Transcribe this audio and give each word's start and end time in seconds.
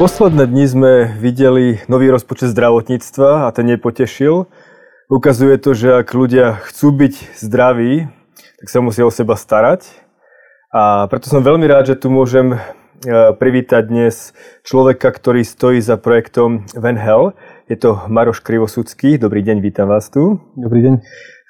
Posledné 0.00 0.48
dni 0.48 0.64
sme 0.64 0.92
videli 1.20 1.76
nový 1.92 2.08
rozpočet 2.08 2.56
zdravotníctva 2.56 3.44
a 3.44 3.52
ten 3.52 3.68
nepotešil. 3.68 4.48
Ukazuje 5.12 5.60
to, 5.60 5.76
že 5.76 6.00
ak 6.00 6.08
ľudia 6.16 6.56
chcú 6.64 6.96
byť 6.96 7.36
zdraví, 7.36 8.08
tak 8.64 8.66
sa 8.72 8.80
musia 8.80 9.04
o 9.04 9.12
seba 9.12 9.36
starať. 9.36 9.92
A 10.72 11.04
preto 11.12 11.28
som 11.28 11.44
veľmi 11.44 11.68
rád, 11.68 11.92
že 11.92 12.00
tu 12.00 12.08
môžem 12.08 12.56
e, 12.56 12.58
privítať 13.36 13.92
dnes 13.92 14.32
človeka, 14.64 15.12
ktorý 15.12 15.44
stojí 15.44 15.84
za 15.84 16.00
projektom 16.00 16.64
Van. 16.72 16.96
Je 17.68 17.76
to 17.76 18.00
Maroš 18.08 18.40
Krivosudský. 18.40 19.20
Dobrý 19.20 19.44
deň, 19.44 19.60
vítam 19.60 19.92
vás 19.92 20.08
tu. 20.08 20.40
Dobrý 20.56 20.80
deň. 20.80 20.94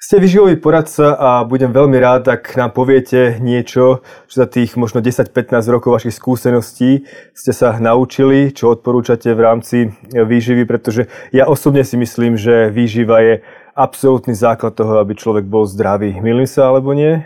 Ste 0.03 0.19
vyživový 0.19 0.59
poradca 0.59 1.15
a 1.15 1.47
budem 1.47 1.71
veľmi 1.71 1.95
rád, 1.95 2.27
ak 2.27 2.59
nám 2.59 2.75
poviete 2.75 3.39
niečo, 3.39 4.03
čo 4.27 4.35
za 4.35 4.51
tých 4.51 4.75
možno 4.75 4.99
10-15 4.99 5.63
rokov 5.71 5.95
vašich 5.95 6.19
skúseností 6.19 7.07
ste 7.31 7.51
sa 7.55 7.79
naučili, 7.79 8.51
čo 8.51 8.75
odporúčate 8.75 9.31
v 9.31 9.39
rámci 9.39 9.95
výživy, 10.11 10.67
pretože 10.67 11.07
ja 11.31 11.47
osobne 11.47 11.87
si 11.87 11.95
myslím, 11.95 12.35
že 12.35 12.67
výživa 12.67 13.23
je 13.23 13.33
absolútny 13.79 14.35
základ 14.35 14.75
toho, 14.75 14.99
aby 14.99 15.15
človek 15.15 15.47
bol 15.47 15.63
zdravý. 15.63 16.19
Milím 16.19 16.51
sa 16.51 16.67
alebo 16.67 16.91
nie? 16.91 17.23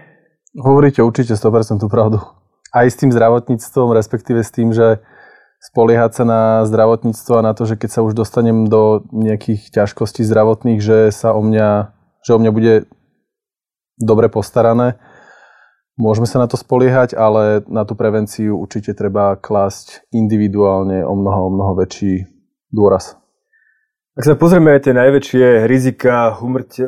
Hovoríte 0.53 1.01
určite 1.01 1.33
100% 1.33 1.81
pravdu. 1.89 2.21
Aj 2.69 2.85
s 2.85 2.93
tým 2.93 3.09
zdravotníctvom, 3.09 3.89
respektíve 3.97 4.45
s 4.45 4.53
tým, 4.53 4.69
že 4.69 5.01
spoliehať 5.73 6.21
sa 6.21 6.23
na 6.29 6.41
zdravotníctvo 6.69 7.41
a 7.41 7.45
na 7.49 7.57
to, 7.57 7.65
že 7.65 7.73
keď 7.73 7.89
sa 7.89 8.05
už 8.05 8.13
dostanem 8.13 8.69
do 8.69 9.01
nejakých 9.09 9.73
ťažkostí 9.73 10.21
zdravotných, 10.21 10.77
že 10.77 11.09
sa 11.09 11.33
o 11.33 11.41
mňa 11.41 11.96
že 12.27 12.35
o 12.35 12.41
mňa 12.43 12.51
bude 12.51 12.73
dobre 13.95 14.27
postarané. 14.27 14.99
Môžeme 15.95 16.27
sa 16.27 16.43
na 16.43 16.51
to 16.51 16.59
spoliehať, 16.59 17.15
ale 17.15 17.63
na 17.71 17.87
tú 17.87 17.95
prevenciu 17.95 18.59
určite 18.59 18.91
treba 18.91 19.39
klásť 19.39 20.05
individuálne 20.11 21.07
o 21.07 21.15
mnoho, 21.15 21.47
o 21.47 21.53
mnoho 21.55 21.73
väčší 21.79 22.27
dôraz. 22.69 23.15
Ak 24.17 24.25
sa 24.25 24.33
pozrieme 24.33 24.73
aj 24.73 24.89
tie 24.89 24.93
najväčšie 24.97 25.69
rizika 25.69 26.35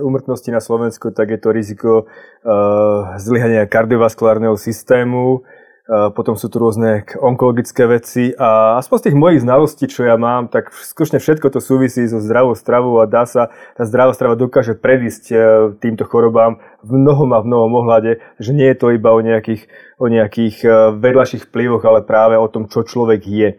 umrtnosti 0.01 0.49
na 0.49 0.61
Slovensku, 0.61 1.13
tak 1.13 1.29
je 1.29 1.39
to 1.41 1.49
riziko 1.53 1.91
uh, 2.05 3.17
zlyhania 3.21 3.69
kardiovaskulárneho 3.69 4.57
systému, 4.57 5.45
potom 5.89 6.37
sú 6.37 6.53
tu 6.53 6.61
rôzne 6.61 7.01
onkologické 7.17 7.89
veci 7.89 8.29
a 8.37 8.77
aspoň 8.77 8.95
z 9.01 9.05
tých 9.09 9.17
mojich 9.17 9.41
znalostí, 9.41 9.85
čo 9.89 10.05
ja 10.05 10.21
mám, 10.21 10.45
tak 10.45 10.69
skutočne 10.69 11.17
všetko 11.17 11.49
to 11.49 11.57
súvisí 11.57 12.05
so 12.05 12.21
zdravou 12.21 12.53
stravou 12.53 13.01
a 13.01 13.09
dá 13.09 13.25
sa, 13.25 13.49
tá 13.73 13.89
zdravá 13.89 14.13
strava 14.13 14.37
dokáže 14.37 14.77
predísť 14.77 15.23
e, 15.33 15.35
týmto 15.81 16.05
chorobám 16.05 16.61
v 16.85 16.91
mnohom 16.93 17.33
a 17.33 17.41
v 17.41 17.49
mnohom 17.49 17.71
ohľade, 17.81 18.21
že 18.37 18.53
nie 18.53 18.69
je 18.69 18.77
to 18.77 18.93
iba 18.93 19.09
o 19.09 19.19
nejakých, 19.25 19.65
o 19.97 20.05
nejakých 20.05 20.55
e, 20.61 20.69
vedľajších 20.93 21.49
vplyvoch, 21.49 21.81
ale 21.81 22.05
práve 22.05 22.37
o 22.37 22.45
tom, 22.45 22.69
čo 22.69 22.85
človek 22.85 23.25
je. 23.25 23.57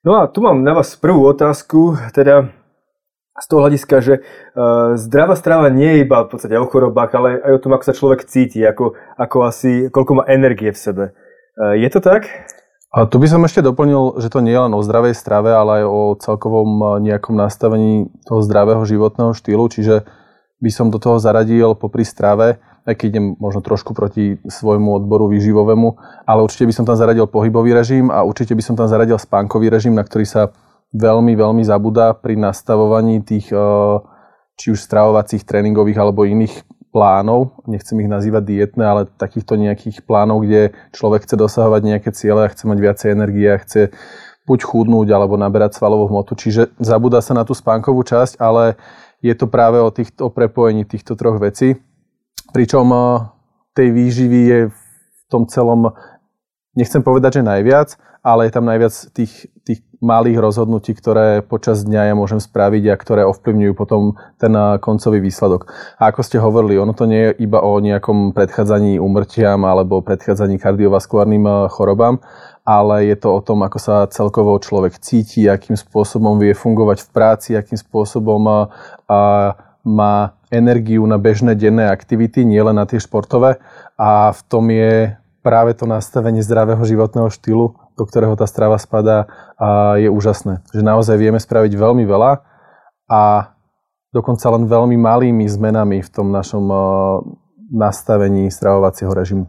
No 0.00 0.16
a 0.16 0.32
tu 0.32 0.40
mám 0.40 0.64
na 0.64 0.72
vás 0.72 0.96
prvú 0.96 1.28
otázku, 1.28 2.00
teda 2.16 2.56
z 3.36 3.46
toho 3.52 3.60
hľadiska, 3.68 3.96
že 4.00 4.14
uh, 4.24 4.96
zdravá 4.96 5.36
strava 5.36 5.68
nie 5.68 5.92
je 5.92 6.08
iba 6.08 6.24
v 6.24 6.30
podstate 6.32 6.56
o 6.56 6.64
chorobách, 6.64 7.12
ale 7.20 7.28
aj 7.44 7.52
o 7.52 7.62
tom, 7.68 7.76
ako 7.76 7.84
sa 7.84 7.92
človek 7.92 8.24
cíti, 8.24 8.64
ako, 8.64 8.96
ako 9.20 9.36
asi, 9.44 9.92
koľko 9.92 10.12
má 10.16 10.24
energie 10.24 10.72
v 10.72 10.80
sebe. 10.80 11.04
Eh, 11.56 11.80
je 11.80 11.88
to 11.88 12.00
tak? 12.04 12.28
A 12.92 13.04
tu 13.08 13.16
by 13.16 13.28
som 13.28 13.44
ešte 13.44 13.64
doplnil, 13.64 14.20
že 14.20 14.28
to 14.28 14.44
nie 14.44 14.52
je 14.52 14.60
len 14.60 14.72
o 14.76 14.84
zdravej 14.84 15.16
strave, 15.16 15.52
ale 15.52 15.82
aj 15.82 15.84
o 15.88 16.00
celkovom 16.20 16.68
eh, 16.68 17.12
nejakom 17.12 17.32
nastavení 17.32 18.12
toho 18.28 18.44
zdravého 18.44 18.84
životného 18.84 19.32
štýlu, 19.32 19.64
čiže 19.72 20.04
by 20.60 20.70
som 20.72 20.92
do 20.92 21.00
toho 21.00 21.16
zaradil 21.16 21.76
popri 21.76 22.04
strave, 22.04 22.60
aj 22.84 22.94
keď 22.96 23.06
idem 23.16 23.26
možno 23.40 23.60
trošku 23.64 23.96
proti 23.96 24.40
svojmu 24.44 25.00
odboru 25.00 25.32
výživovému, 25.32 25.88
ale 26.24 26.40
určite 26.44 26.68
by 26.68 26.74
som 26.76 26.84
tam 26.84 26.96
zaradil 26.96 27.28
pohybový 27.28 27.76
režim 27.76 28.08
a 28.08 28.24
určite 28.24 28.56
by 28.56 28.62
som 28.64 28.74
tam 28.76 28.88
zaradil 28.88 29.16
spánkový 29.16 29.68
režim, 29.72 29.92
na 29.96 30.04
ktorý 30.04 30.24
sa 30.28 30.52
veľmi, 30.96 31.36
veľmi 31.36 31.64
zabudá 31.64 32.12
pri 32.12 32.36
nastavovaní 32.36 33.24
tých 33.24 33.48
eh, 33.48 33.60
či 34.60 34.76
už 34.76 34.80
stravovacích, 34.80 35.44
tréningových 35.44 36.00
alebo 36.00 36.28
iných 36.28 36.75
plánov, 36.96 37.52
nechcem 37.68 38.00
ich 38.00 38.08
nazývať 38.08 38.42
dietné, 38.48 38.80
ale 38.80 39.02
takýchto 39.04 39.60
nejakých 39.60 40.00
plánov, 40.08 40.48
kde 40.48 40.72
človek 40.96 41.28
chce 41.28 41.36
dosahovať 41.36 41.82
nejaké 41.84 42.08
ciele 42.16 42.48
a 42.48 42.48
chce 42.48 42.64
mať 42.64 42.78
viacej 42.80 43.08
energie 43.12 43.52
a 43.52 43.60
chce 43.60 43.92
buď 44.48 44.64
chudnúť 44.64 45.12
alebo 45.12 45.36
naberať 45.36 45.76
svalovú 45.76 46.08
hmotu. 46.08 46.32
Čiže 46.40 46.72
zabúda 46.80 47.20
sa 47.20 47.36
na 47.36 47.44
tú 47.44 47.52
spánkovú 47.52 48.00
časť, 48.00 48.40
ale 48.40 48.80
je 49.20 49.36
to 49.36 49.44
práve 49.44 49.76
o, 49.76 49.92
týchto, 49.92 50.30
o 50.30 50.32
prepojení 50.32 50.88
týchto 50.88 51.20
troch 51.20 51.36
vecí. 51.36 51.76
Pričom 52.56 52.86
eh, 52.88 53.04
tej 53.76 53.88
výživy 53.92 54.40
je 54.48 54.60
v 54.72 55.22
tom 55.28 55.44
celom, 55.50 55.92
nechcem 56.76 57.02
povedať, 57.02 57.40
že 57.40 57.48
najviac, 57.48 57.96
ale 58.20 58.46
je 58.46 58.52
tam 58.52 58.64
najviac 58.68 58.94
tých, 59.16 59.48
tých 59.64 59.80
malých 60.02 60.38
rozhodnutí, 60.38 60.92
ktoré 60.92 61.40
počas 61.40 61.82
dňa 61.86 62.12
ja 62.12 62.14
môžem 62.14 62.42
spraviť 62.42 62.84
a 62.92 63.00
ktoré 63.00 63.22
ovplyvňujú 63.24 63.72
potom 63.72 64.20
ten 64.36 64.52
koncový 64.78 65.24
výsledok. 65.24 65.72
A 65.96 66.12
ako 66.12 66.20
ste 66.20 66.42
hovorili, 66.42 66.76
ono 66.76 66.92
to 66.92 67.08
nie 67.08 67.32
je 67.32 67.46
iba 67.46 67.64
o 67.64 67.80
nejakom 67.80 68.36
predchádzaní 68.36 69.00
umrtiam 69.00 69.64
alebo 69.64 70.04
predchádzaní 70.04 70.60
kardiovaskulárnym 70.60 71.70
chorobám, 71.72 72.20
ale 72.66 73.06
je 73.08 73.16
to 73.16 73.30
o 73.30 73.40
tom, 73.40 73.62
ako 73.62 73.78
sa 73.78 74.10
celkovo 74.10 74.58
človek 74.58 74.98
cíti, 74.98 75.46
akým 75.46 75.78
spôsobom 75.78 76.36
vie 76.42 76.52
fungovať 76.52 77.06
v 77.06 77.08
práci, 77.14 77.48
akým 77.54 77.78
spôsobom 77.78 78.68
a 79.06 79.18
má 79.86 80.34
energiu 80.50 81.06
na 81.06 81.14
bežné 81.14 81.54
denné 81.54 81.86
aktivity, 81.86 82.42
nielen 82.42 82.74
na 82.74 82.90
tie 82.90 82.98
športové. 82.98 83.62
A 83.94 84.34
v 84.34 84.40
tom 84.50 84.66
je 84.66 85.14
práve 85.46 85.78
to 85.78 85.86
nastavenie 85.86 86.42
zdravého 86.42 86.82
životného 86.82 87.30
štýlu, 87.30 87.78
do 87.94 88.02
ktorého 88.02 88.34
tá 88.34 88.50
strava 88.50 88.74
spadá, 88.82 89.30
je 89.94 90.10
úžasné. 90.10 90.66
Že 90.74 90.82
naozaj 90.82 91.14
vieme 91.14 91.38
spraviť 91.38 91.70
veľmi 91.78 92.02
veľa 92.02 92.42
a 93.06 93.54
dokonca 94.10 94.50
len 94.50 94.66
veľmi 94.66 94.98
malými 94.98 95.46
zmenami 95.46 96.02
v 96.02 96.10
tom 96.10 96.34
našom 96.34 96.66
nastavení 97.70 98.50
stravovacieho 98.50 99.14
režimu. 99.14 99.46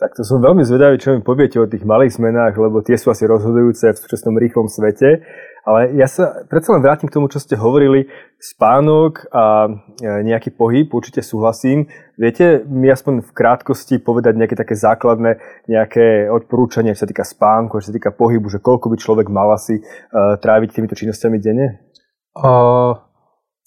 Tak 0.00 0.16
to 0.16 0.24
som 0.24 0.40
veľmi 0.40 0.64
zvedavý, 0.64 0.96
čo 0.96 1.12
mi 1.12 1.20
poviete 1.20 1.60
o 1.60 1.68
tých 1.68 1.84
malých 1.84 2.16
zmenách, 2.16 2.56
lebo 2.56 2.80
tie 2.80 2.96
sú 2.96 3.12
asi 3.12 3.28
rozhodujúce 3.28 3.92
v 3.92 4.00
súčasnom 4.00 4.32
rýchlom 4.40 4.64
svete. 4.72 5.20
Ale 5.64 5.92
ja 5.96 6.08
sa 6.08 6.44
predsa 6.48 6.72
len 6.72 6.82
vrátim 6.84 7.08
k 7.08 7.14
tomu, 7.14 7.28
čo 7.28 7.42
ste 7.42 7.58
hovorili. 7.58 8.08
Spánok 8.40 9.28
a 9.28 9.68
e, 9.68 9.70
nejaký 10.24 10.56
pohyb, 10.56 10.88
určite 10.88 11.20
súhlasím. 11.20 11.92
Viete 12.16 12.64
mi 12.64 12.88
aspoň 12.88 13.20
v 13.20 13.30
krátkosti 13.36 14.00
povedať 14.00 14.40
nejaké 14.40 14.56
také 14.56 14.72
základné 14.72 15.36
nejaké 15.68 16.32
odporúčanie, 16.32 16.96
čo 16.96 17.04
sa 17.04 17.10
týka 17.10 17.28
spánku, 17.28 17.84
čo 17.84 17.92
sa 17.92 17.96
týka 17.96 18.16
pohybu, 18.16 18.48
že 18.48 18.64
koľko 18.64 18.88
by 18.88 18.96
človek 18.96 19.28
mal 19.28 19.52
asi 19.52 19.84
uh, 19.84 20.40
tráviť 20.40 20.72
týmito 20.72 20.96
činnosťami 20.96 21.36
denne? 21.36 21.84
Uh, 22.32 22.96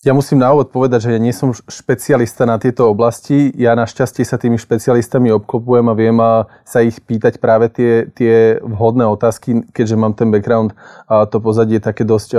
ja 0.04 0.12
musím 0.12 0.44
na 0.44 0.52
úvod 0.52 0.68
povedať, 0.68 1.08
že 1.08 1.16
ja 1.16 1.20
nie 1.20 1.32
som 1.32 1.56
špecialista 1.56 2.44
na 2.44 2.60
tieto 2.60 2.92
oblasti. 2.92 3.56
Ja 3.56 3.72
našťastie 3.72 4.28
sa 4.28 4.36
tými 4.36 4.60
špecialistami 4.60 5.32
obklopujem 5.32 5.88
a 5.88 5.96
viem 5.96 6.20
sa 6.68 6.84
ich 6.84 7.00
pýtať 7.00 7.40
práve 7.40 7.72
tie, 7.72 8.12
tie 8.12 8.60
vhodné 8.60 9.08
otázky, 9.08 9.64
keďže 9.72 9.96
mám 9.96 10.12
ten 10.12 10.28
background 10.28 10.76
a 11.08 11.24
to 11.24 11.40
pozadie 11.40 11.80
také 11.80 12.04
dosť 12.04 12.36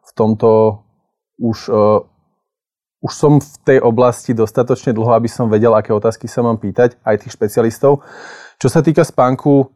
v 0.00 0.10
tomto 0.12 0.84
už, 1.40 1.72
už 3.00 3.12
som 3.16 3.40
v 3.40 3.56
tej 3.64 3.78
oblasti 3.80 4.36
dostatočne 4.36 4.92
dlho, 4.92 5.16
aby 5.16 5.24
som 5.24 5.48
vedel, 5.48 5.72
aké 5.72 5.96
otázky 5.96 6.28
sa 6.28 6.44
mám 6.44 6.60
pýtať, 6.60 7.00
aj 7.00 7.24
tých 7.24 7.32
špecialistov. 7.32 8.04
Čo 8.60 8.68
sa 8.68 8.84
týka 8.84 9.08
spánku, 9.08 9.72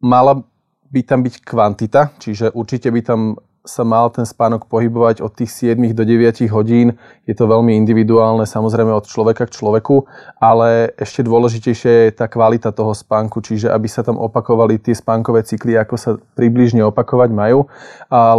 mala 0.00 0.40
by 0.88 1.00
tam 1.04 1.20
byť 1.20 1.44
kvantita, 1.44 2.16
čiže 2.16 2.56
určite 2.56 2.88
by 2.88 3.00
tam 3.04 3.36
sa 3.68 3.84
mal 3.84 4.08
ten 4.08 4.24
spánok 4.24 4.64
pohybovať 4.64 5.20
od 5.20 5.28
tých 5.36 5.76
7 5.76 5.76
do 5.92 6.08
9 6.08 6.48
hodín. 6.48 6.96
Je 7.28 7.36
to 7.36 7.44
veľmi 7.44 7.76
individuálne, 7.76 8.48
samozrejme 8.48 8.88
od 8.96 9.04
človeka 9.04 9.44
k 9.44 9.52
človeku, 9.52 10.08
ale 10.40 10.96
ešte 10.96 11.20
dôležitejšie 11.20 11.92
je 12.08 12.16
tá 12.16 12.24
kvalita 12.32 12.72
toho 12.72 12.96
spánku, 12.96 13.44
čiže 13.44 13.68
aby 13.68 13.84
sa 13.84 14.00
tam 14.00 14.16
opakovali 14.16 14.80
tie 14.80 14.96
spánkové 14.96 15.44
cykly, 15.44 15.76
ako 15.76 15.94
sa 16.00 16.16
približne 16.32 16.80
opakovať 16.88 17.28
majú, 17.28 17.68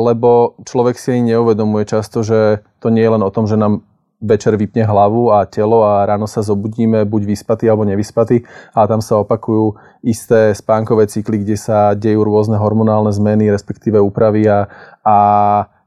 lebo 0.01 0.57
človek 0.65 0.97
si 0.97 1.13
ani 1.13 1.37
neuvedomuje 1.37 1.85
často, 1.85 2.25
že 2.25 2.65
to 2.81 2.89
nie 2.89 3.05
je 3.05 3.13
len 3.13 3.21
o 3.21 3.29
tom, 3.29 3.45
že 3.45 3.53
nám 3.53 3.85
večer 4.19 4.59
vypne 4.59 4.83
hlavu 4.83 5.31
a 5.31 5.47
telo 5.47 5.83
a 5.87 6.03
ráno 6.03 6.27
sa 6.27 6.43
zobudíme 6.43 7.07
buď 7.07 7.21
vyspatý 7.23 7.71
alebo 7.71 7.87
nevyspatý 7.87 8.43
a 8.75 8.83
tam 8.83 8.99
sa 8.99 9.23
opakujú 9.23 9.79
isté 10.03 10.51
spánkové 10.51 11.07
cykly, 11.07 11.47
kde 11.47 11.55
sa 11.55 11.95
dejú 11.95 12.27
rôzne 12.27 12.59
hormonálne 12.59 13.11
zmeny, 13.15 13.47
respektíve 13.47 13.95
úpravy 13.95 14.43
a, 14.51 14.67
a 15.07 15.17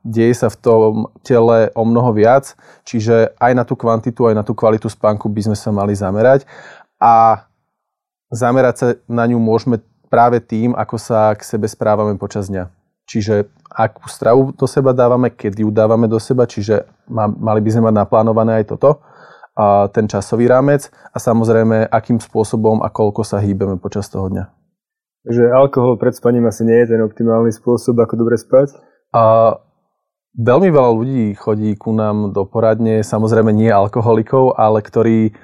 deje 0.00 0.34
sa 0.34 0.48
v 0.48 0.56
tom 0.58 0.92
tele 1.22 1.70
o 1.76 1.84
mnoho 1.84 2.10
viac, 2.16 2.56
čiže 2.82 3.36
aj 3.38 3.52
na 3.52 3.64
tú 3.68 3.76
kvantitu, 3.78 4.26
aj 4.26 4.34
na 4.34 4.44
tú 4.44 4.56
kvalitu 4.56 4.88
spánku 4.88 5.28
by 5.28 5.52
sme 5.52 5.56
sa 5.56 5.70
mali 5.70 5.94
zamerať. 5.94 6.48
A 6.98 7.46
zamerať 8.32 8.74
sa 8.74 8.86
na 9.06 9.28
ňu 9.28 9.38
môžeme 9.38 9.78
práve 10.08 10.40
tým, 10.40 10.74
ako 10.74 10.96
sa 10.96 11.36
k 11.36 11.44
sebe 11.44 11.68
správame 11.68 12.16
počas 12.16 12.48
dňa. 12.48 12.81
Čiže 13.12 13.52
akú 13.68 14.08
stravu 14.08 14.56
do 14.56 14.64
seba 14.64 14.96
dávame, 14.96 15.28
kedy 15.28 15.68
ju 15.68 15.70
dávame 15.70 16.08
do 16.08 16.16
seba, 16.16 16.48
čiže 16.48 16.88
mali 17.12 17.60
by 17.60 17.68
sme 17.68 17.92
mať 17.92 17.94
naplánované 18.00 18.64
aj 18.64 18.72
toto. 18.72 19.04
a 19.52 19.88
ten 19.92 20.08
časový 20.08 20.48
rámec 20.48 20.88
a 21.12 21.18
samozrejme, 21.20 21.84
akým 21.92 22.16
spôsobom 22.20 22.80
a 22.80 22.88
koľko 22.88 23.20
sa 23.20 23.36
hýbeme 23.36 23.76
počas 23.76 24.08
toho 24.08 24.32
dňa. 24.32 24.44
Takže 25.22 25.44
alkohol 25.54 26.00
pred 26.00 26.16
spaním 26.16 26.48
asi 26.48 26.66
nie 26.66 26.82
je 26.82 26.96
ten 26.96 27.00
optimálny 27.04 27.52
spôsob, 27.54 28.00
ako 28.00 28.14
dobre 28.16 28.40
spať? 28.40 28.74
A 29.12 29.54
veľmi 30.34 30.72
veľa 30.72 30.90
ľudí 30.96 31.36
chodí 31.36 31.76
ku 31.76 31.92
nám 31.92 32.32
do 32.32 32.48
poradne, 32.48 33.04
samozrejme 33.04 33.52
nie 33.52 33.68
alkoholikov, 33.68 34.56
ale 34.56 34.80
ktorí 34.80 35.36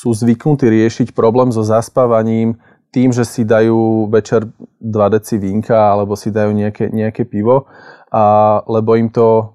sú 0.00 0.10
zvyknutí 0.16 0.64
riešiť 0.64 1.12
problém 1.12 1.52
so 1.52 1.60
zaspávaním 1.60 2.56
tým, 2.90 3.14
že 3.14 3.22
si 3.22 3.46
dajú 3.46 4.10
večer 4.10 4.46
2 4.82 5.14
deci 5.14 5.38
vínka 5.38 5.94
alebo 5.94 6.18
si 6.18 6.34
dajú 6.34 6.50
nejaké, 6.50 6.90
nejaké 6.90 7.22
pivo, 7.24 7.70
a, 8.10 8.58
lebo 8.66 8.98
im 8.98 9.06
to 9.10 9.54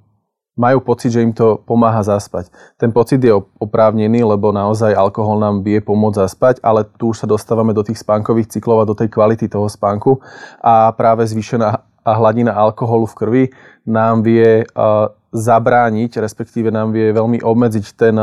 majú 0.56 0.80
pocit, 0.80 1.12
že 1.12 1.20
im 1.20 1.36
to 1.36 1.60
pomáha 1.68 2.00
zaspať. 2.00 2.48
Ten 2.80 2.96
pocit 2.96 3.20
je 3.20 3.36
oprávnený, 3.60 4.24
lebo 4.24 4.56
naozaj 4.56 4.96
alkohol 4.96 5.36
nám 5.44 5.68
vie 5.68 5.84
pomôcť 5.84 6.24
zaspať, 6.24 6.56
ale 6.64 6.88
tu 6.96 7.12
už 7.12 7.24
sa 7.24 7.28
dostávame 7.28 7.76
do 7.76 7.84
tých 7.84 8.00
spánkových 8.00 8.56
cyklov 8.56 8.80
a 8.80 8.88
do 8.88 8.96
tej 8.96 9.12
kvality 9.12 9.52
toho 9.52 9.68
spánku 9.68 10.24
a 10.64 10.96
práve 10.96 11.28
zvýšená 11.28 11.84
hladina 12.08 12.56
alkoholu 12.56 13.04
v 13.04 13.18
krvi 13.20 13.44
nám 13.84 14.24
vie 14.24 14.64
zabrániť, 15.36 16.24
respektíve 16.24 16.72
nám 16.72 16.96
vie 16.96 17.12
veľmi 17.12 17.44
obmedziť 17.44 17.86
ten, 18.00 18.16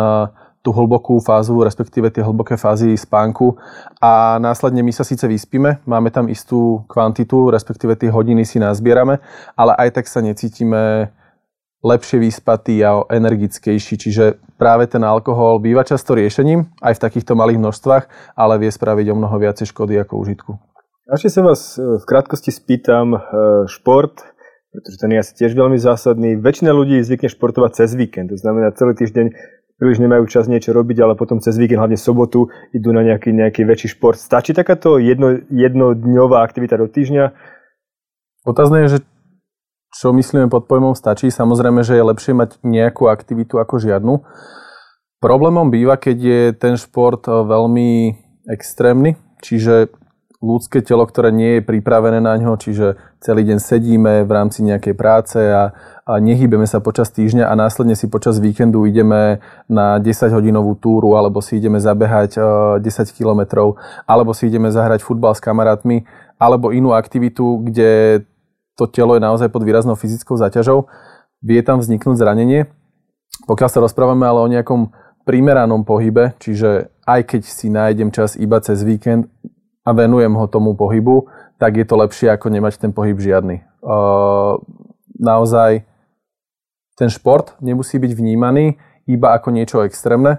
tú 0.63 0.71
hlbokú 0.71 1.19
fázu, 1.19 1.59
respektíve 1.67 2.15
tie 2.15 2.23
hlboké 2.23 2.55
fázy 2.55 2.95
spánku 2.95 3.59
a 3.99 4.39
následne 4.39 4.87
my 4.87 4.95
sa 4.95 5.03
síce 5.03 5.27
vyspíme, 5.27 5.83
máme 5.83 6.15
tam 6.15 6.31
istú 6.31 6.87
kvantitu, 6.87 7.51
respektíve 7.51 7.99
tie 7.99 8.15
hodiny 8.15 8.47
si 8.47 8.63
nazbierame, 8.63 9.19
ale 9.59 9.75
aj 9.75 9.99
tak 9.99 10.07
sa 10.07 10.23
necítime 10.23 11.11
lepšie 11.83 12.23
vyspatý 12.23 12.79
a 12.87 13.03
energickejší. 13.11 13.99
Čiže 13.99 14.39
práve 14.55 14.87
ten 14.87 15.03
alkohol 15.03 15.59
býva 15.59 15.83
často 15.83 16.15
riešením, 16.15 16.71
aj 16.79 16.95
v 16.95 17.03
takýchto 17.03 17.35
malých 17.35 17.59
množstvách, 17.59 18.05
ale 18.39 18.63
vie 18.63 18.71
spraviť 18.71 19.07
o 19.11 19.19
mnoho 19.19 19.37
viacej 19.43 19.67
škody 19.75 19.99
ako 19.99 20.23
užitku. 20.23 20.53
A 21.11 21.19
ešte 21.19 21.35
sa 21.35 21.43
vás 21.43 21.75
e, 21.75 21.99
v 21.99 22.05
krátkosti 22.07 22.55
spýtam, 22.55 23.19
e, 23.19 23.21
šport, 23.67 24.23
pretože 24.71 24.97
ten 25.03 25.11
je 25.13 25.19
asi 25.19 25.33
tiež 25.35 25.53
veľmi 25.59 25.77
zásadný. 25.77 26.39
Väčšina 26.39 26.71
ľudí 26.71 27.03
zvykne 27.03 27.29
športovať 27.29 27.85
cez 27.85 27.99
víkend, 27.99 28.31
to 28.31 28.39
znamená 28.39 28.71
celý 28.73 28.95
týždeň 28.97 29.27
príliš 29.83 29.99
nemajú 29.99 30.31
čas 30.31 30.47
niečo 30.47 30.71
robiť, 30.71 31.03
ale 31.03 31.19
potom 31.19 31.43
cez 31.43 31.59
víkend, 31.59 31.83
hlavne 31.83 31.99
sobotu, 31.99 32.47
idú 32.71 32.95
na 32.95 33.03
nejaký, 33.03 33.35
nejaký 33.35 33.67
väčší 33.67 33.99
šport. 33.99 34.15
Stačí 34.15 34.55
takáto 34.55 35.03
jedno, 35.03 35.43
jednodňová 35.51 36.47
aktivita 36.47 36.79
do 36.79 36.87
týždňa? 36.87 37.35
Otázne 38.47 38.87
je, 38.87 38.89
že 38.95 38.99
čo 39.91 40.15
myslíme 40.15 40.47
pod 40.47 40.71
pojmom 40.71 40.95
stačí. 40.95 41.35
Samozrejme, 41.35 41.83
že 41.83 41.99
je 41.99 42.09
lepšie 42.15 42.31
mať 42.31 42.63
nejakú 42.63 43.11
aktivitu 43.11 43.59
ako 43.59 43.83
žiadnu. 43.83 44.23
Problémom 45.19 45.67
býva, 45.67 45.99
keď 45.99 46.17
je 46.23 46.43
ten 46.55 46.79
šport 46.79 47.27
eh, 47.27 47.35
veľmi 47.43 48.15
extrémny, 48.47 49.19
čiže 49.43 49.91
ľudské 50.43 50.83
telo, 50.83 51.07
ktoré 51.07 51.31
nie 51.31 51.59
je 51.59 51.67
pripravené 51.67 52.19
na 52.19 52.35
ňo, 52.35 52.59
čiže 52.59 52.99
celý 53.23 53.47
deň 53.47 53.59
sedíme 53.63 54.15
v 54.27 54.31
rámci 54.31 54.67
nejakej 54.67 54.95
práce 54.99 55.39
a, 55.39 55.71
a 56.03 56.19
nehýbeme 56.19 56.67
sa 56.67 56.83
počas 56.83 57.15
týždňa 57.15 57.47
a 57.47 57.55
následne 57.55 57.95
si 57.95 58.11
počas 58.11 58.43
víkendu 58.43 58.83
ideme 58.91 59.39
na 59.71 60.03
10-hodinovú 60.03 60.75
túru 60.75 61.15
alebo 61.15 61.39
si 61.39 61.63
ideme 61.63 61.79
zabehať 61.79 62.43
10 62.83 62.83
eh, 62.83 63.07
kilometrov 63.15 63.79
alebo 64.03 64.35
si 64.35 64.51
ideme 64.51 64.67
zahrať 64.75 65.07
futbal 65.07 65.31
s 65.31 65.39
kamarátmi 65.39 66.03
alebo 66.43 66.75
inú 66.75 66.91
aktivitu, 66.91 67.63
kde 67.71 68.23
to 68.75 68.91
telo 68.91 69.15
je 69.15 69.23
naozaj 69.23 69.47
pod 69.47 69.63
výraznou 69.63 69.95
fyzickou 69.95 70.35
zaťažou, 70.35 70.91
vie 71.39 71.63
tam 71.63 71.79
vzniknúť 71.79 72.19
zranenie. 72.19 72.67
Pokiaľ 73.47 73.69
sa 73.71 73.79
rozprávame 73.79 74.27
ale 74.27 74.43
o 74.43 74.51
nejakom 74.51 74.91
primeranom 75.23 75.87
pohybe, 75.87 76.35
čiže 76.43 76.91
aj 77.07 77.21
keď 77.31 77.43
si 77.47 77.71
nájdem 77.71 78.11
čas 78.11 78.35
iba 78.35 78.59
cez 78.59 78.83
víkend 78.83 79.31
a 79.87 79.95
venujem 79.95 80.35
ho 80.35 80.51
tomu 80.51 80.75
pohybu, 80.75 81.31
tak 81.63 81.79
je 81.79 81.87
to 81.87 81.95
lepšie 81.95 82.27
ako 82.27 82.51
nemať 82.51 82.83
ten 82.83 82.91
pohyb 82.91 83.15
žiadny. 83.23 83.63
naozaj 85.15 85.92
ten 87.03 87.11
šport 87.11 87.59
nemusí 87.59 87.99
byť 87.99 88.13
vnímaný 88.15 88.79
iba 89.11 89.35
ako 89.35 89.51
niečo 89.51 89.83
extrémne, 89.83 90.39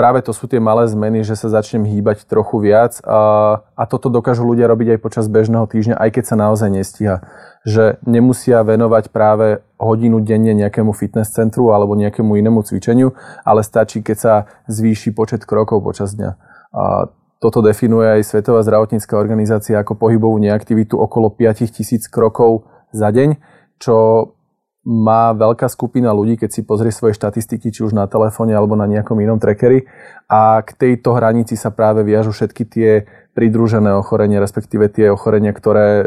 práve 0.00 0.22
to 0.22 0.30
sú 0.30 0.46
tie 0.46 0.62
malé 0.62 0.86
zmeny, 0.86 1.26
že 1.26 1.34
sa 1.34 1.50
začnem 1.50 1.82
hýbať 1.82 2.24
trochu 2.24 2.62
viac 2.62 3.02
a, 3.02 3.60
a 3.74 3.82
toto 3.84 4.06
dokážu 4.08 4.46
ľudia 4.46 4.70
robiť 4.70 4.96
aj 4.96 5.02
počas 5.02 5.26
bežného 5.26 5.66
týždňa, 5.66 5.98
aj 5.98 6.10
keď 6.14 6.24
sa 6.24 6.36
naozaj 6.38 6.70
nestíha. 6.70 7.16
Že 7.66 8.00
nemusia 8.08 8.64
venovať 8.64 9.12
práve 9.12 9.60
hodinu 9.76 10.22
denne 10.24 10.56
nejakému 10.56 10.94
fitness 10.96 11.34
centru 11.34 11.74
alebo 11.74 11.98
nejakému 11.98 12.32
inému 12.38 12.64
cvičeniu, 12.64 13.12
ale 13.44 13.60
stačí, 13.60 14.00
keď 14.00 14.16
sa 14.16 14.34
zvýši 14.70 15.12
počet 15.12 15.44
krokov 15.44 15.84
počas 15.84 16.16
dňa. 16.16 16.30
A 16.70 17.10
toto 17.42 17.60
definuje 17.60 18.08
aj 18.08 18.24
Svetová 18.24 18.64
zdravotnícká 18.64 19.16
organizácia 19.20 19.76
ako 19.80 20.00
pohybovú 20.00 20.40
neaktivitu 20.40 20.96
okolo 20.96 21.28
5000 21.28 22.08
krokov 22.08 22.64
za 22.94 23.12
deň, 23.12 23.36
čo 23.76 23.96
má 24.80 25.36
veľká 25.36 25.68
skupina 25.68 26.08
ľudí, 26.16 26.40
keď 26.40 26.50
si 26.56 26.60
pozrie 26.64 26.88
svoje 26.88 27.12
štatistiky, 27.12 27.68
či 27.68 27.84
už 27.84 27.92
na 27.92 28.08
telefóne 28.08 28.56
alebo 28.56 28.80
na 28.80 28.88
nejakom 28.88 29.20
inom 29.20 29.36
trackery 29.36 29.84
a 30.24 30.64
k 30.64 30.72
tejto 30.72 31.12
hranici 31.12 31.52
sa 31.52 31.68
práve 31.68 32.00
viažu 32.00 32.32
všetky 32.32 32.64
tie 32.64 32.90
pridružené 33.36 33.92
ochorenia, 33.92 34.40
respektíve 34.40 34.88
tie 34.88 35.12
ochorenia, 35.12 35.52
ktoré 35.52 35.86
e, 36.00 36.04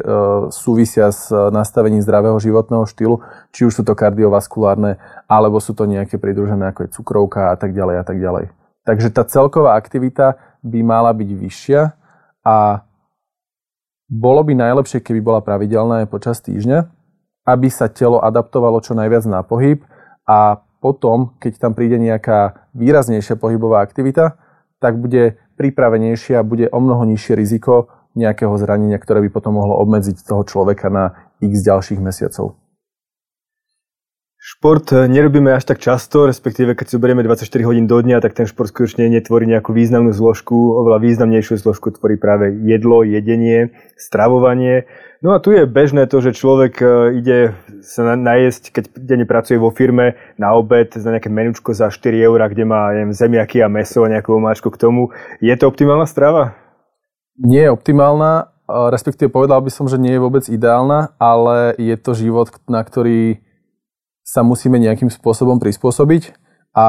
súvisia 0.49 1.13
s 1.13 1.29
nastavením 1.29 2.01
zdravého 2.01 2.41
životného 2.41 2.89
štýlu, 2.89 3.21
či 3.53 3.69
už 3.69 3.77
sú 3.77 3.83
to 3.85 3.93
kardiovaskulárne, 3.93 4.97
alebo 5.29 5.61
sú 5.61 5.77
to 5.77 5.85
nejaké 5.85 6.17
pridružené 6.17 6.73
ako 6.73 6.89
je 6.89 6.93
cukrovka 6.97 7.53
a 7.53 7.55
tak 7.55 7.77
ďalej 7.77 7.95
a 8.01 8.03
tak 8.03 8.17
ďalej. 8.17 8.49
Takže 8.89 9.13
tá 9.13 9.21
celková 9.21 9.77
aktivita 9.77 10.41
by 10.65 10.79
mala 10.81 11.13
byť 11.13 11.29
vyššia 11.29 11.81
a 12.41 12.83
bolo 14.09 14.41
by 14.41 14.53
najlepšie, 14.57 14.97
keby 14.99 15.21
bola 15.21 15.45
pravidelná 15.45 16.03
aj 16.03 16.07
počas 16.09 16.41
týždňa, 16.41 17.02
aby 17.43 17.67
sa 17.67 17.91
telo 17.91 18.23
adaptovalo 18.23 18.79
čo 18.79 18.95
najviac 18.95 19.23
na 19.27 19.43
pohyb 19.43 19.83
a 20.23 20.63
potom, 20.83 21.35
keď 21.39 21.59
tam 21.59 21.71
príde 21.75 21.95
nejaká 21.95 22.67
výraznejšia 22.75 23.39
pohybová 23.39 23.83
aktivita, 23.83 24.35
tak 24.83 24.99
bude 24.99 25.39
pripravenejšie 25.55 26.35
a 26.35 26.43
bude 26.43 26.67
o 26.67 26.79
mnoho 26.83 27.07
nižšie 27.07 27.39
riziko 27.39 27.87
nejakého 28.19 28.51
zranenia, 28.59 28.99
ktoré 28.99 29.23
by 29.27 29.29
potom 29.31 29.55
mohlo 29.57 29.79
obmedziť 29.79 30.27
toho 30.27 30.43
človeka 30.43 30.91
na 30.91 31.31
x 31.39 31.63
ďalších 31.63 32.03
mesiacov. 32.03 32.59
Šport 34.43 34.91
eh, 34.91 35.07
nerobíme 35.07 35.55
až 35.55 35.63
tak 35.63 35.79
často, 35.79 36.27
respektíve 36.27 36.75
keď 36.75 36.85
si 36.91 36.99
zoberieme 36.99 37.23
24 37.23 37.47
hodín 37.63 37.87
do 37.87 37.95
dňa, 37.95 38.19
tak 38.19 38.35
ten 38.35 38.43
šport 38.43 38.75
skutočne 38.75 39.07
netvorí 39.07 39.47
nejakú 39.47 39.71
významnú 39.71 40.11
zložku. 40.11 40.51
Oveľa 40.83 40.99
významnejšiu 40.99 41.63
zložku 41.63 41.95
tvorí 41.95 42.19
práve 42.19 42.51
jedlo, 42.67 43.07
jedenie, 43.07 43.71
stravovanie. 43.95 44.83
No 45.23 45.31
a 45.31 45.39
tu 45.39 45.55
je 45.55 45.63
bežné 45.63 46.11
to, 46.11 46.19
že 46.19 46.35
človek 46.35 46.75
eh, 46.83 47.23
ide 47.23 47.37
sa 47.87 48.19
najesť, 48.19 48.75
keď 48.75 48.83
denne 48.99 49.23
pracuje 49.23 49.55
vo 49.55 49.71
firme, 49.71 50.19
na 50.35 50.51
obed 50.59 50.91
za 50.91 51.07
nejaké 51.07 51.31
menučko 51.31 51.71
za 51.71 51.87
4 51.87 52.11
eur, 52.11 52.43
kde 52.43 52.67
má 52.67 52.91
neviem, 52.91 53.15
zemiaky 53.15 53.63
a 53.63 53.71
meso 53.71 54.03
a 54.03 54.11
nejakú 54.11 54.35
omáčku 54.35 54.67
k 54.75 54.75
tomu. 54.75 55.15
Je 55.39 55.55
to 55.55 55.71
optimálna 55.71 56.03
strava? 56.03 56.59
Nie 57.39 57.71
je 57.71 57.75
optimálna, 57.79 58.51
respektíve 58.67 59.31
povedal 59.31 59.63
by 59.63 59.71
som, 59.71 59.87
že 59.87 59.95
nie 59.95 60.19
je 60.19 60.23
vôbec 60.23 60.43
ideálna, 60.51 61.15
ale 61.15 61.79
je 61.79 61.95
to 61.95 62.11
život, 62.11 62.51
na 62.67 62.83
ktorý 62.83 63.39
sa 64.23 64.41
musíme 64.41 64.79
nejakým 64.79 65.11
spôsobom 65.11 65.59
prispôsobiť 65.59 66.31
a 66.73 66.87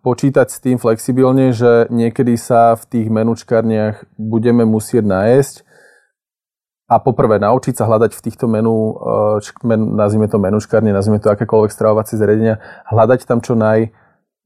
počítať 0.00 0.48
s 0.48 0.62
tým 0.64 0.80
flexibilne, 0.80 1.52
že 1.52 1.90
niekedy 1.92 2.40
sa 2.40 2.72
v 2.78 2.84
tých 2.88 3.06
menučkárniach 3.12 4.08
budeme 4.16 4.64
musieť 4.64 5.04
nájsť 5.04 5.54
a 6.90 6.98
poprvé 6.98 7.38
naučiť 7.38 7.78
sa 7.78 7.86
hľadať 7.86 8.16
v 8.18 8.24
týchto 8.24 8.50
menu, 8.50 8.98
eh, 8.98 9.44
men, 9.62 9.94
nazvime 9.94 10.26
to 10.26 10.42
menučkárne, 10.42 10.90
nazvime 10.90 11.22
to 11.22 11.30
akékoľvek 11.30 11.70
stravovacie 11.70 12.18
zariadenia, 12.18 12.58
hľadať 12.90 13.20
tam 13.28 13.38
čo 13.38 13.54
naj, 13.54 13.94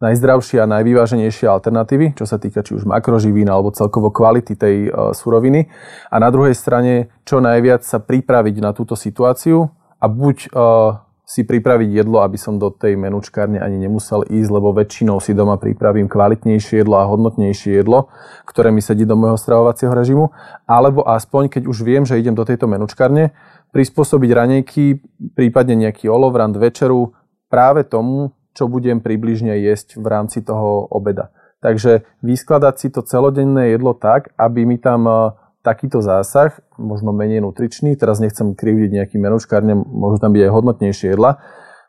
najzdravšie 0.05 0.61
a 0.61 0.69
najvyváženejšie 0.69 1.49
alternatívy, 1.49 2.13
čo 2.19 2.29
sa 2.29 2.37
týka 2.37 2.61
či 2.61 2.77
už 2.77 2.85
makroživín 2.85 3.49
alebo 3.49 3.73
celkovo 3.73 4.13
kvality 4.13 4.53
tej 4.59 4.77
uh, 4.91 5.17
suroviny. 5.17 5.73
A 6.13 6.21
na 6.21 6.29
druhej 6.29 6.53
strane 6.53 7.09
čo 7.25 7.41
najviac 7.41 7.81
sa 7.87 8.03
pripraviť 8.03 8.61
na 8.61 8.77
túto 8.77 8.99
situáciu 8.99 9.73
a 9.97 10.05
buď 10.05 10.37
uh, 10.53 11.04
si 11.35 11.43
pripraviť 11.43 11.91
jedlo, 11.91 12.23
aby 12.23 12.39
som 12.39 12.63
do 12.63 12.71
tej 12.71 12.95
menučkárne 12.95 13.59
ani 13.59 13.75
nemusel 13.75 14.23
ísť, 14.23 14.51
lebo 14.55 14.71
väčšinou 14.71 15.19
si 15.19 15.35
doma 15.35 15.59
pripravím 15.59 16.07
kvalitnejšie 16.07 16.87
jedlo 16.87 17.03
a 17.03 17.11
hodnotnejšie 17.11 17.83
jedlo, 17.83 18.07
ktoré 18.47 18.71
mi 18.71 18.79
sedí 18.79 19.03
do 19.03 19.19
môjho 19.19 19.35
stravovacieho 19.35 19.91
režimu, 19.91 20.31
alebo 20.63 21.03
aspoň, 21.03 21.51
keď 21.51 21.63
už 21.67 21.83
viem, 21.83 22.07
že 22.07 22.23
idem 22.23 22.39
do 22.39 22.47
tejto 22.47 22.71
menučkárne, 22.71 23.35
prispôsobiť 23.75 24.31
ranejky, 24.31 25.03
prípadne 25.35 25.91
nejaký 25.91 26.07
olovrant 26.07 26.55
večeru 26.55 27.19
práve 27.51 27.83
tomu, 27.83 28.31
čo 28.55 28.71
budem 28.71 29.03
približne 29.03 29.59
jesť 29.59 29.99
v 29.99 30.07
rámci 30.07 30.39
toho 30.39 30.87
obeda. 30.87 31.35
Takže 31.59 32.07
vyskladať 32.23 32.75
si 32.79 32.89
to 32.95 33.03
celodenné 33.03 33.75
jedlo 33.75 33.99
tak, 33.99 34.31
aby 34.39 34.63
mi 34.63 34.79
tam 34.79 35.35
takýto 35.65 36.05
zásah, 36.05 36.61
možno 36.77 37.17
menej 37.17 37.41
nutričný, 37.41 37.97
teraz 37.97 38.21
nechcem 38.21 38.53
krivdiť 38.53 39.01
nejaký 39.01 39.17
menučkárne, 39.17 39.73
môžu 39.73 40.21
tam 40.21 40.37
byť 40.37 40.43
aj 40.45 40.53
hodnotnejšie 40.53 41.17
jedla, 41.17 41.41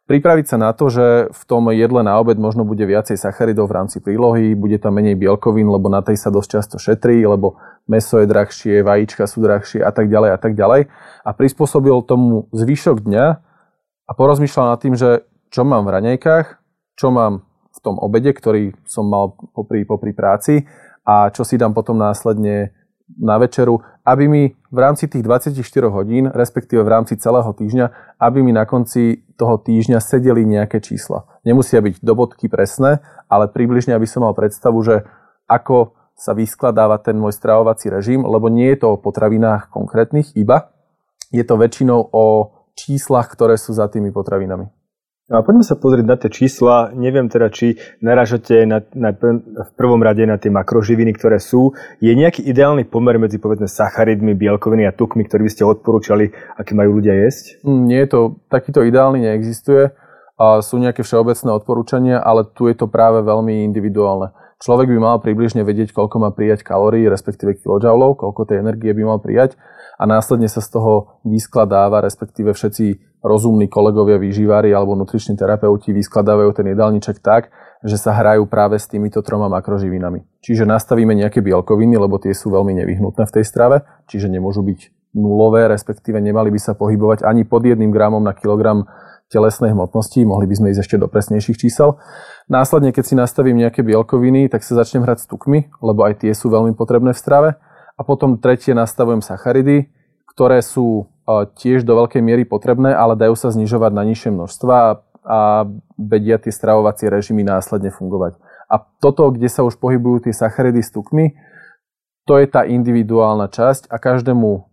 pripraviť 0.08 0.46
sa 0.48 0.58
na 0.62 0.72
to, 0.72 0.88
že 0.88 1.34
v 1.34 1.42
tom 1.44 1.68
jedle 1.76 2.00
na 2.06 2.16
obed 2.22 2.40
možno 2.40 2.64
bude 2.64 2.86
viacej 2.86 3.20
sacharidov 3.20 3.68
v 3.68 3.76
rámci 3.84 3.98
prílohy, 4.00 4.56
bude 4.56 4.80
tam 4.80 4.96
menej 4.96 5.20
bielkovín, 5.20 5.68
lebo 5.68 5.92
na 5.92 6.00
tej 6.00 6.16
sa 6.16 6.32
dosť 6.32 6.50
často 6.50 6.78
šetrí, 6.80 7.26
lebo 7.26 7.60
meso 7.90 8.22
je 8.22 8.30
drahšie, 8.30 8.86
vajíčka 8.86 9.28
sú 9.28 9.44
drahšie 9.44 9.82
a 9.82 9.92
tak 9.92 10.08
ďalej 10.08 10.30
a 10.32 10.38
tak 10.40 10.54
ďalej. 10.54 10.88
A 11.26 11.30
prispôsobil 11.34 11.94
tomu 12.06 12.48
zvyšok 12.54 13.02
dňa 13.02 13.26
a 14.06 14.12
porozmýšľal 14.14 14.66
nad 14.72 14.80
tým, 14.80 14.96
že 14.96 15.26
čo 15.50 15.66
mám 15.66 15.90
v 15.90 15.94
raňajkách, 16.00 16.48
čo 16.96 17.10
mám 17.10 17.44
v 17.76 17.80
tom 17.84 18.00
obede, 18.00 18.32
ktorý 18.32 18.78
som 18.88 19.10
mal 19.10 19.36
popri, 19.52 19.84
popri 19.84 20.16
práci 20.16 20.70
a 21.04 21.34
čo 21.34 21.44
si 21.44 21.58
dám 21.60 21.74
potom 21.76 21.98
následne 21.98 22.72
na 23.06 23.38
večeru, 23.38 23.86
aby 24.02 24.26
mi 24.26 24.44
v 24.74 24.78
rámci 24.78 25.06
tých 25.06 25.22
24 25.22 25.54
hodín, 25.94 26.26
respektíve 26.34 26.82
v 26.82 26.90
rámci 26.90 27.18
celého 27.22 27.48
týždňa, 27.54 28.18
aby 28.18 28.42
mi 28.42 28.50
na 28.50 28.66
konci 28.66 29.22
toho 29.38 29.62
týždňa 29.62 30.02
sedeli 30.02 30.42
nejaké 30.42 30.82
čísla. 30.82 31.30
Nemusia 31.46 31.80
byť 31.86 32.02
do 32.02 32.14
bodky 32.18 32.50
presné, 32.50 33.06
ale 33.30 33.46
približne, 33.50 33.94
aby 33.94 34.10
som 34.10 34.26
mal 34.26 34.34
predstavu, 34.34 34.82
že 34.82 35.06
ako 35.46 35.94
sa 36.16 36.34
vyskladáva 36.34 36.98
ten 37.04 37.20
môj 37.20 37.36
stravovací 37.36 37.92
režim, 37.92 38.24
lebo 38.24 38.50
nie 38.50 38.74
je 38.74 38.82
to 38.82 38.96
o 38.96 39.02
potravinách 39.02 39.70
konkrétnych 39.70 40.34
iba, 40.34 40.72
je 41.30 41.44
to 41.44 41.60
väčšinou 41.60 42.00
o 42.16 42.26
číslach, 42.76 43.28
ktoré 43.28 43.60
sú 43.60 43.76
za 43.76 43.92
tými 43.92 44.12
potravinami. 44.16 44.75
No 45.26 45.42
a 45.42 45.42
poďme 45.42 45.66
sa 45.66 45.74
pozrieť 45.74 46.06
na 46.06 46.18
tie 46.22 46.30
čísla. 46.30 46.94
Neviem 46.94 47.34
teda, 47.34 47.50
či 47.50 47.82
naražate 47.98 48.62
na, 48.70 48.86
na, 48.94 49.10
v 49.10 49.72
prvom 49.74 49.98
rade 49.98 50.22
na 50.22 50.38
tie 50.38 50.54
makroživiny, 50.54 51.18
ktoré 51.18 51.42
sú. 51.42 51.74
Je 51.98 52.14
nejaký 52.14 52.46
ideálny 52.46 52.86
pomer 52.86 53.18
medzi 53.18 53.42
povedzme 53.42 53.66
sacharidmi, 53.66 54.38
bielkoviny 54.38 54.86
a 54.86 54.94
tukmi, 54.94 55.26
ktorý 55.26 55.50
by 55.50 55.52
ste 55.58 55.66
odporúčali, 55.66 56.30
aké 56.62 56.78
majú 56.78 57.02
ľudia 57.02 57.18
jesť? 57.26 57.66
Mm, 57.66 57.82
nie 57.90 58.02
to, 58.06 58.38
takýto 58.54 58.86
ideálny 58.86 59.26
neexistuje. 59.26 59.98
A 60.38 60.62
sú 60.62 60.78
nejaké 60.78 61.02
všeobecné 61.02 61.50
odporúčania, 61.58 62.22
ale 62.22 62.46
tu 62.46 62.70
je 62.70 62.78
to 62.78 62.86
práve 62.86 63.26
veľmi 63.26 63.66
individuálne. 63.66 64.30
Človek 64.62 64.94
by 64.94 65.00
mal 65.02 65.18
približne 65.26 65.66
vedieť, 65.66 65.90
koľko 65.90 66.22
má 66.22 66.30
prijať 66.38 66.62
kalórií, 66.62 67.10
respektíve 67.10 67.58
kilojoulov, 67.66 68.22
koľko 68.22 68.46
tej 68.46 68.62
energie 68.62 68.94
by 68.94 69.02
mal 69.02 69.18
prijať 69.18 69.58
a 69.96 70.04
následne 70.04 70.52
sa 70.52 70.60
z 70.60 70.70
toho 70.76 71.24
vyskladáva, 71.24 72.04
respektíve 72.04 72.52
všetci 72.52 73.15
rozumní 73.26 73.66
kolegovia 73.66 74.22
výživári 74.22 74.70
alebo 74.70 74.94
nutriční 74.94 75.34
terapeuti 75.34 75.90
vyskladávajú 75.90 76.54
ten 76.54 76.70
jedálniček 76.70 77.18
tak, 77.26 77.50
že 77.82 77.98
sa 77.98 78.14
hrajú 78.14 78.46
práve 78.46 78.78
s 78.78 78.86
týmito 78.86 79.26
troma 79.26 79.50
makroživinami. 79.50 80.22
Čiže 80.46 80.70
nastavíme 80.70 81.18
nejaké 81.18 81.42
bielkoviny, 81.42 81.98
lebo 81.98 82.22
tie 82.22 82.38
sú 82.38 82.54
veľmi 82.54 82.78
nevyhnutné 82.86 83.26
v 83.26 83.34
tej 83.42 83.46
strave, 83.46 83.82
čiže 84.06 84.30
nemôžu 84.30 84.62
byť 84.62 85.10
nulové, 85.18 85.66
respektíve 85.66 86.22
nemali 86.22 86.54
by 86.54 86.60
sa 86.62 86.78
pohybovať 86.78 87.26
ani 87.26 87.50
pod 87.50 87.66
jedným 87.66 87.90
gramom 87.90 88.22
na 88.22 88.38
kilogram 88.38 88.86
telesnej 89.26 89.74
hmotnosti, 89.74 90.22
mohli 90.22 90.46
by 90.46 90.56
sme 90.62 90.68
ísť 90.70 90.82
ešte 90.86 91.02
do 91.02 91.10
presnejších 91.10 91.58
čísel. 91.58 91.98
Následne, 92.46 92.94
keď 92.94 93.04
si 93.10 93.16
nastavím 93.18 93.58
nejaké 93.58 93.82
bielkoviny, 93.82 94.54
tak 94.54 94.62
sa 94.62 94.78
začnem 94.78 95.02
hrať 95.02 95.26
s 95.26 95.30
tukmi, 95.30 95.74
lebo 95.82 96.06
aj 96.06 96.22
tie 96.22 96.32
sú 96.38 96.54
veľmi 96.54 96.78
potrebné 96.78 97.10
v 97.10 97.18
strave. 97.18 97.50
A 97.96 98.02
potom 98.06 98.38
tretie 98.38 98.78
nastavujem 98.78 99.26
sacharidy, 99.26 99.90
ktoré 100.30 100.62
sú 100.62 101.10
tiež 101.28 101.82
do 101.84 101.98
veľkej 101.98 102.22
miery 102.22 102.46
potrebné, 102.46 102.94
ale 102.94 103.18
dajú 103.18 103.34
sa 103.34 103.50
znižovať 103.50 103.92
na 103.92 104.04
nižšie 104.06 104.30
množstva 104.30 104.76
a 105.26 105.40
vedia 105.98 106.38
tie 106.38 106.54
stravovacie 106.54 107.10
režimy 107.10 107.42
následne 107.42 107.90
fungovať. 107.90 108.38
A 108.70 108.82
toto, 109.02 109.34
kde 109.34 109.50
sa 109.50 109.66
už 109.66 109.82
pohybujú 109.82 110.30
tie 110.30 110.34
sacharidy 110.34 110.86
s 110.86 110.94
tukmi, 110.94 111.34
to 112.26 112.38
je 112.38 112.46
tá 112.50 112.66
individuálna 112.66 113.50
časť 113.50 113.90
a 113.90 113.98
každému 114.02 114.66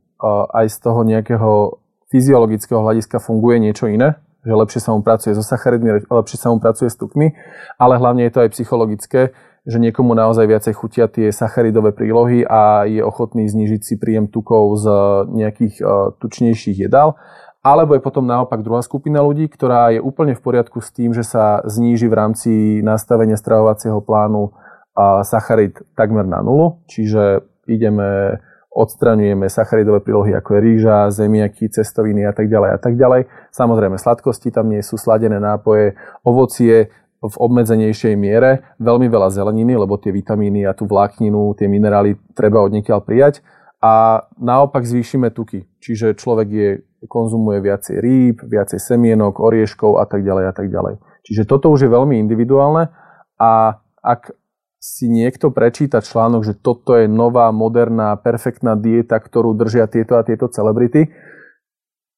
aj 0.53 0.67
z 0.69 0.77
toho 0.81 1.01
nejakého 1.05 1.81
fyziologického 2.13 2.81
hľadiska 2.81 3.21
funguje 3.21 3.61
niečo 3.61 3.89
iné, 3.89 4.21
že 4.45 4.53
lepšie 4.53 4.81
sa 4.81 4.93
mu 4.93 5.01
pracuje 5.01 5.33
so 5.33 5.45
sacharidmi, 5.45 6.05
lepšie 6.09 6.37
sa 6.37 6.53
mu 6.53 6.61
pracuje 6.61 6.93
s 6.93 6.97
tukmi, 7.01 7.33
ale 7.81 7.97
hlavne 7.97 8.29
je 8.29 8.33
to 8.33 8.41
aj 8.45 8.53
psychologické, 8.53 9.33
že 9.63 9.79
niekomu 9.79 10.19
naozaj 10.19 10.51
viacej 10.51 10.75
chutia 10.75 11.07
tie 11.07 11.31
sacharidové 11.31 11.95
prílohy 11.95 12.43
a 12.43 12.83
je 12.83 12.99
ochotný 12.99 13.47
znižiť 13.47 13.81
si 13.83 13.95
príjem 13.95 14.27
tukov 14.27 14.75
z 14.83 14.87
nejakých 15.31 15.75
uh, 15.79 16.11
tučnejších 16.19 16.91
jedál. 16.91 17.15
Alebo 17.63 17.95
je 17.95 18.03
potom 18.03 18.27
naopak 18.27 18.67
druhá 18.67 18.83
skupina 18.83 19.23
ľudí, 19.23 19.47
ktorá 19.47 19.95
je 19.95 20.03
úplne 20.03 20.35
v 20.35 20.43
poriadku 20.43 20.83
s 20.83 20.91
tým, 20.91 21.15
že 21.15 21.23
sa 21.23 21.63
zníži 21.63 22.11
v 22.11 22.19
rámci 22.19 22.51
nastavenia 22.83 23.39
stravovacieho 23.39 24.03
plánu 24.03 24.51
uh, 24.51 25.23
sacharid 25.23 25.79
takmer 25.95 26.27
na 26.27 26.43
nulu, 26.43 26.83
čiže 26.91 27.47
ideme 27.71 28.43
odstraňujeme 28.73 29.53
sacharidové 29.53 30.01
prílohy 30.01 30.33
ako 30.33 30.57
je 30.57 30.61
rýža, 30.65 31.13
zemiaky, 31.13 31.69
cestoviny 31.69 32.25
a 32.25 32.33
tak 32.33 32.49
ďalej 32.49 32.71
a 32.73 32.79
tak 32.81 32.97
ďalej. 32.97 33.29
Samozrejme 33.53 34.01
sladkosti 34.01 34.49
tam 34.49 34.73
nie 34.73 34.81
sú, 34.81 34.97
sladené 34.97 35.37
nápoje, 35.37 35.95
ovocie, 36.25 36.89
v 37.23 37.37
obmedzenejšej 37.39 38.19
miere, 38.19 38.67
veľmi 38.83 39.07
veľa 39.07 39.31
zeleniny, 39.31 39.79
lebo 39.79 39.95
tie 39.95 40.11
vitamíny 40.11 40.67
a 40.67 40.75
tú 40.75 40.91
vlákninu, 40.91 41.55
tie 41.55 41.71
minerály 41.71 42.19
treba 42.35 42.67
od 42.67 42.75
prijať 43.07 43.47
a 43.79 44.27
naopak 44.39 44.83
zvýšime 44.83 45.31
tuky. 45.31 45.67
Čiže 45.79 46.19
človek 46.19 46.49
je, 46.51 46.71
konzumuje 47.07 47.63
viacej 47.63 47.97
rýb, 47.99 48.37
viacej 48.43 48.79
semienok, 48.79 49.39
orieškov 49.39 50.03
a 50.03 50.05
tak 50.07 50.27
ďalej 50.27 50.45
a 50.51 50.53
tak 50.55 50.67
ďalej. 50.71 50.99
Čiže 51.23 51.47
toto 51.47 51.71
už 51.71 51.87
je 51.87 51.91
veľmi 51.95 52.19
individuálne 52.19 52.91
a 53.39 53.79
ak 54.03 54.35
si 54.83 55.07
niekto 55.07 55.55
prečíta 55.55 56.03
článok, 56.03 56.43
že 56.43 56.59
toto 56.59 56.99
je 56.99 57.07
nová, 57.07 57.55
moderná, 57.55 58.19
perfektná 58.19 58.75
dieta, 58.75 59.23
ktorú 59.23 59.55
držia 59.55 59.87
tieto 59.87 60.19
a 60.19 60.27
tieto 60.27 60.51
celebrity, 60.51 61.07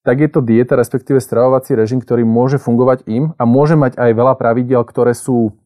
tak 0.05 0.21
je 0.21 0.29
to 0.29 0.45
dieta, 0.45 0.77
respektíve 0.77 1.17
stravovací 1.17 1.73
režim, 1.73 1.99
ktorý 1.99 2.29
môže 2.29 2.61
fungovať 2.61 3.09
im 3.09 3.33
a 3.41 3.49
môže 3.49 3.73
mať 3.75 3.97
aj 3.97 4.11
veľa 4.13 4.35
pravidiel, 4.37 4.85
ktoré 4.85 5.17
sú 5.17 5.57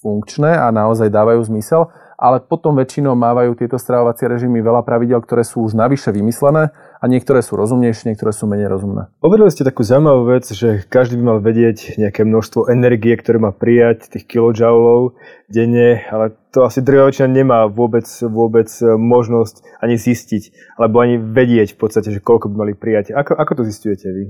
funkčné 0.00 0.56
a 0.56 0.72
naozaj 0.72 1.12
dávajú 1.12 1.44
zmysel, 1.52 1.92
ale 2.16 2.40
potom 2.40 2.74
väčšinou 2.74 3.12
mávajú 3.12 3.54
tieto 3.60 3.76
stravovacie 3.76 4.26
režimy 4.26 4.64
veľa 4.64 4.82
pravidel, 4.82 5.20
ktoré 5.20 5.44
sú 5.44 5.68
už 5.68 5.76
navyše 5.76 6.10
vymyslené 6.10 6.72
a 6.98 7.04
niektoré 7.06 7.40
sú 7.40 7.54
rozumnejšie, 7.54 8.10
niektoré 8.10 8.34
sú 8.34 8.50
menej 8.50 8.66
rozumné. 8.66 9.08
Povedali 9.22 9.54
ste 9.54 9.62
takú 9.62 9.86
zaujímavú 9.86 10.34
vec, 10.34 10.50
že 10.50 10.82
každý 10.90 11.18
by 11.18 11.24
mal 11.24 11.38
vedieť 11.38 11.94
nejaké 11.96 12.26
množstvo 12.26 12.66
energie, 12.68 13.14
ktoré 13.14 13.38
má 13.38 13.54
prijať, 13.54 14.10
tých 14.10 14.26
kilojoulov 14.26 15.14
denne, 15.46 16.02
ale 16.10 16.34
to 16.50 16.66
asi 16.66 16.82
drvá 16.82 17.08
väčšina 17.08 17.28
nemá 17.30 17.70
vôbec, 17.70 18.04
vôbec 18.26 18.68
možnosť 18.82 19.62
ani 19.78 19.94
zistiť, 19.94 20.74
alebo 20.76 20.98
ani 20.98 21.16
vedieť 21.22 21.74
v 21.74 21.78
podstate, 21.78 22.10
že 22.10 22.18
koľko 22.18 22.50
by 22.50 22.66
mali 22.66 22.72
prijať. 22.74 23.14
Ako, 23.14 23.38
ako 23.38 23.62
to 23.62 23.62
zistujete 23.70 24.10
vy? 24.10 24.24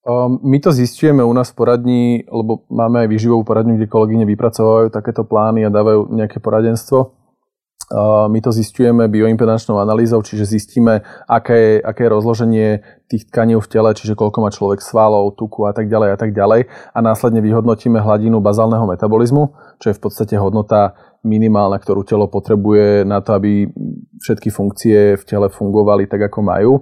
Um, 0.00 0.40
my 0.40 0.56
to 0.64 0.72
zistujeme 0.72 1.20
u 1.20 1.32
nás 1.36 1.52
v 1.52 1.60
poradní, 1.60 2.24
lebo 2.24 2.64
máme 2.72 3.04
aj 3.04 3.08
výživovú 3.12 3.44
poradňu, 3.44 3.76
kde 3.76 3.92
kolegyne 3.92 4.24
vypracovajú 4.24 4.88
takéto 4.88 5.28
plány 5.28 5.68
a 5.68 5.74
dávajú 5.74 6.08
nejaké 6.16 6.40
poradenstvo. 6.40 7.19
My 8.28 8.40
to 8.40 8.52
zistujeme 8.52 9.08
bioimpedančnou 9.08 9.78
analýzou, 9.78 10.22
čiže 10.22 10.46
zistíme, 10.46 11.02
aké 11.28 11.82
aké 11.82 12.04
je 12.04 12.08
rozloženie 12.08 12.80
tých 13.10 13.26
tkaní 13.26 13.58
v 13.58 13.66
tele, 13.66 13.90
čiže 13.90 14.14
koľko 14.14 14.38
má 14.38 14.54
človek 14.54 14.78
svalov, 14.78 15.34
tuku 15.34 15.66
a 15.66 15.74
tak 15.74 15.90
ďalej 15.90 16.14
a 16.14 16.16
tak 16.16 16.30
ďalej. 16.30 16.70
A 16.94 16.98
následne 17.02 17.42
vyhodnotíme 17.42 17.98
hladinu 17.98 18.38
bazálneho 18.38 18.86
metabolizmu, 18.86 19.50
čo 19.82 19.90
je 19.90 19.98
v 19.98 20.02
podstate 20.06 20.38
hodnota 20.38 20.94
minimálna, 21.20 21.76
ktorú 21.76 22.00
telo 22.00 22.32
potrebuje 22.32 23.04
na 23.04 23.20
to, 23.20 23.36
aby 23.36 23.68
všetky 24.24 24.48
funkcie 24.48 25.20
v 25.20 25.24
tele 25.28 25.52
fungovali 25.52 26.08
tak, 26.08 26.32
ako 26.32 26.38
majú. 26.40 26.72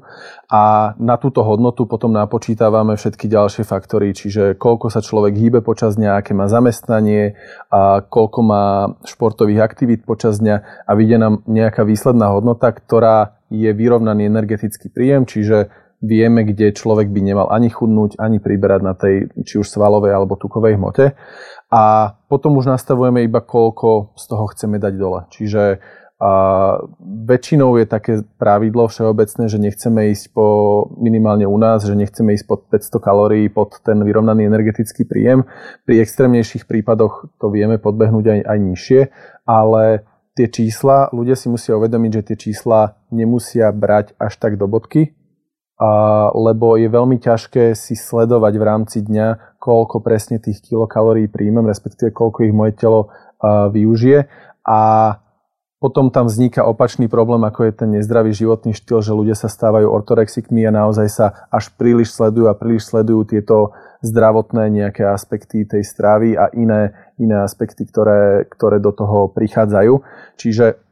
A 0.47 0.95
na 1.01 1.19
túto 1.19 1.43
hodnotu 1.43 1.91
potom 1.91 2.15
napočítavame 2.15 2.95
všetky 2.95 3.27
ďalšie 3.27 3.67
faktory, 3.67 4.15
čiže 4.15 4.55
koľko 4.55 4.95
sa 4.95 5.03
človek 5.03 5.35
hýbe 5.35 5.59
počas 5.65 5.99
dňa, 5.99 6.23
aké 6.23 6.39
má 6.39 6.47
zamestnanie, 6.47 7.35
a 7.73 8.05
koľko 8.07 8.39
má 8.47 8.65
športových 9.03 9.65
aktivít 9.65 10.07
počas 10.07 10.39
dňa 10.39 10.87
a 10.87 10.91
vyjde 10.95 11.17
nám 11.19 11.35
nejaká 11.51 11.83
výsledná 11.83 12.31
hodnota, 12.31 12.71
ktorá 12.71 13.43
je 13.51 13.73
vyrovnaný 13.75 14.29
energetický 14.29 14.93
príjem, 14.93 15.27
čiže 15.27 15.73
vieme, 15.99 16.47
kde 16.47 16.71
človek 16.71 17.11
by 17.11 17.21
nemal 17.23 17.47
ani 17.51 17.71
chudnúť, 17.71 18.19
ani 18.23 18.39
priberať 18.39 18.81
na 18.83 18.95
tej 18.95 19.31
či 19.43 19.59
už 19.59 19.67
svalovej 19.67 20.15
alebo 20.15 20.39
tukovej 20.39 20.79
hmote 20.79 21.19
a 21.69 21.83
potom 22.31 22.57
už 22.57 22.71
nastavujeme 22.71 23.27
iba 23.27 23.43
koľko 23.43 24.15
z 24.15 24.25
toho 24.31 24.45
chceme 24.55 24.79
dať 24.79 24.95
dole. 24.95 25.27
Čiže 25.35 25.63
a 26.19 26.31
väčšinou 26.99 27.79
je 27.79 27.87
také 27.87 28.27
pravidlo 28.43 28.91
všeobecné, 28.91 29.47
že 29.47 29.63
nechceme 29.63 30.11
ísť 30.11 30.35
po, 30.35 30.47
minimálne 30.99 31.47
u 31.47 31.55
nás, 31.55 31.87
že 31.87 31.95
nechceme 31.95 32.35
ísť 32.35 32.47
pod 32.51 32.67
500 32.67 32.99
kalórií, 32.99 33.47
pod 33.47 33.79
ten 33.87 34.03
vyrovnaný 34.03 34.51
energetický 34.51 35.07
príjem. 35.07 35.47
Pri 35.87 36.03
extrémnejších 36.03 36.67
prípadoch 36.67 37.31
to 37.39 37.55
vieme 37.55 37.79
podbehnúť 37.79 38.35
aj, 38.35 38.41
aj 38.51 38.59
nižšie, 38.59 39.01
ale 39.47 40.11
tie 40.35 40.51
čísla, 40.51 41.07
ľudia 41.15 41.39
si 41.39 41.47
musia 41.47 41.79
uvedomiť, 41.79 42.11
že 42.11 42.27
tie 42.35 42.37
čísla 42.51 42.99
nemusia 43.15 43.71
brať 43.71 44.19
až 44.19 44.43
tak 44.43 44.59
do 44.59 44.67
bodky, 44.67 45.18
a, 45.79 45.91
lebo 46.35 46.75
je 46.75 46.91
veľmi 46.91 47.23
ťažké 47.23 47.79
si 47.79 47.95
sledovať 47.95 48.55
v 48.59 48.67
rámci 48.67 48.99
dňa, 49.07 49.59
koľko 49.63 50.03
presne 50.03 50.43
tých 50.43 50.61
kilokalórií 50.67 51.31
príjmem, 51.31 51.65
respektíve 51.71 52.11
koľko 52.11 52.51
ich 52.51 52.55
moje 52.55 52.75
telo 52.75 53.15
a, 53.39 53.71
využije. 53.71 54.27
A 54.67 54.79
Potom 55.79 56.11
tam 56.11 56.27
vzniká 56.27 56.67
opačný 56.67 57.07
problém, 57.07 57.39
ako 57.47 57.71
je 57.71 57.73
ten 57.79 57.91
nezdravý 57.95 58.35
životný 58.35 58.75
štýl, 58.75 58.99
že 58.99 59.15
ľudia 59.15 59.39
sa 59.39 59.47
stávajú 59.47 59.87
ortorexikmi 59.87 60.67
a 60.67 60.75
naozaj 60.75 61.07
sa 61.07 61.27
až 61.55 61.71
príliš 61.79 62.19
sledujú 62.19 62.51
a 62.51 62.59
príliš 62.59 62.91
sledujú 62.91 63.23
tieto 63.31 63.79
zdravotné 64.03 64.75
nejaké 64.75 65.07
aspekty 65.07 65.63
tej 65.63 65.87
stravy 65.87 66.35
a 66.35 66.51
iné, 66.51 66.99
iné 67.15 67.47
aspekty, 67.47 67.87
ktoré, 67.87 68.51
ktoré 68.51 68.83
do 68.83 68.91
toho 68.91 69.31
prichádzajú. 69.31 70.03
Čiže 70.35 70.83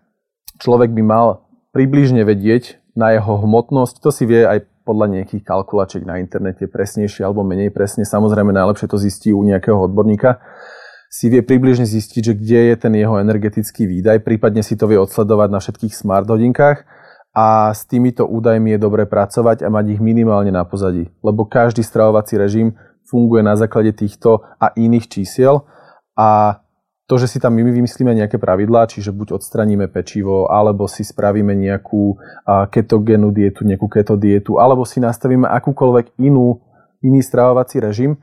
človek 0.62 0.95
by 0.95 1.02
mal 1.02 1.43
približne 1.75 2.23
vedieť 2.23 2.78
na 2.95 3.11
jeho 3.11 3.43
hmotnosť, 3.43 3.99
to 3.99 4.14
si 4.14 4.23
vie 4.23 4.47
aj 4.47 4.71
podľa 4.87 5.19
nejakých 5.19 5.43
kalkulačiek 5.43 6.07
na 6.07 6.23
internete 6.23 6.71
presnejšie 6.71 7.26
alebo 7.26 7.43
menej 7.43 7.75
presne. 7.75 8.07
Samozrejme 8.07 8.55
najlepšie 8.55 8.87
to 8.87 8.97
zistí 9.02 9.35
u 9.35 9.43
nejakého 9.43 9.75
odborníka. 9.75 10.38
Si 11.11 11.26
vie 11.26 11.43
približne 11.43 11.83
zistiť, 11.83 12.23
že 12.23 12.35
kde 12.38 12.61
je 12.71 12.76
ten 12.78 12.95
jeho 12.95 13.19
energetický 13.19 13.90
výdaj, 13.90 14.23
prípadne 14.23 14.62
si 14.62 14.78
to 14.78 14.87
vie 14.87 14.99
odsledovať 14.99 15.49
na 15.50 15.59
všetkých 15.59 15.95
smart 15.95 16.31
hodinkách. 16.31 16.87
A 17.37 17.75
s 17.75 17.85
týmito 17.85 18.25
údajmi 18.25 18.75
je 18.75 18.81
dobre 18.81 19.05
pracovať 19.05 19.61
a 19.61 19.69
mať 19.69 19.99
ich 19.99 20.00
minimálne 20.00 20.49
na 20.49 20.64
pozadí, 20.64 21.12
lebo 21.21 21.45
každý 21.45 21.85
stravovací 21.85 22.40
režim 22.40 22.73
funguje 23.05 23.45
na 23.45 23.52
základe 23.52 23.93
týchto 23.93 24.40
a 24.57 24.73
iných 24.73 25.07
čísiel. 25.07 25.69
A 26.16 26.59
to, 27.07 27.15
že 27.23 27.31
si 27.31 27.39
tam 27.39 27.55
my 27.55 27.63
vymyslíme 27.63 28.11
nejaké 28.19 28.43
pravidlá, 28.43 28.91
čiže 28.91 29.15
buď 29.15 29.39
odstraníme 29.39 29.87
pečivo, 29.87 30.51
alebo 30.51 30.91
si 30.91 31.07
spravíme 31.07 31.55
nejakú 31.55 32.19
ketogénu 32.75 33.31
dietu, 33.31 33.63
nejakú 33.63 33.87
keto 33.87 34.19
dietu, 34.19 34.59
alebo 34.59 34.83
si 34.83 34.99
nastavíme 34.99 35.47
akúkoľvek 35.47 36.19
inú, 36.19 36.67
iný 37.07 37.23
stravovací 37.23 37.79
režim, 37.79 38.19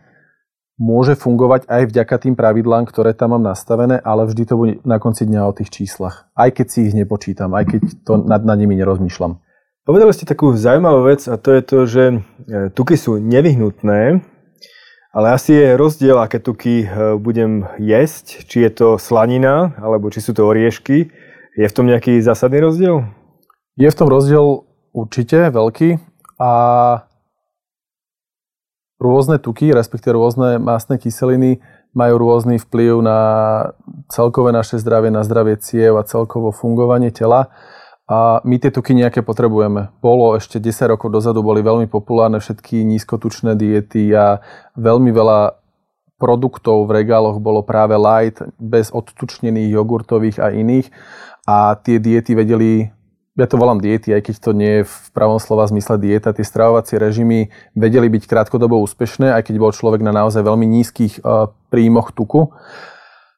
môže 0.76 1.16
fungovať 1.16 1.70
aj 1.72 1.96
vďaka 1.96 2.16
tým 2.28 2.36
pravidlám, 2.36 2.84
ktoré 2.84 3.16
tam 3.16 3.40
mám 3.40 3.56
nastavené, 3.56 4.04
ale 4.04 4.28
vždy 4.28 4.44
to 4.44 4.56
bude 4.60 4.74
na 4.84 5.00
konci 5.00 5.24
dňa 5.32 5.42
o 5.48 5.56
tých 5.56 5.72
číslach. 5.72 6.28
Aj 6.36 6.52
keď 6.52 6.68
si 6.68 6.80
ich 6.92 6.98
nepočítam, 6.98 7.56
aj 7.56 7.66
keď 7.72 7.82
to 8.04 8.20
nad, 8.20 8.44
nad 8.44 8.58
nimi 8.60 8.76
nerozmýšľam. 8.76 9.40
Povedali 9.84 10.12
ste 10.16 10.28
takú 10.28 10.52
zaujímavú 10.56 11.12
vec 11.12 11.28
a 11.28 11.36
to 11.36 11.50
je 11.56 11.62
to, 11.64 11.78
že 11.84 12.04
e, 12.12 12.18
tuky 12.72 12.96
sú 12.96 13.20
nevyhnutné, 13.20 14.33
ale 15.14 15.38
asi 15.38 15.54
je 15.54 15.78
rozdiel, 15.78 16.18
aké 16.18 16.42
tuky 16.42 16.84
e, 16.84 16.88
budem 17.22 17.70
jesť, 17.78 18.50
či 18.50 18.66
je 18.66 18.72
to 18.74 18.88
slanina, 18.98 19.78
alebo 19.78 20.10
či 20.10 20.26
sú 20.26 20.34
to 20.34 20.50
oriešky. 20.50 21.14
Je 21.54 21.70
v 21.70 21.76
tom 21.76 21.86
nejaký 21.86 22.18
zásadný 22.18 22.66
rozdiel? 22.66 23.06
Je 23.78 23.86
v 23.86 23.98
tom 23.98 24.10
rozdiel 24.10 24.66
určite 24.90 25.54
veľký 25.54 26.02
a 26.42 26.52
rôzne 28.98 29.38
tuky, 29.38 29.70
respektíve 29.70 30.18
rôzne 30.18 30.58
masné 30.58 30.98
kyseliny 30.98 31.62
majú 31.94 32.18
rôzny 32.18 32.58
vplyv 32.58 33.06
na 33.06 33.20
celkové 34.10 34.50
naše 34.50 34.82
zdravie, 34.82 35.14
na 35.14 35.22
zdravie 35.22 35.62
ciev 35.62 35.94
a 36.02 36.08
celkovo 36.10 36.50
fungovanie 36.50 37.14
tela. 37.14 37.54
A 38.14 38.46
my 38.46 38.62
tie 38.62 38.70
tuky 38.70 38.94
nejaké 38.94 39.26
potrebujeme. 39.26 39.90
Bolo 39.98 40.38
ešte 40.38 40.62
10 40.62 40.94
rokov 40.94 41.10
dozadu, 41.10 41.42
boli 41.42 41.66
veľmi 41.66 41.90
populárne 41.90 42.38
všetky 42.38 42.86
nízkotučné 42.86 43.58
diety 43.58 44.14
a 44.14 44.38
veľmi 44.78 45.10
veľa 45.10 45.58
produktov 46.22 46.86
v 46.86 47.02
regáloch 47.02 47.42
bolo 47.42 47.66
práve 47.66 47.98
light, 47.98 48.38
bez 48.62 48.94
odtučnených 48.94 49.74
jogurtových 49.74 50.38
a 50.38 50.54
iných. 50.54 50.94
A 51.50 51.74
tie 51.82 51.98
diety 51.98 52.38
vedeli 52.38 52.94
ja 53.34 53.50
to 53.50 53.58
volám 53.58 53.82
diety, 53.82 54.14
aj 54.14 54.30
keď 54.30 54.36
to 54.46 54.52
nie 54.54 54.72
je 54.78 54.84
v 54.86 54.96
pravom 55.10 55.42
slova 55.42 55.66
zmysle 55.66 55.98
dieta, 55.98 56.38
tie 56.38 56.46
stravovacie 56.46 57.02
režimy 57.02 57.50
vedeli 57.74 58.06
byť 58.06 58.30
krátkodobo 58.30 58.78
úspešné, 58.86 59.34
aj 59.34 59.50
keď 59.50 59.56
bol 59.58 59.74
človek 59.74 60.06
na 60.06 60.14
naozaj 60.14 60.46
veľmi 60.46 60.70
nízkych 60.70 61.26
uh, 61.26 61.50
príjmoch 61.74 62.14
tuku. 62.14 62.54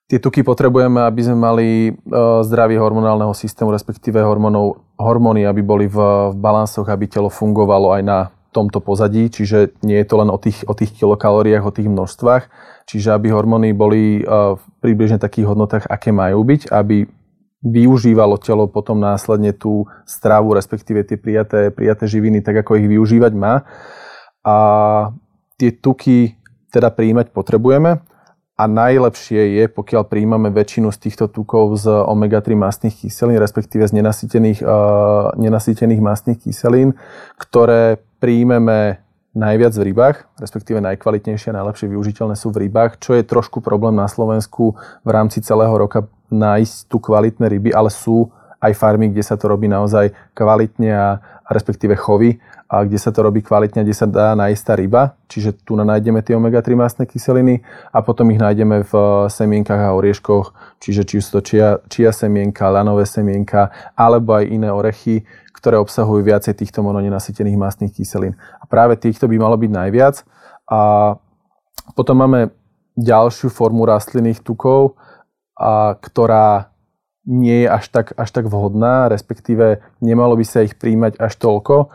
Tie 0.05 0.21
tuky 0.21 0.45
potrebujeme, 0.45 1.01
aby 1.01 1.21
sme 1.25 1.33
mali 1.33 1.67
uh, 1.89 2.45
zdravie 2.45 2.77
hormonálneho 2.77 3.33
systému, 3.33 3.73
respektíve 3.73 4.21
hormónov, 4.21 4.85
hormóny, 5.01 5.49
aby 5.49 5.65
boli 5.65 5.89
v, 5.89 5.97
v 6.29 6.35
balansoch, 6.37 6.85
aby 6.85 7.09
telo 7.09 7.33
fungovalo 7.33 7.89
aj 7.89 8.01
na 8.05 8.19
tomto 8.53 8.85
pozadí, 8.85 9.33
čiže 9.33 9.81
nie 9.81 9.97
je 9.97 10.07
to 10.07 10.15
len 10.21 10.29
o 10.29 10.37
tých, 10.37 10.61
o 10.69 10.77
tých 10.77 10.93
kilokalóriách, 10.93 11.65
o 11.65 11.73
tých 11.73 11.89
množstvách, 11.89 12.43
čiže 12.85 13.17
aby 13.17 13.33
hormóny 13.33 13.73
boli 13.73 14.21
uh, 14.21 14.53
v 14.53 14.63
približne 14.85 15.17
takých 15.17 15.49
hodnotách, 15.49 15.89
aké 15.89 16.13
majú 16.13 16.45
byť, 16.45 16.69
aby 16.69 17.09
využívalo 17.65 18.37
telo 18.37 18.69
potom 18.69 19.01
následne 19.01 19.57
tú 19.57 19.89
stravu, 20.05 20.53
respektíve 20.53 21.01
tie 21.01 21.17
prijaté, 21.17 21.73
prijaté 21.73 22.05
živiny, 22.05 22.45
tak 22.45 22.61
ako 22.61 22.77
ich 22.77 22.85
využívať 22.85 23.33
má. 23.33 23.65
A 24.45 24.55
tie 25.57 25.73
tuky 25.73 26.37
teda 26.69 26.93
príjmať 26.93 27.33
potrebujeme 27.33 28.05
a 28.55 28.71
najlepšie 28.71 29.59
je, 29.59 29.63
pokiaľ 29.67 30.07
príjmame 30.07 30.47
väčšinu 30.47 30.87
z 30.95 30.97
týchto 31.07 31.27
tukov 31.27 31.75
z 31.75 31.91
omega-3 31.91 32.55
mastných 32.55 32.95
kyselín, 32.95 33.35
respektíve 33.35 33.83
z 33.83 33.99
nenasýtených, 33.99 34.63
uh, 34.63 35.35
nenasýtených 35.35 35.99
mastných 35.99 36.39
kyselín, 36.39 36.95
ktoré 37.35 37.99
príjmeme 38.23 39.03
najviac 39.35 39.75
v 39.75 39.83
rybách, 39.91 40.17
respektíve 40.39 40.79
najkvalitnejšie 40.79 41.51
a 41.51 41.59
najlepšie 41.59 41.91
využiteľné 41.91 42.39
sú 42.39 42.55
v 42.55 42.71
rybách, 42.71 43.03
čo 43.03 43.19
je 43.19 43.27
trošku 43.27 43.59
problém 43.59 43.99
na 43.99 44.07
Slovensku 44.07 44.79
v 45.03 45.09
rámci 45.11 45.43
celého 45.43 45.75
roka 45.75 46.07
nájsť 46.31 46.87
tu 46.87 46.97
kvalitné 47.03 47.51
ryby, 47.51 47.75
ale 47.75 47.91
sú 47.91 48.31
aj 48.65 48.73
farmy, 48.73 49.13
kde 49.13 49.23
sa 49.23 49.37
to 49.37 49.45
robí 49.45 49.69
naozaj 49.69 50.11
kvalitne 50.33 50.91
a, 50.91 51.21
a 51.21 51.49
respektíve 51.53 51.93
chovy, 51.93 52.41
a 52.65 52.81
kde 52.81 52.97
sa 52.97 53.13
to 53.13 53.21
robí 53.21 53.45
kvalitne, 53.45 53.85
kde 53.85 53.93
sa 53.93 54.09
dá 54.09 54.33
nájsť 54.33 54.63
tá 54.65 54.73
ryba, 54.73 55.03
čiže 55.29 55.53
tu 55.61 55.77
nájdeme 55.77 56.17
tie 56.25 56.33
omega-3 56.33 56.73
masné 56.73 57.03
kyseliny 57.05 57.61
a 57.93 58.01
potom 58.01 58.25
ich 58.33 58.41
nájdeme 58.41 58.81
v 58.81 58.93
semienkach 59.29 59.77
a 59.77 59.93
orieškoch, 59.93 60.79
čiže 60.81 61.05
či 61.05 61.21
sú 61.21 61.39
to 61.39 61.41
čia, 61.45 61.77
čia 61.85 62.09
semienka, 62.09 62.73
lanové 62.73 63.05
semienka 63.05 63.69
alebo 63.93 64.33
aj 64.33 64.49
iné 64.49 64.73
orechy, 64.73 65.21
ktoré 65.53 65.77
obsahujú 65.77 66.25
viacej 66.25 66.57
týchto 66.57 66.81
mononenasytených 66.81 67.57
mastných 67.57 67.93
kyselín. 67.93 68.33
A 68.57 68.65
práve 68.65 68.97
týchto 68.97 69.29
by 69.29 69.37
malo 69.37 69.57
byť 69.57 69.71
najviac. 69.71 70.15
A 70.65 71.13
potom 71.93 72.17
máme 72.17 72.49
ďalšiu 72.97 73.53
formu 73.53 73.85
rastlinných 73.85 74.41
tukov, 74.41 74.97
a 75.55 75.95
ktorá 75.95 76.74
nie 77.25 77.65
je 77.65 77.67
až 77.69 77.85
tak, 77.89 78.13
až 78.15 78.29
tak 78.29 78.45
vhodná, 78.45 79.09
respektíve 79.09 79.81
nemalo 80.01 80.37
by 80.37 80.45
sa 80.45 80.61
ich 80.61 80.77
príjmať 80.77 81.17
až 81.17 81.33
toľko, 81.41 81.89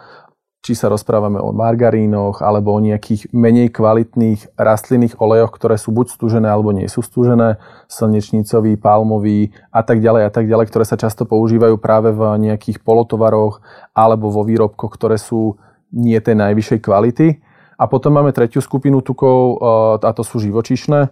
či 0.60 0.76
sa 0.76 0.92
rozprávame 0.92 1.40
o 1.40 1.56
margarínoch 1.56 2.44
alebo 2.44 2.76
o 2.76 2.84
nejakých 2.84 3.32
menej 3.32 3.72
kvalitných 3.72 4.60
rastlinných 4.60 5.16
olejoch, 5.16 5.48
ktoré 5.56 5.80
sú 5.80 5.88
buď 5.88 6.12
stúžené 6.12 6.52
alebo 6.52 6.76
nie 6.76 6.84
sú 6.84 7.00
stúžené, 7.00 7.56
slnečnicový, 7.88 8.76
palmový 8.76 9.56
a 9.72 9.80
tak 9.80 10.04
ďalej 10.04 10.28
a 10.28 10.30
tak 10.30 10.44
ďalej, 10.44 10.68
ktoré 10.68 10.84
sa 10.84 11.00
často 11.00 11.24
používajú 11.24 11.80
práve 11.80 12.12
v 12.12 12.20
nejakých 12.44 12.84
polotovaroch 12.84 13.64
alebo 13.96 14.28
vo 14.28 14.44
výrobkoch, 14.44 14.92
ktoré 14.92 15.16
sú 15.16 15.56
nie 15.96 16.20
tej 16.20 16.36
najvyššej 16.36 16.80
kvality. 16.84 17.40
A 17.80 17.88
potom 17.88 18.20
máme 18.20 18.36
tretiu 18.36 18.60
skupinu 18.60 19.00
tukov, 19.00 19.56
eh, 19.56 20.04
a 20.04 20.12
to 20.12 20.20
sú 20.20 20.44
živočišné. 20.44 21.08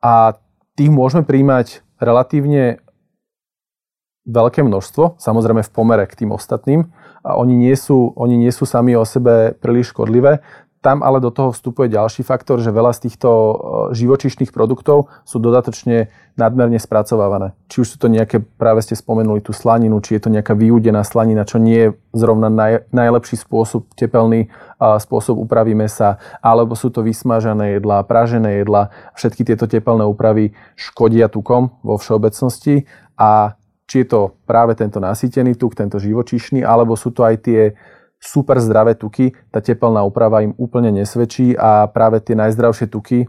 A 0.00 0.14
tých 0.80 0.88
môžeme 0.88 1.28
príjmať 1.28 1.84
relatívne 2.00 2.80
veľké 4.28 4.60
množstvo, 4.64 5.16
samozrejme 5.16 5.64
v 5.64 5.72
pomere 5.72 6.04
k 6.04 6.24
tým 6.24 6.30
ostatným. 6.34 6.92
A 7.20 7.36
oni 7.36 7.56
nie 7.56 7.76
sú, 7.76 8.12
oni 8.16 8.36
nie 8.36 8.52
sú 8.52 8.64
sami 8.64 8.96
o 8.96 9.04
sebe 9.04 9.56
príliš 9.60 9.92
škodlivé. 9.92 10.40
Tam 10.80 11.04
ale 11.04 11.20
do 11.20 11.28
toho 11.28 11.52
vstupuje 11.52 11.92
ďalší 11.92 12.24
faktor, 12.24 12.56
že 12.56 12.72
veľa 12.72 12.96
z 12.96 13.04
týchto 13.04 13.28
e, 13.28 13.54
živočišných 14.00 14.48
produktov 14.48 15.12
sú 15.28 15.36
dodatočne 15.36 16.08
nadmerne 16.40 16.80
spracovávané. 16.80 17.52
Či 17.68 17.84
už 17.84 17.88
sú 17.92 17.96
to 18.00 18.08
nejaké, 18.08 18.40
práve 18.40 18.80
ste 18.80 18.96
spomenuli 18.96 19.44
tú 19.44 19.52
slaninu, 19.52 20.00
či 20.00 20.16
je 20.16 20.24
to 20.24 20.32
nejaká 20.32 20.56
vyúdená 20.56 21.04
slanina, 21.04 21.44
čo 21.44 21.60
nie 21.60 21.76
je 21.76 21.88
zrovna 22.16 22.48
naj, 22.48 22.88
najlepší 22.96 23.36
spôsob, 23.44 23.92
tepelný 23.92 24.48
uh, 24.80 24.96
spôsob 24.96 25.36
úpravy 25.36 25.76
mesa, 25.76 26.16
alebo 26.40 26.72
sú 26.72 26.88
to 26.88 27.04
vysmažané 27.04 27.76
jedlá, 27.76 28.00
pražené 28.00 28.64
jedlá. 28.64 28.88
Všetky 29.20 29.44
tieto 29.44 29.68
tepelné 29.68 30.08
úpravy 30.08 30.56
škodia 30.80 31.28
tukom 31.28 31.76
vo 31.84 32.00
všeobecnosti 32.00 32.88
a 33.20 33.59
či 33.90 34.06
je 34.06 34.14
to 34.14 34.38
práve 34.46 34.78
tento 34.78 35.02
nasýtený 35.02 35.58
tuk, 35.58 35.74
tento 35.74 35.98
živočíšny, 35.98 36.62
alebo 36.62 36.94
sú 36.94 37.10
to 37.10 37.26
aj 37.26 37.42
tie 37.42 37.74
super 38.22 38.62
zdravé 38.62 38.94
tuky, 38.94 39.34
tá 39.50 39.58
tepelná 39.58 40.06
úprava 40.06 40.46
im 40.46 40.54
úplne 40.54 40.94
nesvedčí 40.94 41.58
a 41.58 41.90
práve 41.90 42.22
tie 42.22 42.38
najzdravšie 42.38 42.86
tuky, 42.86 43.26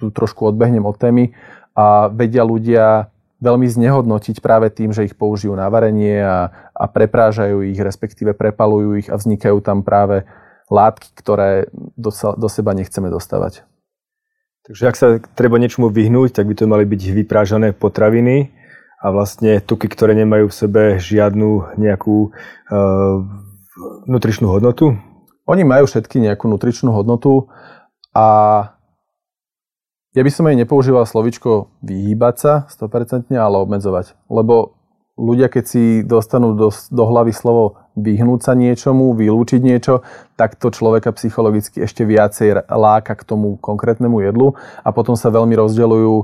tu 0.00 0.08
trošku 0.08 0.48
odbehnem 0.48 0.88
od 0.88 0.96
témy, 0.96 1.36
a 1.76 2.08
vedia 2.08 2.40
ľudia 2.48 3.12
veľmi 3.44 3.68
znehodnotiť 3.68 4.40
práve 4.40 4.72
tým, 4.72 4.96
že 4.96 5.04
ich 5.04 5.14
použijú 5.16 5.52
na 5.52 5.68
varenie 5.68 6.24
a, 6.24 6.48
a 6.72 6.84
preprážajú 6.88 7.60
ich, 7.68 7.76
respektíve 7.76 8.32
prepalujú 8.32 9.04
ich 9.04 9.08
a 9.12 9.20
vznikajú 9.20 9.60
tam 9.60 9.84
práve 9.84 10.24
látky, 10.72 11.12
ktoré 11.16 11.68
do, 11.96 12.08
do 12.12 12.48
seba 12.48 12.72
nechceme 12.72 13.12
dostávať. 13.12 13.68
Takže 14.64 14.82
ak 14.86 14.96
sa 14.96 15.06
treba 15.34 15.56
niečomu 15.56 15.88
vyhnúť, 15.88 16.36
tak 16.36 16.46
by 16.46 16.54
to 16.54 16.68
mali 16.68 16.84
byť 16.84 17.02
vyprážané 17.16 17.72
potraviny 17.72 18.52
a 19.00 19.06
vlastne 19.08 19.64
tuky, 19.64 19.88
ktoré 19.88 20.12
nemajú 20.12 20.52
v 20.52 20.58
sebe 20.60 20.82
žiadnu 21.00 21.80
nejakú 21.80 22.28
uh, 22.28 23.16
nutričnú 24.04 24.52
hodnotu? 24.52 25.00
Oni 25.48 25.64
majú 25.64 25.88
všetky 25.88 26.20
nejakú 26.20 26.46
nutričnú 26.46 26.92
hodnotu 26.92 27.48
a 28.12 28.26
ja 30.10 30.22
by 30.26 30.30
som 30.30 30.50
aj 30.50 30.66
nepoužíval 30.66 31.06
slovičko 31.06 31.70
vyhýbať 31.86 32.34
sa 32.36 32.52
100%, 32.66 33.30
ale 33.38 33.56
obmedzovať. 33.62 34.18
Lebo 34.26 34.74
ľudia, 35.14 35.46
keď 35.46 35.64
si 35.64 35.82
dostanú 36.02 36.58
do, 36.58 36.68
do 36.72 37.04
hlavy 37.06 37.30
slovo 37.30 37.78
vyhnúť 37.94 38.40
sa 38.42 38.52
niečomu, 38.58 39.14
vylúčiť 39.14 39.60
niečo, 39.62 40.02
tak 40.34 40.58
to 40.58 40.74
človeka 40.74 41.14
psychologicky 41.14 41.84
ešte 41.84 42.02
viacej 42.02 42.66
láka 42.66 43.14
k 43.14 43.22
tomu 43.22 43.60
konkrétnemu 43.60 44.18
jedlu 44.24 44.58
a 44.82 44.88
potom 44.90 45.14
sa 45.14 45.30
veľmi 45.30 45.54
rozdeľujú 45.54 46.14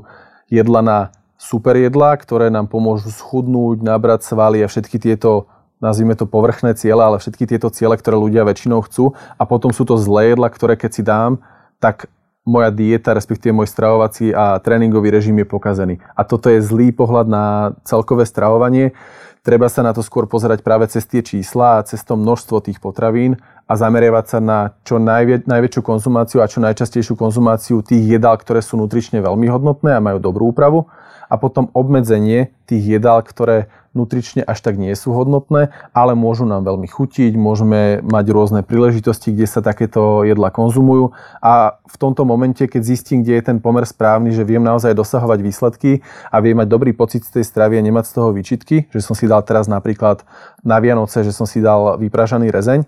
jedla 0.50 0.80
na 0.82 0.98
super 1.36 1.76
jedlá, 1.76 2.16
ktoré 2.16 2.48
nám 2.48 2.68
pomôžu 2.68 3.12
schudnúť, 3.12 3.84
nabrať 3.84 4.28
svaly 4.28 4.64
a 4.64 4.68
všetky 4.68 4.96
tieto 5.00 5.48
nazvime 5.76 6.16
to 6.16 6.24
povrchné 6.24 6.72
ciele, 6.72 7.04
ale 7.04 7.20
všetky 7.20 7.44
tieto 7.44 7.68
ciele, 7.68 7.96
ktoré 8.00 8.16
ľudia 8.16 8.48
väčšinou 8.48 8.80
chcú 8.88 9.12
a 9.36 9.44
potom 9.44 9.70
sú 9.76 9.84
to 9.84 10.00
zlé 10.00 10.32
jedla, 10.32 10.48
ktoré 10.48 10.74
keď 10.74 10.90
si 10.92 11.02
dám, 11.04 11.44
tak 11.76 12.08
moja 12.46 12.70
dieta, 12.70 13.12
respektíve 13.12 13.50
môj 13.50 13.68
stravovací 13.68 14.30
a 14.30 14.62
tréningový 14.62 15.10
režim 15.10 15.34
je 15.42 15.46
pokazený. 15.50 15.94
A 16.14 16.22
toto 16.22 16.46
je 16.46 16.62
zlý 16.62 16.94
pohľad 16.94 17.26
na 17.26 17.74
celkové 17.82 18.22
stravovanie. 18.22 18.94
Treba 19.42 19.66
sa 19.66 19.82
na 19.82 19.90
to 19.90 20.00
skôr 20.00 20.30
pozerať 20.30 20.62
práve 20.62 20.86
cez 20.86 21.02
tie 21.04 21.26
čísla 21.26 21.82
a 21.82 21.84
cez 21.84 22.06
to 22.06 22.14
množstvo 22.14 22.62
tých 22.62 22.78
potravín 22.78 23.42
a 23.66 23.72
zameriavať 23.74 24.24
sa 24.30 24.38
na 24.38 24.58
čo 24.86 25.02
najvie, 25.02 25.42
najväčšiu 25.42 25.82
konzumáciu 25.82 26.38
a 26.38 26.46
čo 26.46 26.62
najčastejšiu 26.62 27.18
konzumáciu 27.18 27.82
tých 27.82 28.18
jedál, 28.18 28.38
ktoré 28.38 28.62
sú 28.62 28.78
nutrične 28.78 29.18
veľmi 29.18 29.50
hodnotné 29.50 29.98
a 29.98 30.04
majú 30.04 30.22
dobrú 30.22 30.54
úpravu 30.54 30.86
a 31.26 31.34
potom 31.34 31.74
obmedzenie 31.74 32.54
tých 32.70 32.98
jedál, 32.98 33.22
ktoré 33.26 33.66
nutrične 33.96 34.44
až 34.44 34.60
tak 34.60 34.76
nie 34.76 34.92
sú 34.92 35.16
hodnotné, 35.16 35.72
ale 35.96 36.12
môžu 36.12 36.44
nám 36.44 36.68
veľmi 36.68 36.84
chutiť, 36.84 37.32
môžeme 37.34 38.04
mať 38.04 38.26
rôzne 38.28 38.60
príležitosti, 38.60 39.32
kde 39.32 39.48
sa 39.48 39.64
takéto 39.64 40.22
jedla 40.22 40.52
konzumujú. 40.52 41.16
A 41.40 41.80
v 41.88 41.96
tomto 41.96 42.28
momente, 42.28 42.60
keď 42.68 42.82
zistím, 42.84 43.24
kde 43.24 43.40
je 43.40 43.46
ten 43.48 43.58
pomer 43.58 43.88
správny, 43.88 44.36
že 44.36 44.44
viem 44.44 44.60
naozaj 44.60 44.92
dosahovať 44.92 45.38
výsledky 45.40 46.04
a 46.28 46.36
viem 46.44 46.60
mať 46.60 46.68
dobrý 46.68 46.92
pocit 46.92 47.24
z 47.24 47.40
tej 47.40 47.44
stravy 47.48 47.80
a 47.80 47.82
nemať 47.82 48.04
z 48.04 48.12
toho 48.12 48.28
výčitky, 48.36 48.76
že 48.92 49.00
som 49.00 49.16
si 49.16 49.24
dal 49.24 49.40
teraz 49.40 49.64
napríklad 49.64 50.22
na 50.60 50.76
Vianoce, 50.76 51.24
že 51.24 51.32
som 51.32 51.48
si 51.48 51.64
dal 51.64 51.96
vypražaný 51.96 52.52
rezeň, 52.52 52.84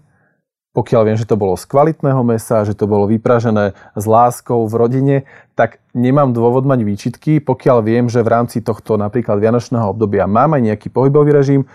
pokiaľ 0.78 1.10
viem, 1.10 1.18
že 1.18 1.26
to 1.26 1.34
bolo 1.34 1.58
z 1.58 1.66
kvalitného 1.66 2.22
mesa, 2.22 2.62
že 2.62 2.78
to 2.78 2.86
bolo 2.86 3.10
vypražené 3.10 3.74
s 3.98 4.04
láskou 4.06 4.62
v 4.70 4.74
rodine, 4.78 5.16
tak 5.58 5.82
nemám 5.90 6.30
dôvod 6.30 6.62
mať 6.62 6.86
výčitky, 6.86 7.42
pokiaľ 7.42 7.82
viem, 7.82 8.06
že 8.06 8.22
v 8.22 8.30
rámci 8.30 8.62
tohto 8.62 8.94
napríklad 8.94 9.42
vianočného 9.42 9.90
obdobia 9.90 10.30
mám 10.30 10.54
aj 10.54 10.62
nejaký 10.70 10.88
pohybový 10.94 11.34
režim 11.34 11.66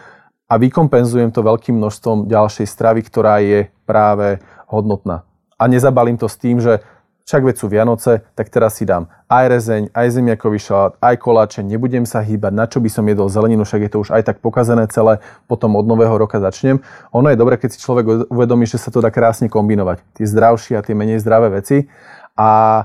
a 0.47 0.55
vykompenzujem 0.55 1.35
to 1.35 1.43
veľkým 1.43 1.75
množstvom 1.75 2.31
ďalšej 2.31 2.63
stravy, 2.63 3.03
ktorá 3.03 3.43
je 3.43 3.67
práve 3.83 4.39
hodnotná. 4.71 5.27
A 5.59 5.67
nezabalím 5.67 6.15
to 6.15 6.31
s 6.31 6.39
tým, 6.39 6.63
že 6.63 6.79
však 7.23 7.41
veď 7.43 7.55
sú 7.55 7.65
Vianoce, 7.71 8.27
tak 8.35 8.51
teraz 8.51 8.75
si 8.75 8.83
dám 8.83 9.07
aj 9.31 9.45
rezeň, 9.49 9.83
aj 9.95 10.07
zemiakový 10.13 10.59
šalát, 10.59 10.93
aj 10.99 11.15
koláče, 11.17 11.61
nebudem 11.63 12.03
sa 12.03 12.21
hýbať, 12.21 12.53
na 12.53 12.65
čo 12.67 12.83
by 12.83 12.89
som 12.91 13.07
jedol 13.07 13.31
zeleninu, 13.31 13.63
však 13.63 13.81
je 13.87 13.91
to 13.91 13.97
už 14.03 14.09
aj 14.13 14.23
tak 14.27 14.37
pokazené 14.43 14.85
celé, 14.91 15.23
potom 15.47 15.73
od 15.79 15.87
nového 15.87 16.13
roka 16.19 16.37
začnem. 16.37 16.83
Ono 17.15 17.27
je 17.31 17.39
dobre, 17.39 17.55
keď 17.57 17.73
si 17.73 17.81
človek 17.81 18.29
uvedomí, 18.29 18.67
že 18.67 18.77
sa 18.77 18.91
to 18.91 19.01
dá 19.01 19.09
krásne 19.09 19.47
kombinovať. 19.47 20.03
Tie 20.19 20.27
zdravšie 20.27 20.77
a 20.77 20.85
tie 20.85 20.93
menej 20.93 21.23
zdravé 21.23 21.49
veci 21.49 21.87
a 22.35 22.83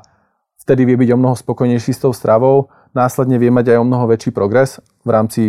vtedy 0.63 0.87
vie 0.89 0.97
byť 0.97 1.11
o 1.13 1.21
mnoho 1.21 1.37
spokojnejší 1.37 1.93
s 1.93 2.01
tou 2.01 2.15
stravou, 2.15 2.71
následne 2.97 3.37
vie 3.37 3.53
mať 3.53 3.77
aj 3.77 3.79
o 3.83 3.89
mnoho 3.89 4.09
väčší 4.09 4.31
progres 4.33 4.81
v 5.05 5.11
rámci 5.13 5.41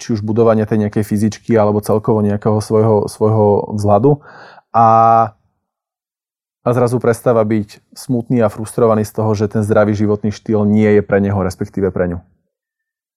či 0.00 0.08
už 0.16 0.26
budovania 0.26 0.66
tej 0.66 0.88
nejakej 0.88 1.04
fyzičky 1.06 1.54
alebo 1.54 1.84
celkovo 1.84 2.24
nejakého 2.24 2.58
svojho, 2.58 3.06
svojho 3.06 3.76
vzhľadu. 3.78 4.18
A 4.74 4.86
a 6.68 6.76
zrazu 6.76 7.00
prestáva 7.00 7.40
byť 7.40 7.80
smutný 7.96 8.44
a 8.44 8.52
frustrovaný 8.52 9.08
z 9.08 9.16
toho, 9.16 9.32
že 9.32 9.48
ten 9.48 9.64
zdravý 9.64 9.96
životný 9.96 10.28
štýl 10.28 10.68
nie 10.68 11.00
je 11.00 11.02
pre 11.02 11.16
neho, 11.24 11.40
respektíve 11.40 11.88
pre 11.88 12.12
ňu. 12.12 12.20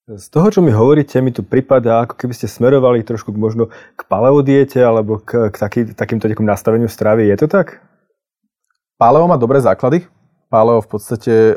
Z 0.08 0.32
toho, 0.32 0.48
čo 0.50 0.60
mi 0.64 0.72
hovoríte, 0.72 1.20
mi 1.20 1.30
tu 1.30 1.44
prípada, 1.44 2.02
ako 2.02 2.16
keby 2.16 2.34
ste 2.34 2.50
smerovali 2.50 3.06
trošku 3.06 3.30
možno 3.36 3.70
k 3.94 4.02
paleodiete 4.08 4.82
alebo 4.82 5.20
k, 5.20 5.52
k 5.52 5.56
taký, 5.60 5.80
takýmto 5.92 6.26
nejakom 6.26 6.48
nastaveniu 6.48 6.88
stravy. 6.88 7.28
Je 7.28 7.36
to 7.38 7.46
tak? 7.46 7.84
Paleo 8.98 9.30
má 9.30 9.38
dobré 9.38 9.62
základy. 9.62 10.08
Paleo 10.50 10.82
v 10.82 10.88
podstate 10.90 11.34
e, 11.34 11.54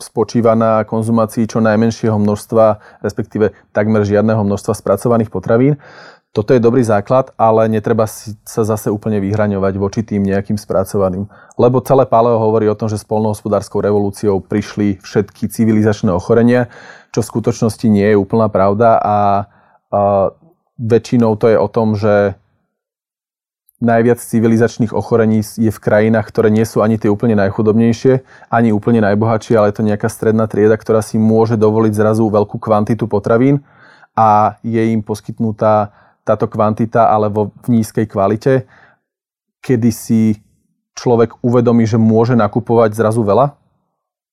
spočíva 0.00 0.54
na 0.54 0.86
konzumácii 0.86 1.50
čo 1.50 1.58
najmenšieho 1.60 2.16
množstva, 2.16 2.98
respektíve 3.02 3.52
takmer 3.74 4.06
žiadneho 4.06 4.40
množstva 4.46 4.72
spracovaných 4.78 5.28
potravín. 5.28 5.82
Toto 6.36 6.52
je 6.52 6.60
dobrý 6.60 6.84
základ, 6.84 7.32
ale 7.40 7.72
netreba 7.72 8.04
si 8.04 8.36
sa 8.44 8.60
zase 8.60 8.92
úplne 8.92 9.16
vyhraňovať 9.16 9.74
voči 9.80 10.00
tým 10.04 10.22
nejakým 10.22 10.60
spracovaným. 10.60 11.24
Lebo 11.56 11.80
celé 11.80 12.04
paleo 12.04 12.36
hovorí 12.36 12.68
o 12.68 12.76
tom, 12.76 12.92
že 12.92 13.00
s 13.00 13.08
revolúciou 13.08 14.44
prišli 14.44 15.00
všetky 15.00 15.48
civilizačné 15.48 16.12
ochorenia, 16.12 16.68
čo 17.16 17.24
v 17.24 17.30
skutočnosti 17.32 17.86
nie 17.88 18.12
je 18.12 18.20
úplná 18.20 18.52
pravda 18.52 19.00
a, 19.00 19.18
a 19.88 20.00
väčšinou 20.76 21.34
to 21.40 21.48
je 21.48 21.56
o 21.56 21.68
tom, 21.68 21.96
že 21.96 22.36
najviac 23.80 24.18
civilizačných 24.18 24.92
ochorení 24.92 25.40
je 25.40 25.70
v 25.70 25.80
krajinách, 25.82 26.28
ktoré 26.28 26.50
nie 26.50 26.66
sú 26.66 26.82
ani 26.82 26.98
tie 26.98 27.08
úplne 27.08 27.38
najchudobnejšie, 27.38 28.26
ani 28.50 28.74
úplne 28.74 29.00
najbohatšie, 29.00 29.54
ale 29.54 29.70
je 29.70 29.76
to 29.80 29.86
nejaká 29.86 30.10
stredná 30.10 30.50
trieda, 30.50 30.74
ktorá 30.74 31.00
si 31.00 31.16
môže 31.16 31.54
dovoliť 31.54 31.94
zrazu 31.94 32.26
veľkú 32.26 32.58
kvantitu 32.58 33.06
potravín 33.06 33.62
a 34.18 34.58
je 34.66 34.82
im 34.92 35.00
poskytnutá 35.00 35.94
táto 36.28 36.44
kvantita, 36.44 37.08
ale 37.08 37.32
vo, 37.32 37.48
v 37.64 37.80
nízkej 37.80 38.04
kvalite, 38.04 38.68
kedy 39.64 39.88
si 39.88 40.20
človek 40.92 41.40
uvedomí, 41.40 41.88
že 41.88 41.96
môže 41.96 42.36
nakupovať 42.36 42.92
zrazu 42.92 43.24
veľa, 43.24 43.56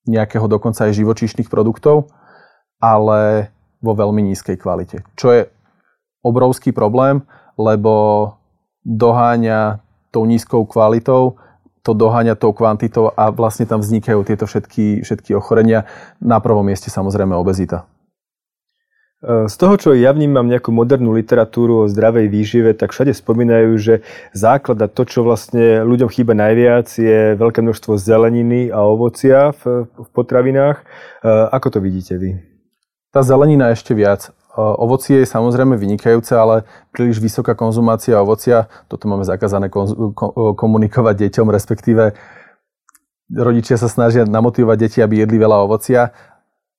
nejakého 0.05 0.45
dokonca 0.51 0.85
aj 0.85 0.97
živočíšnych 0.99 1.47
produktov, 1.47 2.11
ale 2.83 3.49
vo 3.79 3.93
veľmi 3.95 4.21
nízkej 4.33 4.59
kvalite. 4.59 5.07
Čo 5.15 5.27
je 5.31 5.41
obrovský 6.25 6.73
problém, 6.75 7.23
lebo 7.55 8.35
doháňa 8.83 9.79
tou 10.09 10.25
nízkou 10.25 10.65
kvalitou, 10.65 11.37
to 11.85 11.93
doháňa 11.93 12.33
tou 12.33 12.49
kvantitou 12.49 13.13
a 13.13 13.29
vlastne 13.29 13.69
tam 13.69 13.77
vznikajú 13.77 14.25
tieto 14.25 14.49
všetky, 14.49 15.05
všetky 15.05 15.37
ochorenia. 15.37 15.85
Na 16.17 16.41
prvom 16.41 16.65
mieste 16.65 16.89
samozrejme 16.89 17.37
obezita. 17.37 17.85
Z 19.25 19.55
toho, 19.57 19.73
čo 19.73 19.89
ja 19.97 20.13
vnímam 20.13 20.45
nejakú 20.45 20.69
modernú 20.69 21.09
literatúru 21.17 21.85
o 21.85 21.89
zdravej 21.89 22.29
výžive, 22.29 22.77
tak 22.77 22.93
všade 22.93 23.09
spomínajú, 23.09 23.73
že 23.81 23.93
základ 24.37 24.77
a 24.85 24.85
to, 24.85 25.01
čo 25.01 25.25
vlastne 25.25 25.81
ľuďom 25.81 26.13
chýba 26.13 26.37
najviac, 26.37 26.85
je 26.93 27.33
veľké 27.33 27.65
množstvo 27.65 27.97
zeleniny 27.97 28.69
a 28.69 28.85
ovocia 28.85 29.49
v, 29.65 29.89
v 29.89 30.07
potravinách. 30.13 30.85
Ako 31.25 31.73
to 31.73 31.81
vidíte 31.81 32.21
vy? 32.21 32.37
Tá 33.09 33.25
zelenina 33.25 33.73
ešte 33.73 33.97
viac. 33.97 34.29
Ovocie 34.53 35.25
je 35.25 35.27
samozrejme 35.27 35.73
vynikajúce, 35.73 36.37
ale 36.37 36.69
príliš 36.93 37.17
vysoká 37.17 37.57
konzumácia 37.57 38.21
ovocia, 38.21 38.69
toto 38.85 39.09
máme 39.09 39.25
zakázané 39.25 39.73
komunikovať 40.53 41.27
deťom, 41.27 41.49
respektíve 41.49 42.13
rodičia 43.33 43.81
sa 43.81 43.89
snažia 43.89 44.21
namotivovať 44.21 44.77
deti, 44.77 44.99
aby 45.01 45.25
jedli 45.25 45.41
veľa 45.41 45.65
ovocia 45.65 46.13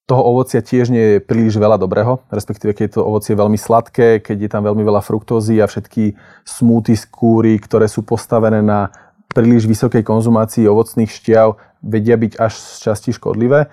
toho 0.06 0.22
ovocia 0.22 0.62
tiež 0.62 0.94
nie 0.94 1.18
je 1.18 1.22
príliš 1.22 1.58
veľa 1.58 1.82
dobrého, 1.82 2.22
respektíve 2.30 2.78
keď 2.78 2.84
je 2.86 2.94
to 2.94 3.02
ovocie 3.02 3.34
veľmi 3.34 3.58
sladké, 3.58 4.22
keď 4.22 4.36
je 4.46 4.50
tam 4.50 4.62
veľmi 4.62 4.86
veľa 4.86 5.02
fruktózy 5.02 5.58
a 5.58 5.66
všetky 5.66 6.14
smúty 6.46 6.94
z 6.94 7.10
kúry, 7.10 7.58
ktoré 7.58 7.90
sú 7.90 8.06
postavené 8.06 8.62
na 8.62 8.94
príliš 9.34 9.66
vysokej 9.66 10.06
konzumácii 10.06 10.70
ovocných 10.70 11.10
šťav, 11.10 11.58
vedia 11.82 12.14
byť 12.14 12.32
až 12.38 12.54
z 12.54 12.86
časti 12.86 13.10
škodlivé. 13.18 13.66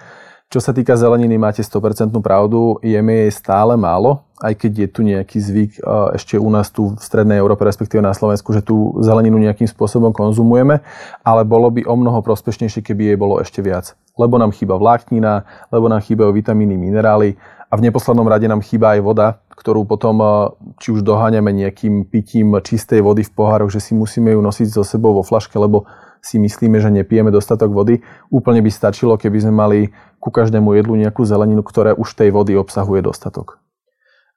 Čo 0.53 0.61
sa 0.61 0.69
týka 0.69 0.93
zeleniny, 0.93 1.41
máte 1.41 1.65
100% 1.65 2.13
pravdu, 2.21 2.77
jeme 2.85 3.25
jej 3.25 3.33
stále 3.33 3.73
málo, 3.73 4.21
aj 4.37 4.53
keď 4.53 4.71
je 4.85 4.87
tu 4.93 5.01
nejaký 5.01 5.37
zvyk 5.41 5.71
ešte 6.13 6.37
u 6.37 6.45
nás 6.53 6.69
tu 6.69 6.93
v 6.93 7.01
Strednej 7.01 7.41
Európe, 7.41 7.65
respektíve 7.65 8.05
na 8.05 8.13
Slovensku, 8.13 8.53
že 8.53 8.61
tú 8.61 8.93
zeleninu 9.01 9.41
nejakým 9.41 9.65
spôsobom 9.65 10.13
konzumujeme, 10.13 10.85
ale 11.25 11.41
bolo 11.41 11.73
by 11.73 11.89
o 11.89 11.97
mnoho 11.97 12.21
prospešnejšie, 12.21 12.85
keby 12.85 13.01
jej 13.01 13.17
bolo 13.17 13.41
ešte 13.41 13.65
viac. 13.65 13.97
Lebo 14.13 14.37
nám 14.37 14.53
chýba 14.53 14.77
vláknina, 14.77 15.41
lebo 15.73 15.89
nám 15.89 16.05
chýbajú 16.05 16.29
vitamíny, 16.29 16.77
minerály 16.77 17.33
a 17.65 17.73
v 17.73 17.89
neposlednom 17.89 18.29
rade 18.29 18.45
nám 18.45 18.61
chýba 18.61 18.93
aj 18.93 19.01
voda, 19.01 19.41
ktorú 19.57 19.89
potom 19.89 20.21
či 20.77 20.93
už 20.93 21.01
doháňame 21.01 21.49
nejakým 21.49 22.05
pitím 22.05 22.53
čistej 22.61 23.01
vody 23.01 23.25
v 23.25 23.33
pohároch, 23.33 23.73
že 23.73 23.81
si 23.81 23.97
musíme 23.97 24.29
ju 24.29 24.41
nosiť 24.45 24.69
so 24.69 24.85
sebou 24.85 25.17
vo 25.17 25.25
flaške, 25.25 25.57
lebo 25.57 25.89
si 26.23 26.39
myslíme, 26.39 26.79
že 26.79 26.88
nepijeme 26.88 27.29
dostatok 27.29 27.75
vody. 27.75 27.99
Úplne 28.31 28.63
by 28.63 28.71
stačilo, 28.71 29.19
keby 29.19 29.43
sme 29.43 29.53
mali 29.53 29.79
ku 30.23 30.31
každému 30.31 30.71
jedlu 30.79 30.95
nejakú 30.95 31.27
zeleninu, 31.27 31.62
ktoré 31.62 31.91
už 31.91 32.15
tej 32.15 32.31
vody 32.31 32.55
obsahuje 32.55 33.03
dostatok. 33.03 33.59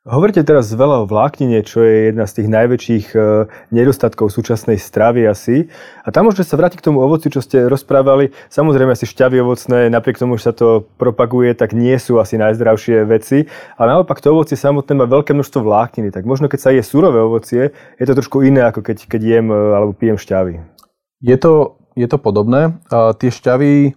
Hovoríte 0.06 0.46
teraz 0.46 0.70
veľa 0.70 1.02
o 1.02 1.10
vláknine, 1.10 1.66
čo 1.66 1.82
je 1.82 2.14
jedna 2.14 2.30
z 2.30 2.38
tých 2.38 2.48
najväčších 2.54 3.06
e, 3.10 3.50
nedostatkov 3.74 4.30
súčasnej 4.30 4.78
stravy 4.78 5.26
asi. 5.26 5.66
A 6.06 6.14
tam 6.14 6.30
môžete 6.30 6.46
sa 6.46 6.54
vrátiť 6.54 6.78
k 6.78 6.86
tomu 6.86 7.02
ovoci, 7.02 7.26
čo 7.26 7.42
ste 7.42 7.66
rozprávali. 7.66 8.30
Samozrejme 8.46 8.94
asi 8.94 9.02
šťavy 9.02 9.42
ovocné, 9.42 9.90
napriek 9.90 10.22
tomu, 10.22 10.38
že 10.38 10.46
sa 10.46 10.54
to 10.54 10.86
propaguje, 10.94 11.58
tak 11.58 11.74
nie 11.74 11.98
sú 11.98 12.22
asi 12.22 12.38
najzdravšie 12.38 13.02
veci. 13.02 13.50
Ale 13.74 13.98
naopak 13.98 14.22
to 14.22 14.30
ovocie 14.30 14.54
samotné 14.54 14.94
má 14.94 15.10
veľké 15.10 15.34
množstvo 15.34 15.66
vlákniny. 15.66 16.14
Tak 16.14 16.22
možno 16.22 16.46
keď 16.46 16.60
sa 16.62 16.70
je 16.70 16.86
surové 16.86 17.18
ovocie, 17.18 17.74
je 17.98 18.06
to 18.06 18.14
trošku 18.14 18.46
iné, 18.46 18.62
ako 18.62 18.86
keď, 18.86 19.10
keď 19.10 19.20
jem 19.26 19.50
e, 19.50 19.58
alebo 19.74 19.90
pijem 19.90 20.22
šťavy. 20.22 20.75
Je 21.20 21.36
to, 21.36 21.80
je 21.96 22.06
to 22.08 22.18
podobné. 22.20 22.76
A 22.92 23.16
tie 23.16 23.32
šťavy 23.32 23.96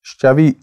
šťavy 0.00 0.56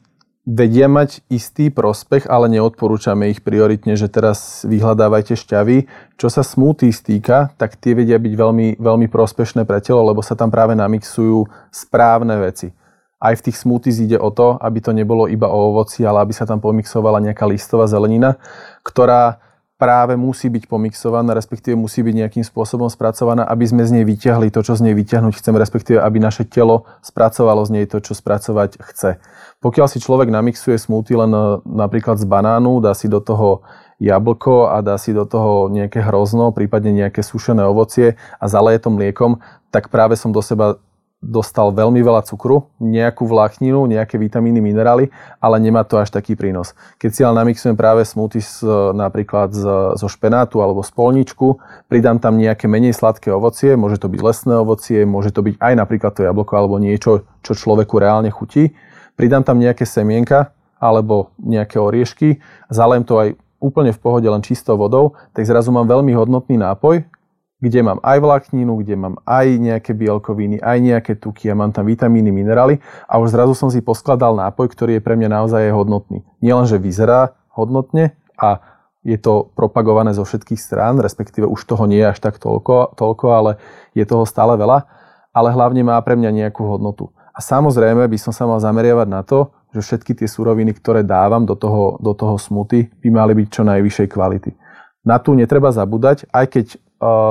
vedia 0.48 0.88
mať 0.88 1.28
istý 1.28 1.68
prospech, 1.68 2.32
ale 2.32 2.48
neodporúčame 2.48 3.28
ich 3.28 3.44
prioritne, 3.44 4.00
že 4.00 4.08
teraz 4.08 4.64
vyhľadávajte 4.64 5.36
šťavy. 5.36 5.92
Čo 6.16 6.28
sa 6.32 6.42
smoothie 6.42 6.96
stýka, 6.96 7.52
tak 7.60 7.76
tie 7.76 7.92
vedia 7.92 8.16
byť 8.16 8.34
veľmi, 8.34 8.68
veľmi 8.80 9.08
prospešné 9.12 9.68
pre 9.68 9.84
telo, 9.84 10.08
lebo 10.08 10.24
sa 10.24 10.40
tam 10.40 10.48
práve 10.48 10.72
namixujú 10.80 11.52
správne 11.68 12.40
veci. 12.40 12.72
Aj 13.18 13.34
v 13.34 13.44
tých 13.50 13.58
smoothies 13.66 13.98
ide 13.98 14.22
o 14.22 14.30
to, 14.30 14.62
aby 14.62 14.78
to 14.78 14.94
nebolo 14.94 15.26
iba 15.26 15.50
o 15.50 15.74
ovoci, 15.74 16.06
ale 16.06 16.22
aby 16.22 16.38
sa 16.38 16.46
tam 16.46 16.62
pomixovala 16.62 17.18
nejaká 17.20 17.50
listová 17.50 17.90
zelenina, 17.90 18.38
ktorá 18.86 19.42
práve 19.78 20.18
musí 20.18 20.50
byť 20.50 20.66
pomixovaná, 20.66 21.38
respektíve 21.38 21.78
musí 21.78 22.02
byť 22.02 22.16
nejakým 22.26 22.46
spôsobom 22.46 22.90
spracovaná, 22.90 23.46
aby 23.46 23.64
sme 23.70 23.86
z 23.86 24.02
nej 24.02 24.06
vyťahli 24.10 24.50
to, 24.50 24.66
čo 24.66 24.74
z 24.74 24.90
nej 24.90 24.98
vyťahnuť 24.98 25.38
chceme, 25.38 25.62
respektíve 25.62 26.02
aby 26.02 26.18
naše 26.18 26.50
telo 26.50 26.90
spracovalo 27.06 27.62
z 27.62 27.72
nej 27.78 27.86
to, 27.86 28.02
čo 28.02 28.18
spracovať 28.18 28.82
chce. 28.82 29.22
Pokiaľ 29.62 29.88
si 29.90 30.02
človek 30.02 30.34
namixuje 30.34 30.82
smoothie 30.82 31.18
len 31.18 31.30
e, 31.30 31.62
napríklad 31.66 32.18
z 32.18 32.26
banánu, 32.26 32.82
dá 32.82 32.98
si 32.98 33.06
do 33.06 33.22
toho 33.22 33.62
jablko 34.02 34.74
a 34.74 34.82
dá 34.82 34.98
si 34.98 35.14
do 35.14 35.26
toho 35.26 35.70
nejaké 35.70 36.02
hrozno, 36.02 36.54
prípadne 36.54 36.94
nejaké 36.94 37.22
sušené 37.22 37.66
ovocie 37.66 38.18
a 38.38 38.46
zaleje 38.50 38.86
to 38.86 38.90
mliekom, 38.94 39.42
tak 39.70 39.90
práve 39.94 40.18
som 40.18 40.34
do 40.34 40.42
seba 40.42 40.82
dostal 41.18 41.74
veľmi 41.74 41.98
veľa 41.98 42.22
cukru, 42.30 42.70
nejakú 42.78 43.26
vlákninu, 43.26 43.90
nejaké 43.90 44.22
vitamíny, 44.22 44.62
minerály, 44.62 45.10
ale 45.42 45.58
nemá 45.58 45.82
to 45.82 45.98
až 45.98 46.14
taký 46.14 46.38
prínos. 46.38 46.78
Keď 47.02 47.10
si 47.10 47.22
ale 47.26 47.42
namixujem 47.42 47.74
práve 47.74 48.06
smoothie 48.06 48.46
z, 48.46 48.62
napríklad 48.94 49.50
z, 49.50 49.66
zo 49.98 50.08
špenátu 50.08 50.62
alebo 50.62 50.86
z 50.86 50.94
polničku, 50.94 51.58
pridám 51.90 52.22
tam 52.22 52.38
nejaké 52.38 52.70
menej 52.70 52.94
sladké 52.94 53.34
ovocie, 53.34 53.74
môže 53.74 53.98
to 53.98 54.14
byť 54.14 54.22
lesné 54.22 54.56
ovocie, 54.62 55.00
môže 55.10 55.34
to 55.34 55.42
byť 55.42 55.58
aj 55.58 55.74
napríklad 55.74 56.14
to 56.14 56.22
jablko 56.22 56.54
alebo 56.54 56.78
niečo, 56.78 57.26
čo 57.42 57.58
človeku 57.58 57.98
reálne 57.98 58.30
chutí, 58.30 58.78
pridám 59.18 59.42
tam 59.42 59.58
nejaké 59.58 59.90
semienka 59.90 60.54
alebo 60.78 61.34
nejaké 61.42 61.82
oriešky, 61.82 62.38
zalem 62.70 63.02
to 63.02 63.18
aj 63.18 63.30
úplne 63.58 63.90
v 63.90 63.98
pohode 63.98 64.30
len 64.30 64.46
čistou 64.46 64.78
vodou, 64.78 65.18
tak 65.34 65.50
zrazu 65.50 65.74
mám 65.74 65.90
veľmi 65.90 66.14
hodnotný 66.14 66.62
nápoj, 66.62 67.10
kde 67.58 67.82
mám 67.82 67.98
aj 68.06 68.18
vlákninu, 68.22 68.78
kde 68.86 68.96
mám 68.96 69.16
aj 69.26 69.58
nejaké 69.58 69.98
bielkoviny, 69.98 70.62
aj 70.62 70.78
nejaké 70.78 71.14
tuky 71.18 71.50
a 71.50 71.58
mám 71.58 71.74
tam 71.74 71.90
vitamíny, 71.90 72.30
minerály 72.30 72.78
a 73.10 73.18
už 73.18 73.34
zrazu 73.34 73.58
som 73.58 73.74
si 73.74 73.82
poskladal 73.82 74.38
nápoj, 74.38 74.70
ktorý 74.70 75.02
je 75.02 75.06
pre 75.06 75.18
mňa 75.18 75.30
naozaj 75.42 75.74
hodnotný. 75.74 76.22
Nielen, 76.38 76.70
vyzerá 76.78 77.34
hodnotne 77.58 78.14
a 78.38 78.62
je 79.02 79.18
to 79.18 79.50
propagované 79.58 80.14
zo 80.14 80.28
všetkých 80.28 80.60
strán, 80.60 81.02
respektíve 81.02 81.50
už 81.50 81.64
toho 81.66 81.90
nie 81.90 82.04
je 82.04 82.12
až 82.12 82.20
tak 82.22 82.38
toľko, 82.38 82.94
toľko, 83.00 83.26
ale 83.34 83.52
je 83.98 84.06
toho 84.06 84.28
stále 84.28 84.54
veľa, 84.60 84.86
ale 85.34 85.50
hlavne 85.50 85.82
má 85.82 85.98
pre 86.04 86.14
mňa 86.20 86.46
nejakú 86.46 86.62
hodnotu. 86.62 87.10
A 87.34 87.40
samozrejme 87.40 88.06
by 88.06 88.18
som 88.18 88.34
sa 88.34 88.50
mal 88.50 88.58
zameriavať 88.58 89.08
na 89.08 89.22
to, 89.22 89.54
že 89.72 89.82
všetky 89.86 90.18
tie 90.18 90.28
suroviny, 90.28 90.74
ktoré 90.76 91.06
dávam 91.06 91.46
do 91.46 91.54
toho, 91.54 92.02
do 92.02 92.12
toho 92.18 92.36
smuty, 92.42 92.90
by 93.02 93.10
mali 93.14 93.34
byť 93.38 93.48
čo 93.48 93.62
najvyššej 93.66 94.08
kvality. 94.10 94.52
Na 95.08 95.22
tú 95.22 95.38
netreba 95.38 95.72
zabúdať, 95.72 96.28
aj 96.34 96.46
keď 96.52 96.66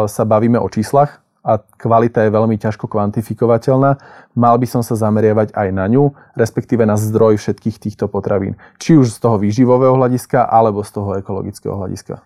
sa 0.07 0.23
bavíme 0.27 0.59
o 0.59 0.69
číslach 0.71 1.23
a 1.47 1.63
kvalita 1.63 2.27
je 2.27 2.35
veľmi 2.35 2.59
ťažko 2.59 2.91
kvantifikovateľná, 2.91 4.03
mal 4.35 4.55
by 4.59 4.67
som 4.67 4.83
sa 4.83 4.99
zameriavať 4.99 5.55
aj 5.55 5.69
na 5.71 5.87
ňu, 5.87 6.11
respektíve 6.35 6.83
na 6.83 6.99
zdroj 6.99 7.39
všetkých 7.39 7.79
týchto 7.79 8.11
potravín. 8.11 8.59
Či 8.83 8.99
už 8.99 9.15
z 9.15 9.19
toho 9.23 9.39
výživového 9.39 9.95
hľadiska, 9.95 10.43
alebo 10.43 10.83
z 10.83 10.91
toho 10.91 11.15
ekologického 11.15 11.79
hľadiska. 11.79 12.19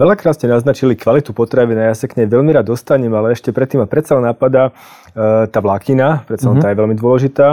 Veľakrát 0.00 0.40
ste 0.40 0.48
naznačili 0.48 0.96
kvalitu 0.96 1.30
potravy, 1.36 1.76
a 1.76 1.92
ja 1.92 1.94
sa 1.94 2.08
k 2.08 2.18
nej 2.18 2.26
veľmi 2.26 2.50
rád 2.50 2.72
dostanem, 2.72 3.12
ale 3.12 3.36
ešte 3.36 3.52
predtým 3.52 3.84
ma 3.84 3.86
predsa 3.86 4.16
napadá 4.18 4.72
tá 5.46 5.58
vlákina, 5.62 6.24
predsa 6.26 6.48
mm-hmm. 6.50 6.62
tá 6.64 6.72
je 6.72 6.80
veľmi 6.80 6.96
dôležitá. 6.96 7.48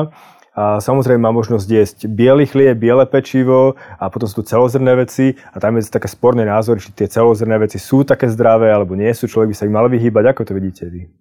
A 0.58 0.82
samozrejme 0.82 1.22
má 1.22 1.30
možnosť 1.30 1.68
jesť 1.70 1.98
biely 2.10 2.50
chlieb, 2.50 2.82
biele 2.82 3.06
pečivo 3.06 3.78
a 4.02 4.10
potom 4.10 4.26
sú 4.26 4.42
tu 4.42 4.50
celozrné 4.50 4.98
veci 4.98 5.38
a 5.54 5.62
tam 5.62 5.78
je 5.78 5.86
také 5.86 6.10
sporné 6.10 6.50
názory, 6.50 6.82
či 6.82 6.98
tie 6.98 7.06
celozrné 7.06 7.62
veci 7.62 7.78
sú 7.78 8.02
také 8.02 8.26
zdravé 8.26 8.74
alebo 8.74 8.98
nie 8.98 9.14
sú. 9.14 9.30
Človek 9.30 9.54
by 9.54 9.56
sa 9.56 9.66
ich 9.70 9.76
mal 9.78 9.86
vyhýbať. 9.86 10.34
Ako 10.34 10.50
to 10.50 10.58
vidíte 10.58 10.90
vy? 10.90 11.14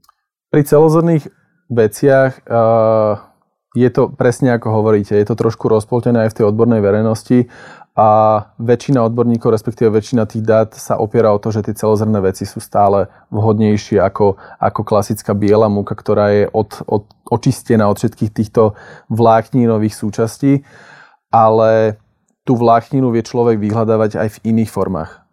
Pri 0.49 0.63
celozrných 0.65 1.29
veciach 1.69 2.49
uh, 2.49 3.21
je 3.77 3.89
to 3.93 4.09
presne 4.09 4.57
ako 4.57 4.73
hovoríte, 4.73 5.13
je 5.13 5.27
to 5.29 5.37
trošku 5.37 5.69
rozpoltené 5.69 6.25
aj 6.25 6.33
v 6.33 6.37
tej 6.41 6.45
odbornej 6.49 6.81
verejnosti 6.81 7.53
a 7.97 8.09
väčšina 8.61 9.01
odborníkov, 9.09 9.57
respektíve 9.57 9.89
väčšina 9.89 10.29
tých 10.29 10.45
dát 10.45 10.77
sa 10.77 11.01
opiera 11.01 11.33
o 11.33 11.41
to, 11.41 11.49
že 11.49 11.65
tie 11.65 11.73
celozrné 11.73 12.21
veci 12.21 12.45
sú 12.45 12.61
stále 12.61 13.09
vhodnejšie 13.33 13.97
ako, 14.05 14.37
ako 14.61 14.81
klasická 14.85 15.33
biela 15.33 15.73
múka, 15.73 15.97
ktorá 15.97 16.29
je 16.29 16.45
od, 16.53 16.85
od, 16.85 17.09
očistená 17.33 17.89
od 17.89 17.97
všetkých 17.97 18.37
týchto 18.37 18.77
vlákninových 19.09 19.97
súčastí, 19.97 20.61
ale 21.33 21.97
tú 22.45 22.61
vlákninu 22.61 23.09
vie 23.17 23.25
človek 23.25 23.57
vyhľadávať 23.57 24.21
aj 24.21 24.29
v 24.29 24.41
iných 24.53 24.71
formách. 24.71 25.25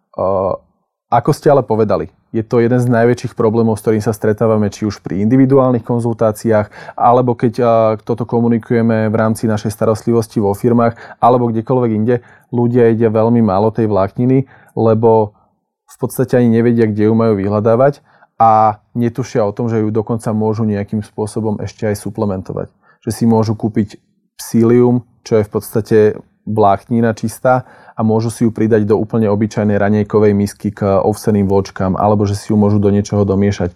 Ako 1.12 1.36
ste 1.36 1.52
ale 1.52 1.62
povedali, 1.62 2.08
je 2.34 2.42
to 2.42 2.58
jeden 2.58 2.80
z 2.82 2.90
najväčších 2.90 3.38
problémov, 3.38 3.78
s 3.78 3.86
ktorým 3.86 4.02
sa 4.02 4.10
stretávame 4.10 4.66
či 4.72 4.82
už 4.88 4.98
pri 5.04 5.22
individuálnych 5.22 5.86
konzultáciách, 5.86 6.96
alebo 6.98 7.38
keď 7.38 7.54
toto 8.02 8.26
komunikujeme 8.26 9.06
v 9.06 9.14
rámci 9.14 9.46
našej 9.46 9.70
starostlivosti 9.70 10.42
vo 10.42 10.50
firmách, 10.50 11.22
alebo 11.22 11.46
kdekoľvek 11.52 11.90
inde. 11.94 12.26
Ľudia 12.50 12.90
jedia 12.90 13.14
veľmi 13.14 13.38
málo 13.44 13.70
tej 13.70 13.86
vlákniny, 13.86 14.50
lebo 14.74 15.38
v 15.86 15.96
podstate 16.00 16.34
ani 16.40 16.58
nevedia, 16.58 16.90
kde 16.90 17.06
ju 17.06 17.14
majú 17.14 17.38
vyhľadávať 17.38 18.02
a 18.34 18.82
netušia 18.98 19.46
o 19.46 19.54
tom, 19.54 19.70
že 19.70 19.78
ju 19.78 19.94
dokonca 19.94 20.34
môžu 20.34 20.66
nejakým 20.66 21.06
spôsobom 21.06 21.62
ešte 21.62 21.86
aj 21.86 22.02
suplementovať. 22.02 22.74
Že 23.06 23.10
si 23.14 23.24
môžu 23.30 23.54
kúpiť 23.54 24.02
psílium, 24.34 25.06
čo 25.22 25.38
je 25.38 25.46
v 25.46 25.52
podstate 25.52 25.98
vláknina 26.42 27.14
čistá 27.14 27.62
a 27.94 28.00
môžu 28.02 28.28
si 28.30 28.42
ju 28.42 28.50
pridať 28.50 28.84
do 28.90 28.98
úplne 28.98 29.30
obyčajnej 29.30 29.78
ranejkovej 29.78 30.34
misky 30.34 30.74
k 30.74 30.84
ovseným 30.84 31.46
vločkám 31.46 31.94
alebo 31.94 32.26
že 32.26 32.34
si 32.34 32.50
ju 32.50 32.58
môžu 32.58 32.82
do 32.82 32.90
niečoho 32.90 33.22
domiešať. 33.22 33.74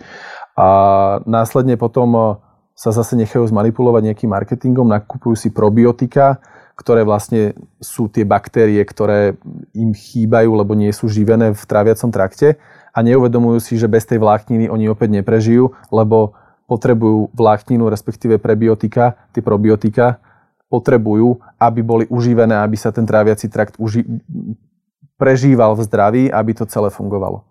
A 0.58 0.68
následne 1.22 1.78
potom 1.78 2.10
e, 2.18 2.22
sa 2.74 2.90
zase 2.90 3.14
nechajú 3.14 3.46
zmanipulovať 3.46 4.02
nejakým 4.10 4.30
marketingom, 4.30 4.90
nakupujú 4.90 5.38
si 5.38 5.48
probiotika, 5.54 6.42
ktoré 6.74 7.06
vlastne 7.06 7.58
sú 7.78 8.10
tie 8.10 8.26
baktérie, 8.26 8.82
ktoré 8.82 9.38
im 9.74 9.94
chýbajú, 9.94 10.50
lebo 10.54 10.74
nie 10.74 10.90
sú 10.94 11.10
živené 11.10 11.54
v 11.54 11.62
tráviacom 11.62 12.10
trakte 12.10 12.58
a 12.94 12.98
neuvedomujú 13.02 13.58
si, 13.62 13.74
že 13.78 13.90
bez 13.90 14.06
tej 14.06 14.18
vlákniny 14.22 14.70
oni 14.70 14.90
opäť 14.90 15.14
neprežijú, 15.14 15.74
lebo 15.90 16.38
potrebujú 16.70 17.32
vlákninu, 17.34 17.90
respektíve 17.90 18.38
prebiotika, 18.38 19.18
tie 19.34 19.42
probiotika, 19.42 20.22
potrebujú, 20.68 21.40
aby 21.56 21.80
boli 21.80 22.04
užívané, 22.12 22.60
aby 22.60 22.76
sa 22.76 22.92
ten 22.92 23.08
tráviaci 23.08 23.48
trakt 23.48 23.80
uži- 23.80 24.04
prežíval 25.18 25.74
v 25.74 25.84
zdraví, 25.84 26.22
aby 26.30 26.52
to 26.54 26.68
celé 26.68 26.92
fungovalo. 26.92 27.44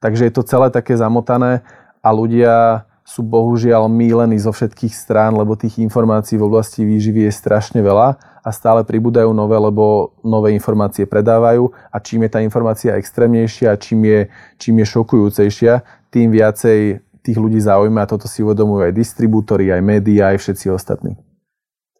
Takže 0.00 0.30
je 0.30 0.32
to 0.32 0.42
celé 0.46 0.72
také 0.72 0.96
zamotané 0.96 1.60
a 2.00 2.08
ľudia 2.08 2.88
sú 3.04 3.26
bohužiaľ 3.26 3.90
mílení 3.90 4.38
zo 4.38 4.54
všetkých 4.54 4.94
strán, 4.94 5.34
lebo 5.34 5.58
tých 5.58 5.82
informácií 5.82 6.38
v 6.38 6.46
oblasti 6.46 6.86
výživy 6.86 7.26
je 7.26 7.32
strašne 7.34 7.82
veľa 7.82 8.16
a 8.40 8.48
stále 8.54 8.86
pribúdajú 8.86 9.34
nové, 9.34 9.58
lebo 9.58 10.14
nové 10.24 10.54
informácie 10.54 11.04
predávajú 11.04 11.74
a 11.92 11.96
čím 12.00 12.24
je 12.24 12.30
tá 12.32 12.40
informácia 12.40 12.96
extrémnejšia, 12.96 13.76
čím 13.76 14.00
je, 14.06 14.20
čím 14.56 14.80
je 14.80 14.86
šokujúcejšia, 14.94 15.72
tým 16.08 16.32
viacej 16.32 17.02
tých 17.20 17.36
ľudí 17.36 17.60
zaujíma 17.60 18.06
a 18.06 18.10
toto 18.10 18.24
si 18.30 18.40
uvedomujú 18.40 18.88
aj 18.88 18.96
distribútory, 18.96 19.68
aj 19.68 19.82
médiá, 19.84 20.32
aj 20.32 20.40
všetci 20.40 20.72
ostatní. 20.72 21.20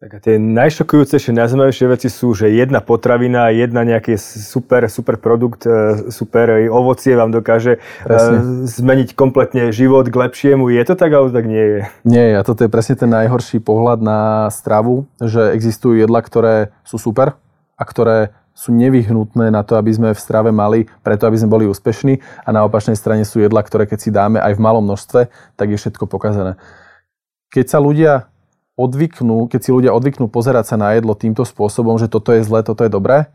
Tak 0.01 0.17
a 0.17 0.19
tie 0.19 0.41
najšokujúcejšie, 0.41 1.29
najzaujímavejšie 1.29 1.85
veci 1.85 2.09
sú, 2.09 2.33
že 2.33 2.49
jedna 2.49 2.81
potravina, 2.81 3.53
jedna 3.53 3.85
nejaký 3.85 4.17
super, 4.17 4.89
super 4.89 5.21
produkt, 5.21 5.69
e, 5.69 6.09
super 6.09 6.57
ovocie 6.73 7.13
vám 7.13 7.29
dokáže 7.29 7.77
e, 7.77 7.79
presne. 8.09 8.65
zmeniť 8.65 9.13
kompletne 9.13 9.69
život 9.69 10.09
k 10.09 10.17
lepšiemu. 10.17 10.73
Je 10.73 10.81
to 10.89 10.97
tak, 10.97 11.13
alebo 11.13 11.29
tak 11.29 11.45
nie 11.45 11.61
je? 11.61 11.79
Nie, 12.01 12.33
a 12.33 12.41
toto 12.41 12.65
je 12.65 12.73
presne 12.73 12.97
ten 12.97 13.13
najhorší 13.13 13.61
pohľad 13.61 14.01
na 14.01 14.49
stravu, 14.49 15.05
že 15.21 15.53
existujú 15.53 15.93
jedla, 15.93 16.25
ktoré 16.25 16.73
sú 16.81 16.97
super 16.97 17.37
a 17.77 17.83
ktoré 17.85 18.33
sú 18.57 18.73
nevyhnutné 18.73 19.53
na 19.53 19.61
to, 19.61 19.77
aby 19.77 19.93
sme 19.93 20.09
v 20.17 20.23
strave 20.25 20.49
mali, 20.49 20.89
preto 21.05 21.29
aby 21.29 21.37
sme 21.37 21.53
boli 21.53 21.69
úspešní 21.69 22.41
a 22.41 22.49
na 22.49 22.65
opačnej 22.65 22.97
strane 22.97 23.21
sú 23.21 23.37
jedla, 23.37 23.61
ktoré 23.61 23.85
keď 23.85 23.99
si 24.01 24.09
dáme 24.09 24.41
aj 24.41 24.57
v 24.57 24.63
malom 24.65 24.81
množstve, 24.81 25.29
tak 25.53 25.67
je 25.69 25.77
všetko 25.77 26.09
pokazané. 26.09 26.57
Keď 27.53 27.65
sa 27.69 27.77
ľudia 27.77 28.31
odvyknú, 28.79 29.51
keď 29.51 29.59
si 29.59 29.69
ľudia 29.75 29.91
odvyknú 29.91 30.31
pozerať 30.31 30.73
sa 30.73 30.75
na 30.79 30.95
jedlo 30.95 31.13
týmto 31.15 31.43
spôsobom, 31.43 31.99
že 31.99 32.07
toto 32.07 32.31
je 32.31 32.41
zlé, 32.45 32.63
toto 32.63 32.87
je 32.87 32.91
dobré, 32.91 33.27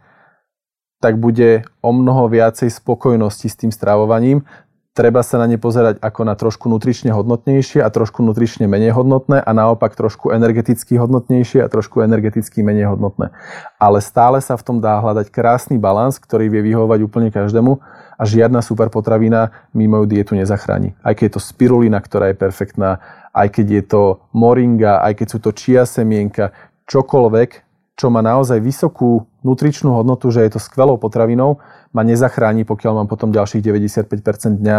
tak 1.00 1.20
bude 1.20 1.68
o 1.84 1.90
mnoho 1.92 2.28
viacej 2.32 2.72
spokojnosti 2.72 3.46
s 3.46 3.58
tým 3.58 3.70
stravovaním. 3.72 4.48
Treba 4.96 5.20
sa 5.20 5.36
na 5.36 5.44
ne 5.44 5.60
pozerať 5.60 6.00
ako 6.00 6.24
na 6.24 6.32
trošku 6.32 6.72
nutrične 6.72 7.12
hodnotnejšie 7.12 7.84
a 7.84 7.92
trošku 7.92 8.24
nutrične 8.24 8.64
menej 8.64 8.96
hodnotné 8.96 9.44
a 9.44 9.50
naopak 9.52 9.92
trošku 9.92 10.32
energeticky 10.32 10.96
hodnotnejšie 10.96 11.60
a 11.60 11.68
trošku 11.68 12.00
energeticky 12.00 12.64
menej 12.64 12.96
hodnotné. 12.96 13.28
Ale 13.76 14.00
stále 14.00 14.40
sa 14.40 14.56
v 14.56 14.64
tom 14.64 14.80
dá 14.80 14.96
hľadať 14.96 15.28
krásny 15.28 15.76
balans, 15.76 16.16
ktorý 16.16 16.48
vie 16.48 16.72
vyhovovať 16.72 17.04
úplne 17.04 17.28
každému 17.28 17.76
a 18.16 18.22
žiadna 18.24 18.64
super 18.64 18.88
potravina 18.88 19.52
mi 19.76 19.84
moju 19.84 20.08
dietu 20.08 20.32
nezachráni. 20.32 20.96
Aj 21.04 21.12
keď 21.12 21.24
je 21.28 21.34
to 21.36 21.40
spirulina, 21.44 22.00
ktorá 22.00 22.32
je 22.32 22.40
perfektná, 22.40 23.04
aj 23.36 23.60
keď 23.60 23.66
je 23.68 23.82
to 23.84 24.02
moringa, 24.32 25.04
aj 25.04 25.20
keď 25.20 25.26
sú 25.28 25.38
to 25.44 25.50
čia 25.52 25.84
semienka, 25.84 26.56
čokoľvek 26.88 27.66
čo 27.96 28.12
má 28.12 28.20
naozaj 28.20 28.60
vysokú 28.60 29.24
nutričnú 29.40 29.88
hodnotu, 29.96 30.28
že 30.28 30.44
je 30.44 30.56
to 30.56 30.60
skvelou 30.60 31.00
potravinou, 31.00 31.64
ma 31.96 32.04
nezachráni, 32.04 32.68
pokiaľ 32.68 32.92
mám 33.02 33.08
potom 33.08 33.32
ďalších 33.32 33.64
95% 33.64 34.60
dňa 34.60 34.78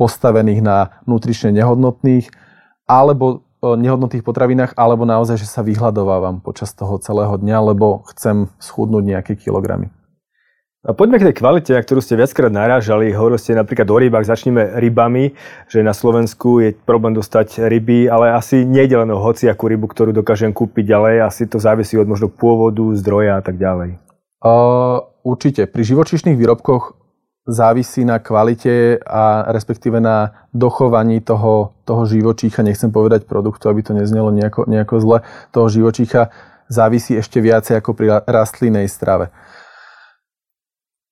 postavených 0.00 0.60
na 0.64 1.04
nutrične 1.04 1.52
nehodnotných 1.52 2.32
alebo 2.88 3.44
e, 3.60 3.76
nehodnotných 3.76 4.24
potravinách, 4.24 4.72
alebo 4.72 5.04
naozaj, 5.04 5.36
že 5.36 5.44
sa 5.44 5.60
vyhľadovávam 5.60 6.40
počas 6.40 6.72
toho 6.72 6.96
celého 6.96 7.36
dňa, 7.36 7.76
lebo 7.76 8.08
chcem 8.16 8.48
schudnúť 8.56 9.04
nejaké 9.04 9.32
kilogramy. 9.36 9.92
Poďme 10.80 11.20
k 11.20 11.28
tej 11.28 11.36
kvalite, 11.36 11.76
na 11.76 11.84
ktorú 11.84 12.00
ste 12.00 12.16
viackrát 12.16 12.48
narážali. 12.48 13.12
Hovorili 13.12 13.36
ste 13.36 13.52
napríklad 13.52 13.84
o 13.84 14.00
rybách, 14.00 14.24
začneme 14.24 14.80
rybami, 14.80 15.36
že 15.68 15.84
na 15.84 15.92
Slovensku 15.92 16.64
je 16.64 16.72
problém 16.72 17.12
dostať 17.12 17.68
ryby, 17.68 18.08
ale 18.08 18.32
asi 18.32 18.64
nejde 18.64 18.96
len 18.96 19.12
o 19.12 19.20
hociakú 19.20 19.68
rybu, 19.68 19.92
ktorú 19.92 20.16
dokážem 20.16 20.56
kúpiť, 20.56 20.86
ale 20.96 21.20
asi 21.20 21.44
to 21.44 21.60
závisí 21.60 22.00
od 22.00 22.08
možno 22.08 22.32
pôvodu, 22.32 22.80
zdroja 22.96 23.36
a 23.36 23.42
tak 23.44 23.60
ďalej. 23.60 24.00
Uh, 24.40 25.04
určite. 25.20 25.68
Pri 25.68 25.84
živočišných 25.84 26.40
výrobkoch 26.40 26.96
závisí 27.44 28.08
na 28.08 28.16
kvalite 28.16 29.04
a 29.04 29.52
respektíve 29.52 30.00
na 30.00 30.48
dochovaní 30.56 31.20
toho, 31.20 31.76
toho 31.84 32.08
živočícha, 32.08 32.64
nechcem 32.64 32.88
povedať 32.88 33.28
produktu, 33.28 33.68
aby 33.68 33.84
to 33.84 33.92
neznelo 33.92 34.32
nejako, 34.32 34.64
nejako 34.64 34.96
zle, 34.96 35.18
toho 35.52 35.68
živočícha 35.68 36.32
závisí 36.72 37.20
ešte 37.20 37.44
viacej 37.44 37.84
ako 37.84 37.90
pri 37.92 38.24
rastlinnej 38.24 38.88
strave. 38.88 39.28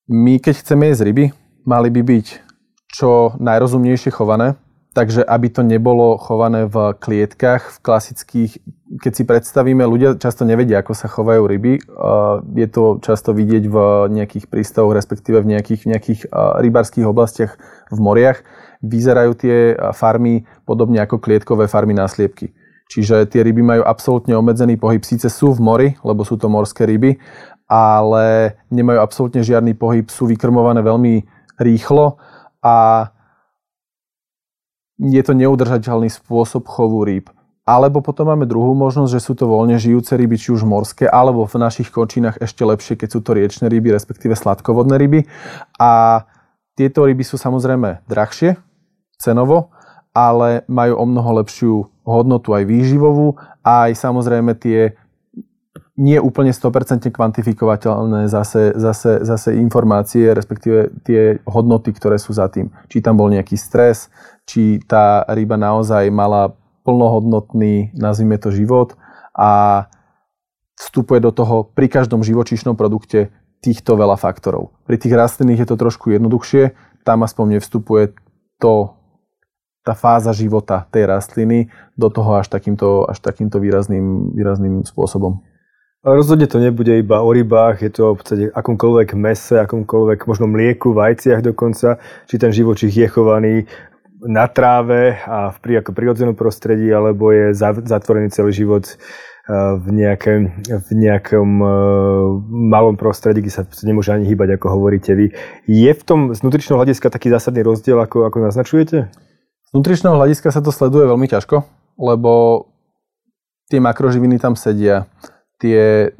My, 0.08 0.40
keď 0.40 0.64
chceme 0.64 0.88
jesť 0.88 1.04
ryby, 1.04 1.24
mali 1.68 1.92
by 1.92 2.00
byť 2.00 2.26
čo 2.88 3.36
najrozumnejšie 3.36 4.08
chované, 4.08 4.56
takže 4.96 5.20
aby 5.20 5.52
to 5.52 5.60
nebolo 5.60 6.16
chované 6.16 6.64
v 6.64 6.96
klietkach, 6.96 7.76
v 7.76 7.78
klasických, 7.84 8.52
keď 9.04 9.12
si 9.12 9.22
predstavíme, 9.28 9.84
ľudia 9.84 10.16
často 10.16 10.48
nevedia, 10.48 10.80
ako 10.80 10.96
sa 10.96 11.12
chovajú 11.12 11.44
ryby. 11.44 11.84
Je 12.56 12.68
to 12.72 13.04
často 13.04 13.36
vidieť 13.36 13.68
v 13.68 13.76
nejakých 14.08 14.48
prístavoch, 14.48 14.96
respektíve 14.96 15.44
v 15.44 15.52
nejakých, 15.52 15.84
v 15.84 15.88
nejakých 15.92 16.20
rybárských 16.32 17.04
oblastiach 17.04 17.60
v 17.92 17.98
moriach. 18.00 18.40
Vyzerajú 18.80 19.36
tie 19.36 19.76
farmy 19.92 20.48
podobne 20.64 21.04
ako 21.04 21.20
klietkové 21.20 21.68
farmy 21.68 21.92
na 21.92 22.08
sliepky. 22.08 22.56
Čiže 22.88 23.28
tie 23.28 23.44
ryby 23.44 23.60
majú 23.60 23.84
absolútne 23.84 24.32
obmedzený 24.40 24.80
pohyb. 24.80 25.04
Síce 25.04 25.28
sú 25.28 25.52
v 25.52 25.60
mori, 25.60 25.88
lebo 26.00 26.24
sú 26.24 26.40
to 26.40 26.48
morské 26.48 26.88
ryby, 26.88 27.20
ale 27.68 28.57
nemajú 28.72 28.98
absolútne 28.98 29.44
žiadny 29.44 29.76
pohyb, 29.76 30.09
sú 30.09 30.24
vykrmované 30.24 30.81
veľmi 30.81 31.28
rýchlo 31.61 32.16
a 32.64 33.09
je 34.98 35.22
to 35.22 35.33
neudržateľný 35.37 36.11
spôsob 36.11 36.66
chovu 36.66 37.07
rýb. 37.07 37.31
Alebo 37.68 38.00
potom 38.00 38.33
máme 38.33 38.48
druhú 38.48 38.72
možnosť, 38.72 39.12
že 39.12 39.20
sú 39.20 39.37
to 39.37 39.44
voľne 39.44 39.76
žijúce 39.76 40.16
ryby, 40.16 40.40
či 40.40 40.57
už 40.57 40.64
morské, 40.64 41.04
alebo 41.04 41.44
v 41.44 41.61
našich 41.61 41.92
končinách 41.92 42.40
ešte 42.40 42.64
lepšie, 42.64 42.96
keď 42.96 43.09
sú 43.12 43.20
to 43.20 43.37
riečne 43.37 43.68
ryby, 43.68 43.92
respektíve 43.92 44.33
sladkovodné 44.33 44.96
ryby. 44.96 45.28
A 45.76 46.24
tieto 46.72 47.04
ryby 47.04 47.20
sú 47.28 47.37
samozrejme 47.37 48.09
drahšie 48.09 48.57
cenovo, 49.20 49.76
ale 50.16 50.64
majú 50.64 50.96
o 50.96 51.04
mnoho 51.04 51.44
lepšiu 51.44 51.72
hodnotu 52.09 52.57
aj 52.57 52.64
výživovú 52.64 53.37
aj 53.68 53.90
samozrejme 53.92 54.57
tie 54.57 54.96
nie 55.98 56.14
úplne 56.22 56.54
100% 56.54 57.11
kvantifikovateľné 57.11 58.30
zase, 58.30 58.70
zase, 58.78 59.26
zase 59.26 59.58
informácie, 59.58 60.30
respektíve 60.30 60.94
tie 61.02 61.42
hodnoty, 61.42 61.90
ktoré 61.90 62.22
sú 62.22 62.30
za 62.30 62.46
tým. 62.46 62.70
Či 62.87 63.02
tam 63.02 63.18
bol 63.18 63.26
nejaký 63.34 63.58
stres, 63.58 64.06
či 64.46 64.78
tá 64.87 65.26
ryba 65.26 65.58
naozaj 65.58 66.06
mala 66.14 66.54
plnohodnotný, 66.87 67.92
nazvime 67.98 68.38
to, 68.38 68.54
život 68.54 68.94
a 69.34 69.84
vstupuje 70.78 71.18
do 71.18 71.34
toho 71.34 71.66
pri 71.66 71.90
každom 71.90 72.22
živočíšnom 72.22 72.78
produkte 72.78 73.34
týchto 73.58 73.98
veľa 73.98 74.14
faktorov. 74.14 74.70
Pri 74.87 75.02
tých 75.02 75.18
rastlinných 75.18 75.66
je 75.66 75.68
to 75.74 75.76
trošku 75.76 76.14
jednoduchšie, 76.14 76.78
tam 77.02 77.26
aspoň 77.26 77.58
nevstupuje 77.58 78.14
to, 78.62 78.94
tá 79.82 79.96
fáza 79.96 80.37
života 80.37 80.84
tej 80.92 81.08
rastliny 81.08 81.72
do 81.96 82.12
toho 82.12 82.37
až 82.37 82.52
takýmto, 82.52 83.08
až 83.08 83.24
takýmto 83.24 83.56
výrazným, 83.56 84.37
výrazným 84.37 84.84
spôsobom. 84.84 85.40
Rozhodne 85.98 86.46
to 86.46 86.62
nebude 86.62 86.94
iba 86.94 87.26
o 87.26 87.30
rybách, 87.34 87.82
je 87.82 87.90
to 87.90 88.14
v 88.14 88.18
podstate 88.22 88.44
akomkoľvek 88.54 89.18
mese, 89.18 89.58
akomkoľvek 89.66 90.30
možno 90.30 90.46
mlieku, 90.46 90.94
vajciach 90.94 91.42
dokonca, 91.42 91.98
či 92.30 92.38
ten 92.38 92.54
živočích 92.54 92.94
je 92.94 93.08
chovaný 93.11 93.54
na 94.22 94.46
tráve 94.46 95.18
a 95.26 95.50
v 95.50 95.58
pri, 95.58 95.72
ako 95.82 95.90
prirodzenom 95.98 96.38
prostredí, 96.38 96.87
alebo 96.94 97.34
je 97.34 97.50
zatvorený 97.82 98.30
celý 98.30 98.54
život 98.54 98.87
eh, 98.87 98.94
v, 99.74 99.87
nejakém, 99.90 100.62
v 100.70 100.88
nejakom 100.94 101.50
uh, 101.58 101.70
malom 102.46 102.94
prostredí, 102.94 103.42
kde 103.42 103.58
sa 103.58 103.62
nemôže 103.82 104.14
ani 104.14 104.30
hýbať, 104.30 104.54
ako 104.54 104.78
hovoríte 104.78 105.18
vy. 105.18 105.34
Je 105.66 105.90
v 105.90 106.02
tom 106.06 106.30
z 106.30 106.46
nutričného 106.46 106.78
hľadiska 106.78 107.11
taký 107.11 107.26
zásadný 107.26 107.66
rozdiel, 107.66 107.98
ako, 107.98 108.30
ako 108.30 108.46
naznačujete? 108.46 109.11
Z 109.66 109.70
nutričného 109.74 110.14
hľadiska 110.14 110.54
sa 110.54 110.62
to 110.62 110.70
sleduje 110.70 111.11
veľmi 111.11 111.26
ťažko, 111.26 111.66
lebo 111.98 112.64
tie 113.66 113.82
makroživiny 113.82 114.38
tam 114.38 114.54
sedia 114.54 115.11
tie, 115.58 116.14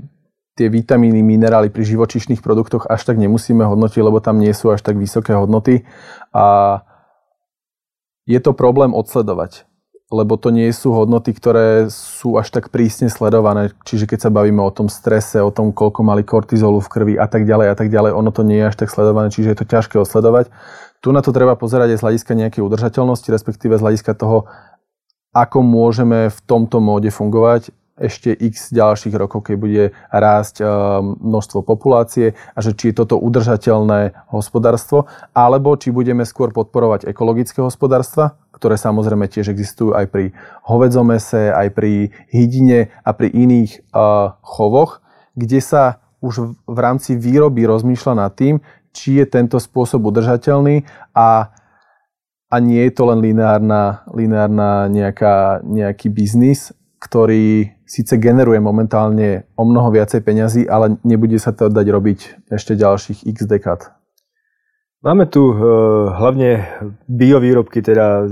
tie 0.59 0.66
vitamíny, 0.66 1.22
minerály 1.22 1.70
pri 1.70 1.87
živočišných 1.87 2.42
produktoch 2.42 2.90
až 2.90 3.07
tak 3.07 3.16
nemusíme 3.16 3.62
hodnotiť, 3.62 4.03
lebo 4.03 4.18
tam 4.18 4.42
nie 4.42 4.51
sú 4.51 4.74
až 4.74 4.83
tak 4.83 4.98
vysoké 4.98 5.35
hodnoty. 5.35 5.87
A 6.35 6.79
je 8.29 8.38
to 8.42 8.53
problém 8.53 8.92
odsledovať, 8.92 9.64
lebo 10.12 10.37
to 10.37 10.53
nie 10.53 10.68
sú 10.74 10.92
hodnoty, 10.92 11.33
ktoré 11.33 11.88
sú 11.88 12.37
až 12.37 12.53
tak 12.53 12.68
prísne 12.68 13.09
sledované. 13.09 13.72
Čiže 13.88 14.05
keď 14.05 14.29
sa 14.29 14.35
bavíme 14.35 14.61
o 14.61 14.74
tom 14.74 14.92
strese, 14.92 15.40
o 15.40 15.55
tom, 15.55 15.72
koľko 15.72 16.05
mali 16.05 16.27
kortizolu 16.27 16.83
v 16.85 16.92
krvi 16.92 17.14
a 17.16 17.24
tak 17.24 17.48
ďalej 17.48 17.72
a 17.72 17.77
tak 17.79 17.88
ďalej, 17.88 18.12
ono 18.12 18.29
to 18.35 18.44
nie 18.44 18.61
je 18.61 18.68
až 18.68 18.77
tak 18.77 18.92
sledované, 18.92 19.33
čiže 19.33 19.55
je 19.55 19.59
to 19.62 19.70
ťažké 19.70 19.96
odsledovať. 19.96 20.53
Tu 20.98 21.09
na 21.14 21.22
to 21.22 21.31
treba 21.31 21.55
pozerať 21.55 21.94
aj 21.94 21.98
z 22.03 22.05
hľadiska 22.05 22.33
nejakej 22.35 22.62
udržateľnosti, 22.66 23.29
respektíve 23.31 23.79
z 23.79 23.85
hľadiska 23.87 24.12
toho, 24.18 24.51
ako 25.31 25.62
môžeme 25.62 26.29
v 26.29 26.38
tomto 26.44 26.83
móde 26.83 27.14
fungovať 27.14 27.70
ešte 27.99 28.33
x 28.33 28.71
ďalších 28.71 29.15
rokov, 29.15 29.51
keď 29.51 29.57
bude 29.59 29.85
rásť 30.09 30.63
eh, 30.63 30.69
množstvo 31.03 31.67
populácie 31.67 32.39
a 32.55 32.59
že 32.63 32.73
či 32.75 32.91
je 32.91 33.05
toto 33.05 33.19
udržateľné 33.19 34.31
hospodárstvo, 34.31 35.11
alebo 35.35 35.75
či 35.75 35.91
budeme 35.91 36.23
skôr 36.23 36.55
podporovať 36.55 37.11
ekologické 37.11 37.61
hospodárstva, 37.61 38.39
ktoré 38.55 38.75
samozrejme 38.75 39.31
tiež 39.31 39.55
existujú 39.55 39.95
aj 39.95 40.11
pri 40.11 40.25
hovedzomese, 40.67 41.55
aj 41.55 41.69
pri 41.75 42.11
hydine 42.35 42.91
a 43.07 43.11
pri 43.15 43.31
iných 43.31 43.87
uh, 43.95 44.35
chovoch, 44.43 44.99
kde 45.39 45.63
sa 45.63 46.03
už 46.19 46.59
v 46.67 46.79
rámci 46.83 47.15
výroby 47.15 47.63
rozmýšľa 47.63 48.15
nad 48.19 48.35
tým, 48.35 48.59
či 48.91 49.23
je 49.23 49.25
tento 49.31 49.63
spôsob 49.63 50.11
udržateľný 50.11 50.83
a, 51.15 51.55
a 52.51 52.57
nie 52.59 52.83
je 52.83 52.93
to 52.99 53.07
len 53.07 53.23
lineárna, 53.23 54.03
lineárna 54.11 54.91
nejaká, 54.91 55.63
nejaký 55.63 56.11
biznis, 56.11 56.75
ktorý 56.99 57.78
síce 57.88 58.20
generuje 58.20 58.61
momentálne 58.61 59.48
o 59.57 59.64
mnoho 59.64 59.88
viacej 59.88 60.20
peňazí, 60.20 60.62
ale 60.68 61.01
nebude 61.03 61.40
sa 61.40 61.57
to 61.57 61.72
dať 61.72 61.87
robiť 61.88 62.20
ešte 62.53 62.77
ďalších 62.77 63.24
x 63.24 63.48
dekád. 63.48 63.81
Máme 65.01 65.31
tu 65.31 65.40
e, 65.48 65.55
hlavne 66.12 66.68
biovýrobky, 67.09 67.81
teda 67.81 68.29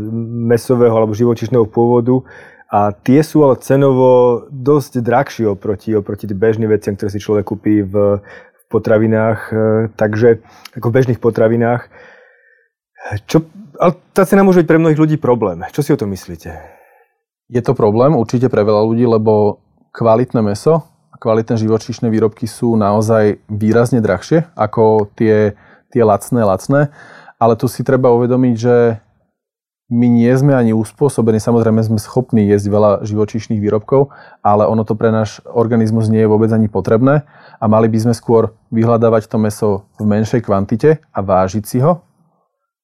mesového 0.50 0.92
alebo 0.92 1.16
živočišného 1.16 1.64
pôvodu 1.70 2.26
a 2.68 2.90
tie 2.90 3.22
sú 3.22 3.46
ale 3.46 3.62
cenovo 3.62 4.44
dosť 4.50 4.98
drahšie 4.98 5.46
oproti, 5.46 5.94
oproti 5.94 6.26
bežným 6.26 6.66
veciam, 6.66 6.98
ktoré 6.98 7.08
si 7.14 7.22
človek 7.22 7.46
kúpi 7.46 7.86
v, 7.86 8.18
v 8.20 8.64
potravinách, 8.66 9.40
e, 9.48 9.54
takže 9.94 10.42
ako 10.74 10.86
v 10.90 10.96
bežných 11.00 11.22
potravinách. 11.22 11.86
Čo, 13.30 13.46
ale 13.78 14.02
tá 14.10 14.26
cena 14.26 14.42
môže 14.42 14.66
byť 14.66 14.68
pre 14.68 14.82
mnohých 14.82 14.98
ľudí 14.98 15.16
problém. 15.22 15.62
Čo 15.70 15.86
si 15.86 15.94
o 15.94 16.00
tom 16.00 16.10
myslíte? 16.10 16.75
Je 17.46 17.62
to 17.62 17.78
problém 17.78 18.18
určite 18.18 18.50
pre 18.50 18.66
veľa 18.66 18.82
ľudí, 18.82 19.06
lebo 19.06 19.62
kvalitné 19.94 20.42
meso 20.42 20.82
a 21.14 21.16
kvalitné 21.16 21.54
živočíšne 21.54 22.10
výrobky 22.10 22.50
sú 22.50 22.74
naozaj 22.74 23.38
výrazne 23.46 24.02
drahšie 24.02 24.50
ako 24.58 25.14
tie, 25.14 25.54
tie 25.94 26.02
lacné, 26.02 26.42
lacné. 26.42 26.80
Ale 27.38 27.54
tu 27.54 27.70
si 27.70 27.86
treba 27.86 28.10
uvedomiť, 28.10 28.54
že 28.58 28.98
my 29.86 30.10
nie 30.10 30.34
sme 30.34 30.58
ani 30.58 30.74
uspôsobení, 30.74 31.38
samozrejme 31.38 31.78
sme 31.86 32.02
schopní 32.02 32.50
jesť 32.50 32.66
veľa 32.66 32.90
živočíšnych 33.06 33.62
výrobkov, 33.62 34.10
ale 34.42 34.66
ono 34.66 34.82
to 34.82 34.98
pre 34.98 35.14
náš 35.14 35.38
organizmus 35.46 36.10
nie 36.10 36.26
je 36.26 36.32
vôbec 36.32 36.50
ani 36.50 36.66
potrebné. 36.66 37.22
A 37.62 37.64
mali 37.70 37.86
by 37.86 38.10
sme 38.10 38.14
skôr 38.18 38.50
vyhľadávať 38.74 39.30
to 39.30 39.38
meso 39.38 39.86
v 40.02 40.10
menšej 40.10 40.42
kvantite 40.42 40.98
a 41.14 41.18
vážiť 41.22 41.62
si 41.62 41.78
ho 41.78 42.05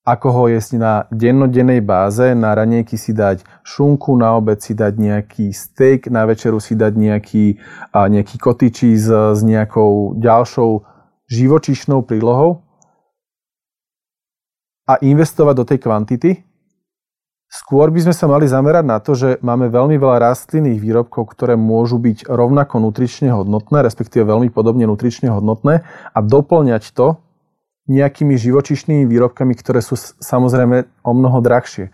ako 0.02 0.28
ho 0.34 0.44
jesť 0.50 0.72
na 0.82 0.92
dennodennej 1.14 1.78
báze, 1.78 2.34
na 2.34 2.50
ranejky 2.50 2.98
si 2.98 3.14
dať 3.14 3.46
šunku, 3.62 4.18
na 4.18 4.34
obed 4.34 4.58
si 4.58 4.74
dať 4.74 4.98
nejaký 4.98 5.54
steak, 5.54 6.10
na 6.10 6.26
večeru 6.26 6.58
si 6.58 6.74
dať 6.74 6.92
nejaký, 6.98 7.62
nejaký 7.94 8.36
kotičí 8.42 8.98
s, 8.98 9.06
s 9.06 9.40
nejakou 9.46 10.18
ďalšou 10.18 10.82
živočišnou 11.30 12.02
prílohou 12.02 12.66
a 14.90 14.98
investovať 14.98 15.54
do 15.54 15.64
tej 15.70 15.78
kvantity. 15.78 16.30
Skôr 17.52 17.92
by 17.92 18.08
sme 18.08 18.14
sa 18.16 18.26
mali 18.26 18.48
zamerať 18.48 18.84
na 18.88 18.98
to, 18.98 19.12
že 19.14 19.38
máme 19.38 19.68
veľmi 19.70 20.00
veľa 20.00 20.24
rastlinných 20.24 20.82
výrobkov, 20.82 21.30
ktoré 21.36 21.54
môžu 21.54 22.00
byť 22.02 22.26
rovnako 22.26 22.80
nutrične 22.80 23.30
hodnotné, 23.30 23.86
respektíve 23.86 24.24
veľmi 24.26 24.50
podobne 24.50 24.88
nutrične 24.88 25.30
hodnotné 25.30 25.84
a 26.10 26.18
doplňať 26.18 26.90
to 26.90 27.22
nejakými 27.92 28.34
živočišnými 28.40 29.04
výrobkami, 29.04 29.52
ktoré 29.52 29.84
sú 29.84 30.00
samozrejme 30.00 30.88
o 31.04 31.12
mnoho 31.12 31.44
drahšie. 31.44 31.92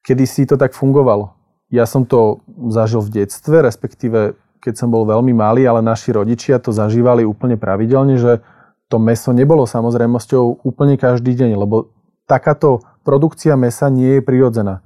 Kedy 0.00 0.24
si 0.24 0.48
to 0.48 0.56
tak 0.56 0.72
fungovalo? 0.72 1.36
Ja 1.68 1.84
som 1.84 2.08
to 2.08 2.40
zažil 2.72 3.04
v 3.04 3.24
detstve, 3.24 3.60
respektíve 3.60 4.40
keď 4.64 4.74
som 4.80 4.88
bol 4.88 5.04
veľmi 5.04 5.36
malý, 5.36 5.68
ale 5.68 5.84
naši 5.84 6.16
rodičia 6.16 6.56
to 6.56 6.72
zažívali 6.72 7.20
úplne 7.28 7.60
pravidelne, 7.60 8.16
že 8.16 8.40
to 8.88 8.96
meso 8.96 9.36
nebolo 9.36 9.68
samozrejmosťou 9.68 10.64
úplne 10.64 10.96
každý 10.96 11.36
deň, 11.36 11.60
lebo 11.60 11.92
takáto 12.24 12.80
produkcia 13.04 13.56
mesa 13.60 13.92
nie 13.92 14.20
je 14.20 14.22
prirodzená. 14.24 14.80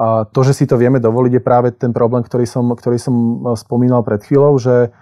A 0.00 0.24
to, 0.24 0.40
že 0.44 0.56
si 0.56 0.64
to 0.64 0.80
vieme 0.80 0.96
dovoliť, 0.96 1.32
je 1.36 1.42
práve 1.44 1.68
ten 1.76 1.92
problém, 1.92 2.24
ktorý 2.24 2.48
som, 2.48 2.72
ktorý 2.72 2.96
som 2.96 3.14
e, 3.16 3.32
spomínal 3.56 4.00
pred 4.00 4.24
chvíľou, 4.24 4.56
že 4.56 4.96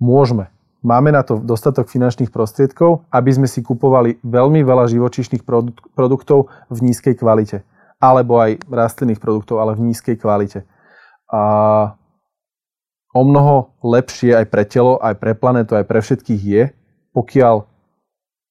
môžeme. 0.00 0.48
Máme 0.80 1.12
na 1.12 1.20
to 1.20 1.36
dostatok 1.36 1.92
finančných 1.92 2.32
prostriedkov, 2.32 3.04
aby 3.12 3.30
sme 3.36 3.44
si 3.44 3.60
kupovali 3.60 4.16
veľmi 4.24 4.64
veľa 4.64 4.88
živočíšnych 4.88 5.44
produktov 5.92 6.48
v 6.72 6.78
nízkej 6.88 7.20
kvalite. 7.20 7.68
Alebo 8.00 8.40
aj 8.40 8.64
rastlinných 8.64 9.20
produktov, 9.20 9.60
ale 9.60 9.76
v 9.76 9.92
nízkej 9.92 10.16
kvalite. 10.16 10.64
A 11.28 11.42
o 13.12 13.22
mnoho 13.28 13.76
lepšie 13.84 14.32
aj 14.32 14.46
pre 14.48 14.64
telo, 14.64 14.96
aj 15.04 15.20
pre 15.20 15.36
planetu, 15.36 15.76
aj 15.76 15.84
pre 15.84 16.00
všetkých 16.00 16.42
je, 16.42 16.62
pokiaľ 17.12 17.68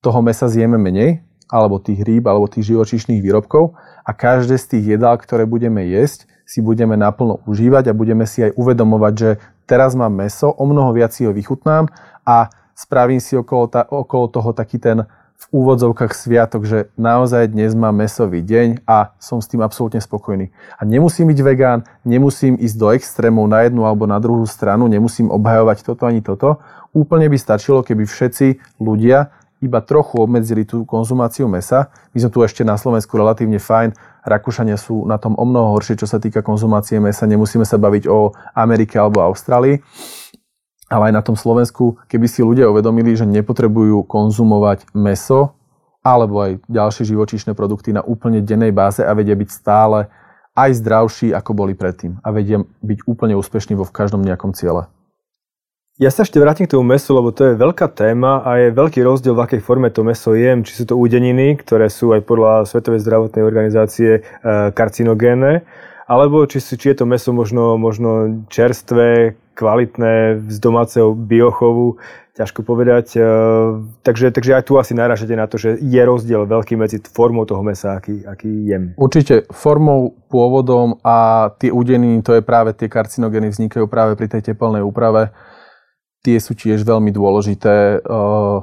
toho 0.05 0.19
mesa 0.21 0.45
zjeme 0.45 0.77
menej, 0.77 1.25
alebo 1.49 1.81
tých 1.81 2.05
rýb, 2.05 2.29
alebo 2.29 2.45
tých 2.45 2.69
živočíšnych 2.69 3.25
výrobkov 3.25 3.73
a 4.05 4.11
každé 4.13 4.61
z 4.61 4.65
tých 4.77 4.85
jedál, 4.95 5.17
ktoré 5.17 5.49
budeme 5.49 5.81
jesť, 5.81 6.29
si 6.45 6.61
budeme 6.61 6.93
naplno 6.93 7.41
užívať 7.49 7.89
a 7.89 7.97
budeme 7.97 8.29
si 8.29 8.45
aj 8.45 8.53
uvedomovať, 8.53 9.13
že 9.17 9.29
teraz 9.69 9.93
mám 9.93 10.09
meso, 10.09 10.49
o 10.49 10.65
mnoho 10.65 10.89
viac 10.97 11.13
si 11.13 11.29
ho 11.29 11.31
vychutnám 11.31 11.85
a 12.25 12.49
spravím 12.73 13.21
si 13.21 13.37
okolo, 13.37 13.69
ta, 13.69 13.85
okolo 13.85 14.25
toho 14.33 14.49
taký 14.57 14.81
ten 14.81 15.05
v 15.39 15.45
úvodzovkách 15.55 16.11
sviatok, 16.11 16.67
že 16.67 16.91
naozaj 16.99 17.55
dnes 17.55 17.71
mám 17.71 17.95
mesový 17.95 18.43
deň 18.43 18.83
a 18.83 19.15
som 19.23 19.39
s 19.39 19.47
tým 19.47 19.63
absolútne 19.63 20.03
spokojný. 20.03 20.51
A 20.75 20.83
nemusím 20.83 21.31
byť 21.31 21.39
vegán, 21.39 21.87
nemusím 22.03 22.59
ísť 22.59 22.75
do 22.75 22.91
extrémov 22.91 23.47
na 23.47 23.63
jednu 23.63 23.87
alebo 23.87 24.03
na 24.03 24.19
druhú 24.19 24.43
stranu, 24.43 24.91
nemusím 24.91 25.31
obhajovať 25.31 25.87
toto 25.87 26.03
ani 26.03 26.19
toto. 26.19 26.59
Úplne 26.91 27.31
by 27.31 27.37
stačilo, 27.39 27.87
keby 27.87 28.03
všetci 28.03 28.59
ľudia 28.83 29.31
iba 29.63 29.79
trochu 29.79 30.19
obmedzili 30.19 30.67
tú 30.67 30.83
konzumáciu 30.83 31.47
mesa. 31.47 31.91
My 32.15 32.19
sme 32.23 32.31
tu 32.31 32.39
ešte 32.43 32.67
na 32.67 32.75
Slovensku 32.75 33.11
relatívne 33.15 33.63
fajn. 33.63 33.95
Rakúšania 34.25 34.75
sú 34.75 35.07
na 35.07 35.15
tom 35.15 35.35
o 35.39 35.45
mnoho 35.47 35.77
horšie, 35.77 35.99
čo 35.99 36.07
sa 36.07 36.19
týka 36.19 36.43
konzumácie 36.43 36.99
mesa. 36.99 37.29
Nemusíme 37.29 37.63
sa 37.63 37.79
baviť 37.79 38.07
o 38.11 38.35
Amerike 38.55 38.99
alebo 38.99 39.23
Austrálii. 39.23 39.79
Ale 40.89 41.13
aj 41.13 41.13
na 41.13 41.21
tom 41.21 41.37
Slovensku, 41.37 42.01
keby 42.09 42.25
si 42.25 42.41
ľudia 42.41 42.65
uvedomili, 42.65 43.13
že 43.13 43.29
nepotrebujú 43.29 44.03
konzumovať 44.09 44.89
meso 44.97 45.53
alebo 46.01 46.41
aj 46.41 46.63
ďalšie 46.65 47.05
živočíšne 47.13 47.53
produkty 47.53 47.93
na 47.93 48.01
úplne 48.01 48.41
dennej 48.41 48.71
báze 48.73 49.03
a 49.03 49.11
vedia 49.13 49.35
byť 49.35 49.49
stále 49.51 50.09
aj 50.57 50.81
zdravší, 50.81 51.31
ako 51.35 51.51
boli 51.53 51.73
predtým. 51.77 52.17
A 52.25 52.33
vedia 52.33 52.63
byť 52.81 53.05
úplne 53.05 53.37
úspešní 53.37 53.77
vo 53.77 53.85
v 53.85 53.95
každom 53.95 54.25
nejakom 54.25 54.51
ciele. 54.55 54.89
Ja 55.99 56.07
sa 56.15 56.23
ešte 56.23 56.39
vrátim 56.39 56.63
k 56.63 56.79
tomu 56.79 56.95
mesu, 56.95 57.11
lebo 57.11 57.35
to 57.35 57.51
je 57.51 57.59
veľká 57.59 57.91
téma 57.91 58.39
a 58.47 58.55
je 58.55 58.67
veľký 58.71 59.03
rozdiel, 59.03 59.35
v 59.35 59.43
akej 59.43 59.59
forme 59.59 59.91
to 59.91 60.07
meso 60.07 60.31
jem. 60.31 60.63
Či 60.63 60.71
sú 60.71 60.83
to 60.87 60.95
údeniny, 60.95 61.59
ktoré 61.59 61.91
sú 61.91 62.15
aj 62.15 62.23
podľa 62.23 62.63
Svetovej 62.71 63.03
zdravotnej 63.03 63.43
organizácie 63.43 64.09
e, 64.15 64.21
karcinogénne, 64.71 65.67
alebo 66.07 66.47
či, 66.47 66.63
či 66.63 66.95
je 66.95 67.03
to 67.03 67.03
meso 67.03 67.35
možno, 67.35 67.75
možno 67.75 68.31
čerstvé, 68.47 69.35
kvalitné, 69.59 70.39
z 70.47 70.57
domáceho 70.63 71.11
biochovu, 71.11 71.99
ťažko 72.39 72.63
povedať. 72.63 73.19
E, 73.19 73.23
takže, 73.99 74.31
takže 74.31 74.55
aj 74.55 74.71
tu 74.71 74.79
asi 74.79 74.95
naražete 74.95 75.35
na 75.35 75.51
to, 75.51 75.59
že 75.59 75.83
je 75.83 75.99
rozdiel 75.99 76.47
veľký 76.47 76.79
medzi 76.79 77.03
formou 77.11 77.43
toho 77.43 77.59
mesa, 77.59 77.99
aký, 77.99 78.23
aký 78.23 78.71
jem. 78.71 78.95
Určite 78.95 79.51
formou, 79.51 80.15
pôvodom 80.31 80.95
a 81.03 81.51
tie 81.59 81.75
údeniny, 81.75 82.23
to 82.23 82.39
je 82.39 82.41
práve 82.47 82.71
tie 82.71 82.87
karcinogény, 82.87 83.51
vznikajú 83.51 83.83
práve 83.91 84.15
pri 84.15 84.31
tej 84.31 84.55
teplnej 84.55 84.79
úprave 84.79 85.35
tie 86.23 86.37
sú 86.39 86.55
tiež 86.55 86.83
veľmi 86.83 87.11
dôležité 87.13 88.03
eh, 88.03 88.57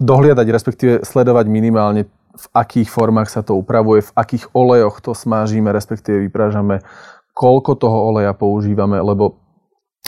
dohliadať, 0.00 0.46
respektíve 0.52 0.92
sledovať 1.02 1.46
minimálne 1.48 2.04
v 2.36 2.46
akých 2.52 2.92
formách 2.92 3.32
sa 3.32 3.40
to 3.40 3.56
upravuje, 3.56 4.04
v 4.04 4.12
akých 4.12 4.52
olejoch 4.52 5.00
to 5.00 5.16
smážime, 5.16 5.72
respektíve 5.72 6.28
vyprážame, 6.28 6.84
koľko 7.32 7.80
toho 7.80 8.12
oleja 8.12 8.36
používame, 8.36 9.00
lebo 9.00 9.40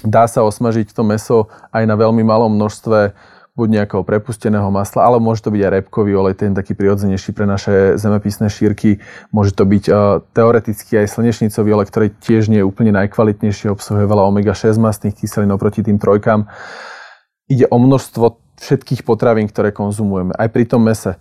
dá 0.04 0.28
sa 0.28 0.44
osmažiť 0.44 0.92
to 0.92 1.02
meso 1.02 1.48
aj 1.72 1.88
na 1.88 1.96
veľmi 1.96 2.20
malom 2.20 2.52
množstve 2.52 3.16
buď 3.58 3.82
nejakého 3.82 4.06
prepusteného 4.06 4.70
masla, 4.70 5.02
ale 5.02 5.18
môže 5.18 5.42
to 5.42 5.50
byť 5.50 5.62
aj 5.66 5.72
repkový 5.82 6.14
olej, 6.14 6.38
ten 6.38 6.54
taký 6.54 6.78
prirodzenejší 6.78 7.34
pre 7.34 7.42
naše 7.42 7.98
zemepisné 7.98 8.46
šírky. 8.46 9.02
Môže 9.34 9.58
to 9.58 9.66
byť 9.66 9.84
uh, 9.90 10.22
teoreticky 10.30 11.02
aj 11.02 11.18
slnečnicový 11.18 11.74
olej, 11.74 11.90
ktorý 11.90 12.06
tiež 12.22 12.46
nie 12.46 12.62
je 12.62 12.68
úplne 12.68 12.94
najkvalitnejší, 12.94 13.66
obsahuje 13.74 14.06
veľa 14.06 14.30
omega-6 14.30 14.78
mastných 14.78 15.18
kyselín 15.18 15.50
oproti 15.50 15.82
tým 15.82 15.98
trojkám. 15.98 16.46
Ide 17.50 17.66
o 17.66 17.76
množstvo 17.82 18.38
všetkých 18.62 19.02
potravín, 19.02 19.50
ktoré 19.50 19.74
konzumujeme. 19.74 20.38
Aj 20.38 20.46
pri 20.46 20.64
tom 20.66 20.86
mese. 20.86 21.18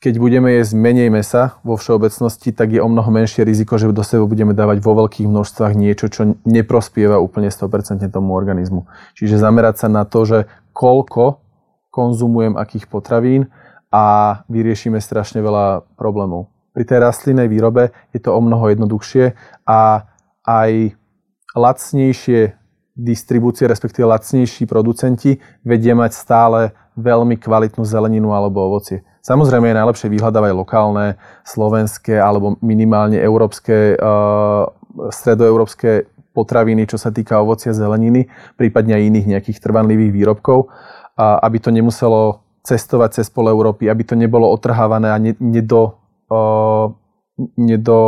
Keď 0.00 0.16
budeme 0.16 0.56
jesť 0.56 0.80
menej 0.80 1.12
mesa 1.12 1.60
vo 1.60 1.76
všeobecnosti, 1.76 2.56
tak 2.56 2.72
je 2.72 2.80
o 2.80 2.88
mnoho 2.88 3.12
menšie 3.12 3.44
riziko, 3.44 3.76
že 3.76 3.92
do 3.92 4.00
seba 4.00 4.24
budeme 4.24 4.56
dávať 4.56 4.80
vo 4.80 4.96
veľkých 4.96 5.28
množstvách 5.28 5.76
niečo, 5.76 6.08
čo 6.08 6.40
neprospieva 6.48 7.20
úplne 7.20 7.52
100% 7.52 8.00
tomu 8.08 8.32
organizmu. 8.32 8.88
Čiže 9.12 9.36
zamerať 9.36 9.84
sa 9.84 9.88
na 9.92 10.08
to, 10.08 10.24
že 10.24 10.48
koľko 10.72 11.44
konzumujem 11.92 12.56
akých 12.56 12.88
potravín 12.88 13.52
a 13.92 14.40
vyriešime 14.48 14.96
strašne 15.04 15.44
veľa 15.44 15.84
problémov. 16.00 16.48
Pri 16.72 16.88
tej 16.88 17.04
rastlinnej 17.04 17.52
výrobe 17.52 17.92
je 18.16 18.24
to 18.24 18.32
o 18.32 18.40
mnoho 18.40 18.72
jednoduchšie 18.72 19.36
a 19.68 20.08
aj 20.48 20.96
lacnejšie 21.52 22.56
distribúcie, 22.96 23.68
respektíve 23.68 24.08
lacnejší 24.08 24.64
producenti 24.64 25.44
vedia 25.60 25.92
mať 25.92 26.16
stále 26.16 26.72
veľmi 26.96 27.36
kvalitnú 27.36 27.84
zeleninu 27.84 28.32
alebo 28.32 28.64
ovocie. 28.64 29.04
Samozrejme 29.20 29.68
je 29.68 29.78
najlepšie 29.78 30.08
vyhľadávať 30.08 30.52
lokálne, 30.56 31.20
slovenské 31.44 32.16
alebo 32.16 32.56
minimálne 32.64 33.20
európske, 33.20 33.94
uh, 34.00 34.64
stredoeurópske 35.12 36.08
potraviny, 36.32 36.88
čo 36.88 36.96
sa 36.96 37.12
týka 37.12 37.36
ovocia, 37.44 37.76
zeleniny, 37.76 38.32
prípadne 38.56 38.96
aj 38.96 39.06
iných 39.12 39.26
nejakých 39.36 39.58
trvanlivých 39.60 40.12
výrobkov, 40.14 40.72
a 41.20 41.36
aby 41.44 41.60
to 41.60 41.68
nemuselo 41.68 42.40
cestovať 42.64 43.20
cez 43.20 43.28
pol 43.28 43.52
Európy, 43.52 43.92
aby 43.92 44.08
to 44.08 44.16
nebolo 44.16 44.48
otrhávané 44.48 45.12
a 45.12 45.18
ne, 45.20 45.36
nedo, 45.36 46.00
uh, 46.32 46.88
nedo, 47.60 48.00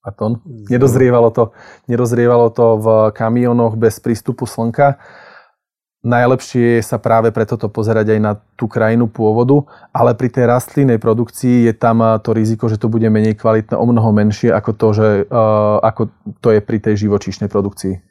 pardon, 0.00 0.40
nedozrievalo 0.48 1.28
to, 1.28 1.52
nedozrievalo 1.92 2.48
to 2.56 2.66
v 2.80 2.86
kamionoch 3.12 3.76
bez 3.76 4.00
prístupu 4.00 4.48
slnka 4.48 4.96
Najlepšie 6.02 6.78
je 6.78 6.82
sa 6.82 6.98
práve 6.98 7.30
preto 7.30 7.54
to 7.54 7.70
pozerať 7.70 8.18
aj 8.18 8.20
na 8.20 8.32
tú 8.58 8.66
krajinu 8.66 9.06
pôvodu, 9.06 9.62
ale 9.94 10.18
pri 10.18 10.34
tej 10.34 10.50
rastlinnej 10.50 10.98
produkcii 10.98 11.70
je 11.70 11.74
tam 11.78 12.02
to 12.18 12.34
riziko, 12.34 12.66
že 12.66 12.74
to 12.74 12.90
bude 12.90 13.06
menej 13.06 13.38
kvalitné, 13.38 13.78
o 13.78 13.86
mnoho 13.86 14.10
menšie 14.10 14.50
ako 14.50 14.70
to, 14.74 14.88
že, 14.98 15.08
uh, 15.30 15.78
ako 15.78 16.10
to 16.42 16.58
je 16.58 16.60
pri 16.60 16.82
tej 16.82 17.06
živočíšnej 17.06 17.46
produkcii. 17.46 18.02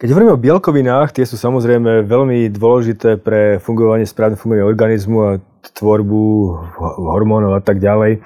Keď 0.00 0.08
hovoríme 0.10 0.34
o 0.34 0.40
bielkovinách, 0.40 1.12
tie 1.14 1.28
sú 1.28 1.38
samozrejme 1.38 2.08
veľmi 2.08 2.50
dôležité 2.50 3.20
pre 3.20 3.62
fungovanie, 3.62 4.08
správne 4.08 4.34
fungovanie 4.34 4.66
organizmu 4.66 5.18
a 5.22 5.30
tvorbu 5.60 6.22
hormónov 6.96 7.56
a 7.56 7.62
tak 7.62 7.78
ďalej. 7.78 8.24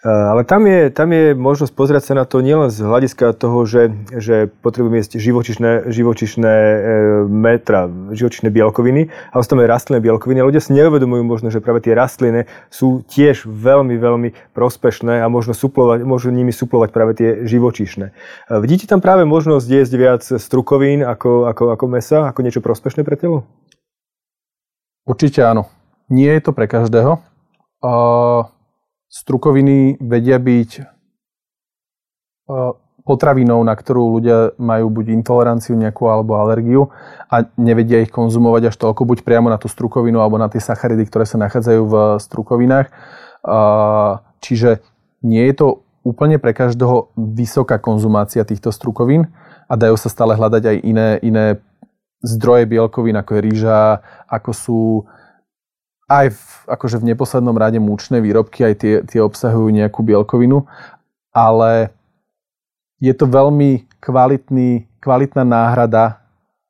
Eh, 0.00 0.08
ale 0.08 0.48
tam 0.48 0.64
je, 0.64 0.88
tam 0.88 1.12
je 1.12 1.36
možnosť 1.36 1.76
pozrieť 1.76 2.02
sa 2.08 2.14
na 2.16 2.24
to 2.24 2.40
nielen 2.40 2.72
z 2.72 2.88
hľadiska 2.88 3.36
toho, 3.36 3.68
že, 3.68 3.92
že 4.16 4.48
potrebujeme 4.48 4.96
jesť 4.96 5.20
živočišné, 5.20 5.92
živočišné 5.92 6.54
e, 6.56 6.76
metra, 7.28 7.84
živočišné 8.08 8.48
bielkoviny, 8.48 9.12
ale 9.12 9.40
sú 9.44 9.48
tam 9.52 9.60
aj 9.60 9.68
rastlinné 9.68 10.00
bielkoviny. 10.00 10.40
Ľudia 10.40 10.64
si 10.64 10.72
neuvedomujú 10.72 11.20
možno, 11.20 11.52
že 11.52 11.60
práve 11.60 11.84
tie 11.84 11.92
rastliny 11.92 12.48
sú 12.72 13.04
tiež 13.12 13.44
veľmi, 13.44 14.00
veľmi 14.00 14.56
prospešné 14.56 15.20
a 15.20 15.28
možno, 15.28 15.52
suplovať, 15.52 16.00
možno 16.08 16.32
nimi 16.32 16.48
suplovať 16.48 16.88
práve 16.96 17.12
tie 17.20 17.44
živočišné. 17.44 18.06
Eh, 18.08 18.56
vidíte 18.56 18.88
tam 18.88 19.04
práve 19.04 19.28
možnosť 19.28 19.68
jesť 19.68 19.92
viac 20.00 20.24
strukovín 20.24 21.04
ako, 21.04 21.44
ako, 21.44 21.76
ako 21.76 21.84
mesa, 21.92 22.24
ako 22.24 22.40
niečo 22.40 22.64
prospešné 22.64 23.04
pre 23.04 23.20
telo? 23.20 23.44
Určite 25.04 25.44
áno. 25.44 25.79
Nie 26.10 26.36
je 26.36 26.42
to 26.42 26.52
pre 26.52 26.66
každého. 26.66 27.22
Strukoviny 29.10 29.96
vedia 30.02 30.36
byť 30.36 30.70
potravinou, 33.06 33.64
na 33.64 33.74
ktorú 33.74 34.20
ľudia 34.20 34.54
majú 34.60 34.90
buď 34.90 35.16
intoleranciu 35.16 35.74
nejakú 35.74 36.06
alebo 36.06 36.36
alergiu 36.38 36.92
a 37.26 37.48
nevedia 37.56 38.04
ich 38.04 38.12
konzumovať 38.12 38.70
až 38.70 38.76
toľko, 38.76 39.02
buď 39.02 39.18
priamo 39.24 39.48
na 39.48 39.58
tú 39.58 39.66
strukovinu 39.66 40.20
alebo 40.20 40.36
na 40.38 40.46
tie 40.46 40.60
sacharidy, 40.60 41.08
ktoré 41.08 41.24
sa 41.26 41.40
nachádzajú 41.40 41.82
v 41.86 41.94
strukovinách. 42.20 42.88
čiže 44.44 44.84
nie 45.24 45.44
je 45.48 45.54
to 45.56 45.66
úplne 46.04 46.40
pre 46.40 46.56
každého 46.56 47.12
vysoká 47.16 47.76
konzumácia 47.76 48.44
týchto 48.44 48.72
strukovín 48.72 49.28
a 49.68 49.76
dajú 49.76 49.96
sa 50.00 50.08
stále 50.08 50.36
hľadať 50.36 50.62
aj 50.64 50.76
iné, 50.80 51.08
iné 51.20 51.46
zdroje 52.24 52.68
bielkovín, 52.68 53.16
ako 53.16 53.30
je 53.36 53.40
rýža, 53.40 53.80
ako 54.28 54.50
sú 54.52 54.80
aj 56.10 56.34
v, 56.34 56.42
akože 56.66 56.98
v 56.98 57.14
neposlednom 57.14 57.54
rade 57.54 57.78
múčne 57.78 58.18
výrobky, 58.18 58.66
aj 58.66 58.74
tie, 58.82 58.94
tie 59.06 59.20
obsahujú 59.22 59.70
nejakú 59.70 60.02
bielkovinu, 60.02 60.66
ale 61.30 61.94
je 62.98 63.14
to 63.14 63.30
veľmi 63.30 63.86
kvalitný, 64.02 64.90
kvalitná 64.98 65.46
náhrada 65.46 66.18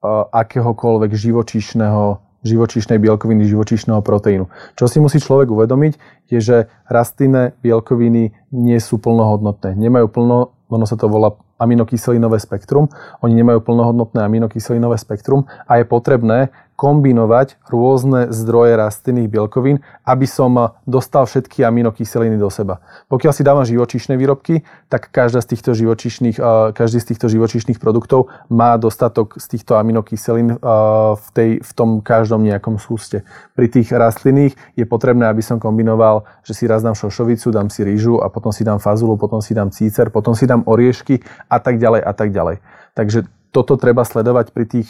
uh, 0.05 0.29
akéhokoľvek 0.29 1.17
živočíšneho 1.17 2.21
živočíšnej 2.41 2.97
bielkoviny, 2.97 3.45
živočíšneho 3.45 4.01
proteínu. 4.01 4.49
Čo 4.73 4.89
si 4.89 4.97
musí 4.97 5.21
človek 5.21 5.53
uvedomiť, 5.53 5.93
je, 6.33 6.41
že 6.41 6.57
rastlinné 6.89 7.53
bielkoviny 7.61 8.33
nie 8.57 8.79
sú 8.81 8.97
plnohodnotné. 8.97 9.77
Nemajú 9.77 10.09
plno, 10.09 10.57
ono 10.73 10.85
sa 10.89 10.97
to 10.97 11.05
volá 11.13 11.37
aminokyselinové 11.61 12.41
spektrum. 12.41 12.89
Oni 13.21 13.37
nemajú 13.37 13.61
plnohodnotné 13.61 14.25
aminokyselinové 14.25 14.97
spektrum 14.97 15.45
a 15.69 15.77
je 15.77 15.85
potrebné 15.85 16.49
kombinovať 16.81 17.61
rôzne 17.69 18.33
zdroje 18.33 18.73
rastlinných 18.81 19.29
bielkovín, 19.29 19.85
aby 20.09 20.25
som 20.25 20.73
dostal 20.89 21.29
všetky 21.29 21.61
aminokyseliny 21.61 22.41
do 22.41 22.49
seba. 22.49 22.81
Pokiaľ 23.13 23.33
si 23.37 23.45
dávam 23.45 23.69
živočíšne 23.69 24.17
výrobky, 24.17 24.65
tak 24.89 25.13
každá 25.13 25.45
z 25.45 25.53
týchto 25.53 25.77
živočíšnych, 25.77 26.41
každý 26.73 27.05
z 27.05 27.13
týchto 27.13 27.29
živočíšnych 27.29 27.77
produktov 27.77 28.33
má 28.49 28.81
dostatok 28.81 29.37
z 29.37 29.45
týchto 29.53 29.77
aminokyselín 29.77 30.57
v, 30.57 31.27
tej, 31.37 31.61
v 31.61 31.71
tom 31.77 32.01
každom 32.01 32.41
nejakom 32.41 32.81
súste. 32.81 33.29
Pri 33.53 33.69
tých 33.69 33.93
rastlinných 33.93 34.57
je 34.73 34.89
potrebné, 34.89 35.29
aby 35.29 35.45
som 35.45 35.61
kombinoval, 35.61 36.25
že 36.41 36.57
si 36.57 36.65
raz 36.65 36.81
dám 36.81 36.97
šošovicu, 36.97 37.53
dám 37.53 37.69
si 37.69 37.85
rýžu 37.85 38.25
a 38.25 38.33
potom 38.33 38.57
si 38.57 38.65
dám 38.65 38.81
fazulu, 38.81 39.21
potom 39.21 39.45
si 39.45 39.53
dám 39.53 39.69
cícer, 39.69 40.09
potom 40.09 40.33
si 40.33 40.49
dám 40.49 40.65
oriešky 40.65 41.21
a 41.53 41.61
tak 41.61 41.77
ďalej 41.77 42.01
a 42.01 42.13
tak 42.17 42.33
ďalej. 42.33 42.65
Takže 42.97 43.29
toto 43.51 43.75
treba 43.75 44.07
sledovať 44.07 44.55
pri 44.55 44.65
tých 44.67 44.89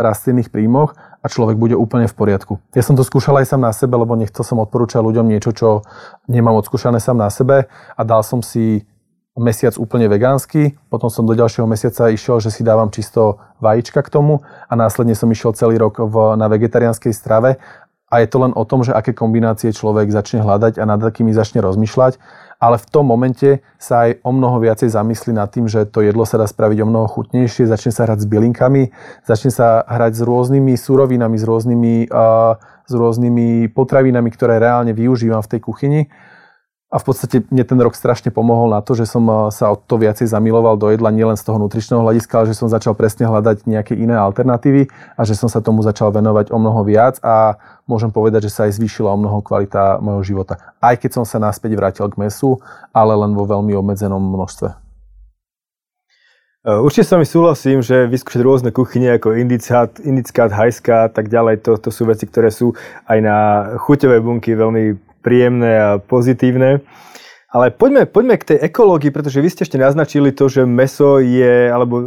rastlinných 0.00 0.52
príjmoch 0.52 0.94
a 1.22 1.26
človek 1.26 1.56
bude 1.56 1.72
úplne 1.72 2.04
v 2.06 2.14
poriadku. 2.14 2.60
Ja 2.76 2.84
som 2.84 2.96
to 2.98 3.04
skúšal 3.06 3.40
aj 3.40 3.52
sám 3.52 3.64
na 3.64 3.72
sebe, 3.72 3.96
lebo 3.96 4.12
nechcel 4.18 4.44
som 4.44 4.60
odporúčať 4.60 5.00
ľuďom 5.00 5.26
niečo, 5.32 5.50
čo 5.56 5.68
nemám 6.28 6.60
odskúšané 6.60 7.00
sám 7.00 7.16
na 7.16 7.32
sebe 7.32 7.70
a 7.70 8.00
dal 8.04 8.20
som 8.20 8.44
si 8.44 8.84
mesiac 9.32 9.80
úplne 9.80 10.12
vegánsky, 10.12 10.76
potom 10.92 11.08
som 11.08 11.24
do 11.24 11.32
ďalšieho 11.32 11.64
mesiaca 11.64 12.12
išiel, 12.12 12.36
že 12.36 12.52
si 12.52 12.60
dávam 12.60 12.92
čisto 12.92 13.40
vajíčka 13.64 14.04
k 14.04 14.12
tomu 14.12 14.44
a 14.68 14.72
následne 14.76 15.16
som 15.16 15.32
išiel 15.32 15.56
celý 15.56 15.80
rok 15.80 16.04
v, 16.04 16.36
na 16.36 16.52
vegetariánskej 16.52 17.16
strave. 17.16 17.56
A 18.12 18.20
je 18.20 18.28
to 18.28 18.44
len 18.44 18.52
o 18.52 18.60
tom, 18.68 18.84
že 18.84 18.92
aké 18.92 19.16
kombinácie 19.16 19.72
človek 19.72 20.12
začne 20.12 20.44
hľadať 20.44 20.76
a 20.76 20.84
nad 20.84 21.00
akými 21.00 21.32
začne 21.32 21.64
rozmýšľať 21.64 22.20
ale 22.62 22.78
v 22.78 22.86
tom 22.86 23.10
momente 23.10 23.58
sa 23.74 24.06
aj 24.06 24.22
o 24.22 24.30
mnoho 24.30 24.62
viacej 24.62 24.94
zamyslí 24.94 25.34
nad 25.34 25.50
tým, 25.50 25.66
že 25.66 25.82
to 25.82 26.06
jedlo 26.06 26.22
sa 26.22 26.38
dá 26.38 26.46
spraviť 26.46 26.86
o 26.86 26.86
mnoho 26.86 27.10
chutnejšie, 27.10 27.66
začne 27.66 27.90
sa 27.90 28.06
hrať 28.06 28.22
s 28.22 28.30
bylinkami, 28.30 28.94
začne 29.26 29.50
sa 29.50 29.82
hrať 29.82 30.14
s 30.14 30.22
rôznymi 30.22 30.78
surovinami, 30.78 31.34
s 31.34 31.42
rôznymi, 31.42 31.94
uh, 32.14 32.54
s 32.86 32.92
rôznymi 32.94 33.74
potravinami, 33.74 34.30
ktoré 34.30 34.62
reálne 34.62 34.94
využívam 34.94 35.42
v 35.42 35.50
tej 35.50 35.60
kuchyni 35.60 36.00
a 36.92 37.00
v 37.00 37.04
podstate 37.08 37.40
mne 37.48 37.64
ten 37.64 37.80
rok 37.80 37.96
strašne 37.96 38.28
pomohol 38.28 38.68
na 38.68 38.84
to, 38.84 38.92
že 38.92 39.08
som 39.08 39.24
eh, 39.24 39.48
sa 39.48 39.72
o 39.72 39.76
to 39.80 39.96
viacej 39.96 40.28
zamiloval 40.28 40.76
do 40.76 40.92
jedla 40.92 41.08
nielen 41.08 41.40
z 41.40 41.48
toho 41.48 41.56
nutričného 41.56 42.04
hľadiska, 42.04 42.32
ale 42.36 42.52
že 42.52 42.60
som 42.60 42.68
začal 42.68 42.92
presne 42.92 43.24
hľadať 43.24 43.64
nejaké 43.64 43.96
iné 43.96 44.12
alternatívy 44.12 44.92
a 45.16 45.22
že 45.24 45.32
som 45.32 45.48
sa 45.48 45.64
tomu 45.64 45.80
začal 45.80 46.12
venovať 46.12 46.52
o 46.52 46.60
mnoho 46.60 46.84
viac 46.84 47.16
a 47.24 47.56
môžem 47.88 48.12
povedať, 48.12 48.52
že 48.52 48.52
sa 48.52 48.68
aj 48.68 48.76
zvýšila 48.76 49.08
o 49.08 49.18
mnoho 49.18 49.40
kvalita 49.40 50.04
môjho 50.04 50.36
života. 50.36 50.60
Aj 50.84 50.92
keď 51.00 51.16
som 51.16 51.24
sa 51.24 51.40
naspäť 51.40 51.80
vrátil 51.80 52.06
k 52.12 52.20
mesu, 52.20 52.60
ale 52.92 53.16
len 53.16 53.32
vo 53.32 53.48
veľmi 53.48 53.72
obmedzenom 53.72 54.20
množstve. 54.20 54.76
Eh, 56.62 56.78
určite 56.78 57.08
s 57.08 57.12
vami 57.16 57.24
súhlasím, 57.24 57.80
že 57.80 58.04
vyskúšať 58.04 58.40
rôzne 58.44 58.70
kuchyne 58.70 59.16
ako 59.16 59.32
indicát, 59.34 59.96
indicát, 60.04 60.52
hajská 60.52 61.08
a 61.08 61.10
tak 61.10 61.32
ďalej, 61.32 61.64
to, 61.64 61.80
to 61.80 61.88
sú 61.88 62.04
veci, 62.04 62.28
ktoré 62.28 62.52
sú 62.52 62.76
aj 63.08 63.18
na 63.18 63.36
chuťové 63.80 64.20
bunky 64.20 64.54
veľmi 64.54 65.11
príjemné 65.22 65.72
a 65.78 65.88
pozitívne. 66.02 66.82
Ale 67.52 67.68
poďme, 67.68 68.08
poďme 68.08 68.40
k 68.40 68.48
tej 68.56 68.58
ekológii, 68.64 69.12
pretože 69.12 69.44
vy 69.44 69.48
ste 69.52 69.68
ešte 69.68 69.76
naznačili 69.76 70.32
to, 70.32 70.48
že 70.48 70.64
meso 70.64 71.20
je, 71.20 71.68
alebo 71.68 72.00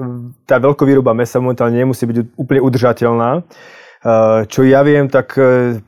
tá 0.49 0.57
veľkovýroba 0.57 1.13
mesa 1.13 1.37
momentálne 1.37 1.77
nemusí 1.77 2.01
byť 2.09 2.33
úplne 2.33 2.61
udržateľná. 2.65 3.45
Čo 4.49 4.61
ja 4.65 4.81
viem, 4.85 5.05
tak 5.09 5.33
e, 5.37 5.81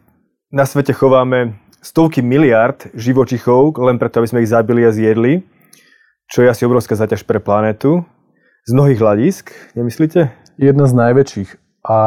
na 0.49 0.65
svete 0.65 0.89
chováme 0.89 1.57
stovky 1.81 2.25
miliard 2.25 2.89
živočichov, 2.97 3.77
len 3.77 4.01
preto, 4.01 4.21
aby 4.21 4.29
sme 4.29 4.41
ich 4.41 4.49
zabili 4.49 4.81
a 4.85 4.93
zjedli, 4.93 5.45
čo 6.25 6.41
je 6.41 6.49
asi 6.49 6.65
obrovská 6.65 6.97
zaťaž 6.97 7.25
pre 7.25 7.37
planetu. 7.37 8.05
Z 8.65 8.73
mnohých 8.73 8.99
hľadisk, 8.99 9.53
nemyslíte? 9.77 10.33
Jedna 10.57 10.89
z 10.89 10.93
najväčších. 10.97 11.49
A 11.85 11.97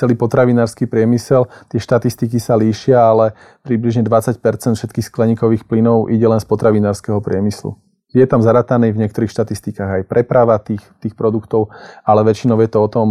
celý 0.00 0.16
potravinársky 0.16 0.88
priemysel. 0.88 1.44
Tie 1.68 1.76
štatistiky 1.76 2.40
sa 2.40 2.56
líšia, 2.56 2.96
ale 2.96 3.36
približne 3.60 4.00
20% 4.00 4.40
všetkých 4.72 5.06
skleníkových 5.12 5.68
plynov 5.68 6.08
ide 6.08 6.24
len 6.24 6.40
z 6.40 6.48
potravinárskeho 6.48 7.20
priemyslu. 7.20 7.76
Je 8.10 8.24
tam 8.24 8.40
zarataný 8.40 8.96
v 8.96 9.06
niektorých 9.06 9.30
štatistikách 9.30 10.02
aj 10.02 10.02
preprava 10.08 10.56
tých, 10.58 10.82
tých 10.98 11.12
produktov, 11.12 11.70
ale 12.02 12.24
väčšinou 12.24 12.58
je 12.64 12.70
to 12.72 12.80
o 12.80 12.88
tom 12.88 13.08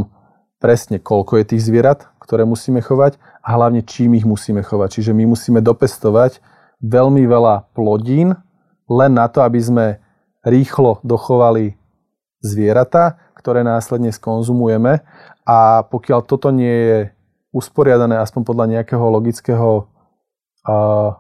presne, 0.60 1.00
koľko 1.00 1.40
je 1.40 1.56
tých 1.56 1.64
zvierat, 1.64 2.10
ktoré 2.20 2.44
musíme 2.44 2.84
chovať 2.84 3.16
a 3.40 3.56
hlavne 3.56 3.86
čím 3.86 4.20
ich 4.20 4.28
musíme 4.28 4.60
chovať. 4.60 5.00
Čiže 5.00 5.16
my 5.16 5.30
musíme 5.30 5.64
dopestovať 5.64 6.44
veľmi 6.84 7.24
veľa 7.24 7.72
plodín 7.72 8.36
len 8.90 9.12
na 9.16 9.30
to, 9.32 9.40
aby 9.46 9.60
sme 9.62 9.86
rýchlo 10.44 11.00
dochovali 11.06 11.80
zvieratá, 12.44 13.20
ktoré 13.40 13.64
následne 13.64 14.12
skonzumujeme 14.12 15.00
a 15.50 15.82
pokiaľ 15.82 16.30
toto 16.30 16.54
nie 16.54 16.70
je 16.70 17.00
usporiadané 17.50 18.22
aspoň 18.22 18.42
podľa 18.46 18.66
nejakého 18.70 19.02
logického 19.02 19.90
uh, 20.70 21.18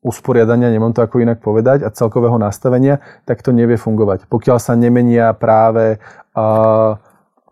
usporiadania, 0.00 0.72
nemám 0.72 0.96
to 0.96 1.04
ako 1.04 1.20
inak 1.20 1.44
povedať, 1.44 1.84
a 1.84 1.92
celkového 1.92 2.40
nastavenia, 2.40 3.04
tak 3.28 3.44
to 3.44 3.52
nevie 3.52 3.76
fungovať. 3.76 4.24
Pokiaľ 4.32 4.56
sa 4.56 4.72
nemenia 4.72 5.36
práve, 5.36 6.00
uh, 6.32 6.96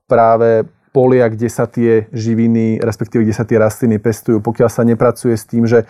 práve 0.08 0.64
polia, 0.92 1.28
kde 1.28 1.48
sa 1.52 1.68
tie 1.68 2.08
živiny, 2.12 2.80
respektíve 2.80 3.24
kde 3.24 3.36
sa 3.36 3.44
tie 3.44 3.60
rastliny 3.60 4.00
pestujú, 4.00 4.40
pokiaľ 4.40 4.68
sa 4.72 4.88
nepracuje 4.88 5.36
s 5.36 5.44
tým, 5.44 5.68
že 5.68 5.84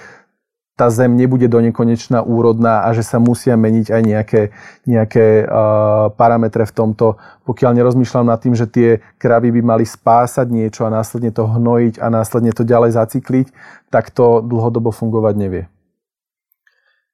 tá 0.73 0.89
zem 0.89 1.13
nebude 1.13 1.45
do 1.53 1.61
nekonečna 1.61 2.25
úrodná 2.25 2.89
a 2.89 2.97
že 2.97 3.05
sa 3.05 3.21
musia 3.21 3.61
meniť 3.61 3.93
aj 3.93 4.03
nejaké, 4.03 4.43
nejaké 4.89 5.45
uh, 5.45 6.09
parametre 6.17 6.65
v 6.65 6.73
tomto. 6.73 7.21
Pokiaľ 7.45 7.77
nerozmýšľam 7.77 8.33
nad 8.33 8.41
tým, 8.41 8.57
že 8.57 8.65
tie 8.65 9.05
kravy 9.21 9.53
by 9.53 9.61
mali 9.61 9.85
spásať 9.85 10.49
niečo 10.49 10.89
a 10.89 10.95
následne 10.95 11.29
to 11.29 11.45
hnojiť 11.45 12.01
a 12.01 12.09
následne 12.09 12.57
to 12.57 12.65
ďalej 12.65 12.97
zacykliť, 12.97 13.47
tak 13.93 14.09
to 14.17 14.41
dlhodobo 14.41 14.89
fungovať 14.89 15.35
nevie. 15.37 15.65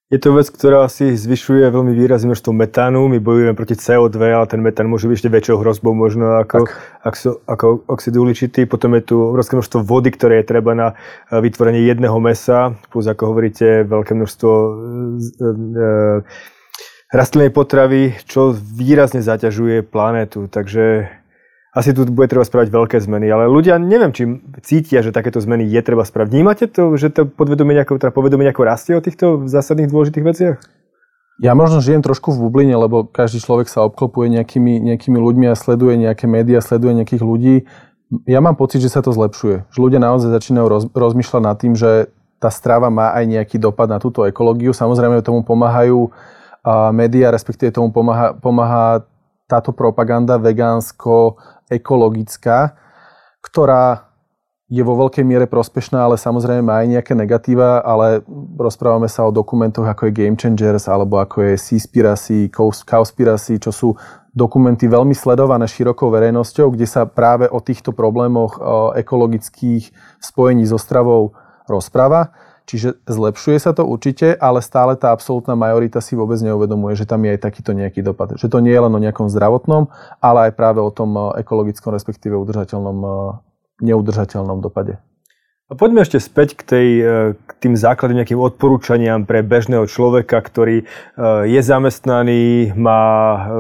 Je 0.09 0.17
to 0.17 0.33
vec, 0.33 0.49
ktorá 0.49 0.89
si 0.89 1.13
zvyšuje 1.13 1.69
veľmi 1.69 1.93
výrazne 1.93 2.33
množstvo 2.33 2.49
metánu. 2.57 3.13
My 3.13 3.21
bojujeme 3.21 3.53
proti 3.53 3.77
CO2, 3.77 4.17
ale 4.17 4.49
ten 4.49 4.65
metán 4.65 4.89
môže 4.89 5.05
byť 5.05 5.21
ešte 5.21 5.29
väčšou 5.29 5.61
hrozbou 5.61 5.93
možno 5.93 6.41
ako, 6.41 6.65
ako, 7.05 7.45
ako 7.45 7.67
oxid 7.93 8.17
uhličitý. 8.17 8.65
Potom 8.65 8.97
je 8.97 9.05
tu 9.05 9.21
obrovské 9.21 9.61
množstvo 9.61 9.85
vody, 9.85 10.09
ktoré 10.09 10.41
je 10.41 10.49
treba 10.49 10.73
na 10.73 10.97
eh, 10.97 11.37
vytvorenie 11.45 11.85
jedného 11.85 12.17
mesa, 12.25 12.73
plus 12.89 13.05
ako 13.05 13.37
hovoríte, 13.37 13.85
veľké 13.85 14.17
množstvo 14.17 14.49
e, 14.49 14.69
e, 15.45 15.89
rastlinnej 17.13 17.53
potravy, 17.53 18.17
čo 18.25 18.57
výrazne 18.57 19.21
zaťažuje 19.21 19.85
planétu. 19.85 20.49
Takže 20.49 21.05
asi 21.79 21.95
tu 21.95 22.03
bude 22.11 22.27
treba 22.27 22.43
spraviť 22.43 22.75
veľké 22.75 22.99
zmeny, 22.99 23.31
ale 23.31 23.47
ľudia 23.47 23.79
neviem, 23.79 24.11
či 24.11 24.43
cítia, 24.67 24.99
že 24.99 25.15
takéto 25.15 25.39
zmeny 25.39 25.63
je 25.63 25.79
treba 25.79 26.03
spraviť. 26.03 26.27
Vnímate 26.27 26.67
to, 26.67 26.99
že 26.99 27.15
to 27.15 27.31
podvedomie 27.31 27.79
nejako, 27.79 28.03
teda 28.03 28.11
povedomie 28.11 28.51
nejako 28.51 28.67
rastie 28.67 28.99
o 28.99 29.05
týchto 29.05 29.47
zásadných 29.47 29.87
dôležitých 29.87 30.27
veciach? 30.27 30.57
Ja 31.39 31.55
možno 31.55 31.79
žijem 31.79 32.03
trošku 32.03 32.35
v 32.35 32.51
bubline, 32.51 32.75
lebo 32.75 33.07
každý 33.07 33.39
človek 33.39 33.71
sa 33.71 33.87
obklopuje 33.87 34.27
nejakými, 34.27 34.83
nejakými 34.91 35.23
ľuďmi 35.23 35.47
a 35.47 35.55
sleduje 35.55 35.95
nejaké 35.95 36.27
médiá, 36.27 36.59
sleduje 36.59 36.99
nejakých 36.99 37.23
ľudí. 37.23 37.57
Ja 38.27 38.43
mám 38.43 38.59
pocit, 38.59 38.83
že 38.83 38.91
sa 38.91 38.99
to 38.99 39.15
zlepšuje. 39.15 39.71
Že 39.71 39.79
ľudia 39.79 40.03
naozaj 40.03 40.35
začínajú 40.35 40.67
roz, 40.67 40.85
rozmýšľať 40.91 41.43
nad 41.47 41.55
tým, 41.55 41.79
že 41.79 42.11
tá 42.43 42.51
strava 42.51 42.91
má 42.91 43.15
aj 43.15 43.23
nejaký 43.39 43.63
dopad 43.63 43.87
na 43.87 44.03
túto 44.03 44.27
ekológiu. 44.27 44.75
Samozrejme 44.75 45.23
tomu 45.23 45.47
pomáhajú 45.47 46.11
médiá, 46.91 47.31
respektíve 47.31 47.71
tomu 47.71 47.95
pomáha, 47.95 48.35
pomáha 48.35 49.07
táto 49.49 49.73
propaganda 49.73 50.37
vegánsko 50.37 51.41
ekologická, 51.73 52.77
ktorá 53.41 54.07
je 54.69 54.85
vo 54.85 55.01
veľkej 55.01 55.25
miere 55.25 55.49
prospešná, 55.49 56.05
ale 56.05 56.21
samozrejme 56.21 56.61
má 56.61 56.85
aj 56.85 57.01
nejaké 57.01 57.17
negatíva, 57.17 57.81
ale 57.81 58.21
rozprávame 58.61 59.09
sa 59.09 59.25
o 59.25 59.33
dokumentoch 59.33 59.89
ako 59.89 60.13
je 60.13 60.13
Game 60.13 60.37
Changers 60.37 60.93
alebo 60.93 61.17
ako 61.17 61.41
je 61.41 61.55
Seaspiracy, 61.57 62.53
Cowspiracy, 62.85 63.57
čo 63.57 63.73
sú 63.73 63.97
dokumenty 64.37 64.85
veľmi 64.85 65.17
sledované 65.17 65.65
širokou 65.65 66.13
verejnosťou, 66.13 66.77
kde 66.77 66.85
sa 66.85 67.09
práve 67.09 67.49
o 67.49 67.65
týchto 67.65 67.97
problémoch 67.97 68.61
ekologických 68.93 69.89
spojení 70.21 70.69
so 70.69 70.77
stravou 70.77 71.33
rozpráva. 71.65 72.37
Čiže 72.69 73.01
zlepšuje 73.09 73.57
sa 73.65 73.73
to 73.73 73.89
určite, 73.89 74.37
ale 74.37 74.61
stále 74.61 74.93
tá 74.93 75.09
absolútna 75.17 75.57
majorita 75.57 76.05
si 76.05 76.13
vôbec 76.13 76.37
neuvedomuje, 76.45 77.01
že 77.01 77.09
tam 77.09 77.25
je 77.25 77.33
aj 77.33 77.41
takýto 77.41 77.73
nejaký 77.73 78.05
dopad. 78.05 78.37
Že 78.37 78.53
to 78.53 78.59
nie 78.61 78.77
je 78.77 78.85
len 78.85 78.93
o 78.93 79.01
nejakom 79.01 79.33
zdravotnom, 79.33 79.89
ale 80.21 80.53
aj 80.53 80.53
práve 80.53 80.85
o 80.85 80.93
tom 80.93 81.17
eh, 81.17 81.41
ekologickom, 81.41 81.97
respektíve 81.97 82.37
udržateľnom, 82.37 82.99
eh, 83.01 83.13
neudržateľnom 83.89 84.61
dopade. 84.61 85.01
A 85.69 85.77
poďme 85.77 86.01
ešte 86.01 86.17
späť 86.17 86.57
k, 86.57 86.63
tej, 86.65 86.89
e, 86.97 87.15
k 87.37 87.51
tým 87.61 87.77
základným 87.77 88.25
nejakým 88.25 88.41
odporúčaniam 88.41 89.29
pre 89.29 89.45
bežného 89.45 89.85
človeka, 89.85 90.41
ktorý 90.41 90.81
e, 90.81 90.85
je 91.45 91.61
zamestnaný, 91.61 92.73
má 92.73 93.05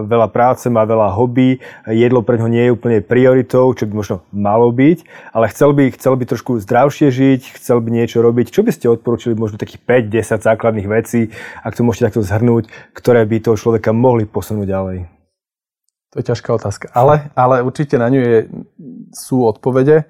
veľa 0.09 0.32
práce, 0.32 0.72
má 0.72 0.88
veľa 0.88 1.12
hobby, 1.12 1.61
jedlo 1.84 2.24
pre 2.24 2.40
ňo 2.40 2.48
nie 2.48 2.64
je 2.64 2.72
úplne 2.72 3.04
prioritou, 3.04 3.68
čo 3.76 3.84
by 3.84 3.92
možno 3.92 4.24
malo 4.32 4.72
byť, 4.72 5.04
ale 5.36 5.52
chcel 5.52 5.76
by, 5.76 5.92
chcel 6.00 6.16
by 6.16 6.24
trošku 6.24 6.56
zdravšie 6.64 7.12
žiť, 7.12 7.61
chcel 7.61 7.84
by 7.84 7.92
niečo 7.92 8.24
robiť. 8.24 8.56
Čo 8.56 8.64
by 8.64 8.72
ste 8.72 8.88
odporúčili 8.88 9.36
možno 9.36 9.61
takých 9.61 9.84
5-10 9.84 10.48
základných 10.48 10.88
vecí, 10.88 11.28
ak 11.61 11.76
to 11.76 11.84
môžete 11.84 12.09
takto 12.09 12.24
zhrnúť, 12.24 12.72
ktoré 12.96 13.28
by 13.28 13.36
toho 13.44 13.61
človeka 13.61 13.92
mohli 13.92 14.24
posunúť 14.24 14.64
ďalej? 14.64 14.98
To 16.16 16.24
je 16.24 16.24
ťažká 16.24 16.56
otázka, 16.56 16.88
ale, 16.96 17.28
ale 17.36 17.61
určite 17.61 18.00
na 18.00 18.09
ňu 18.09 18.20
je, 18.24 18.36
sú 19.12 19.44
odpovede. 19.44 20.09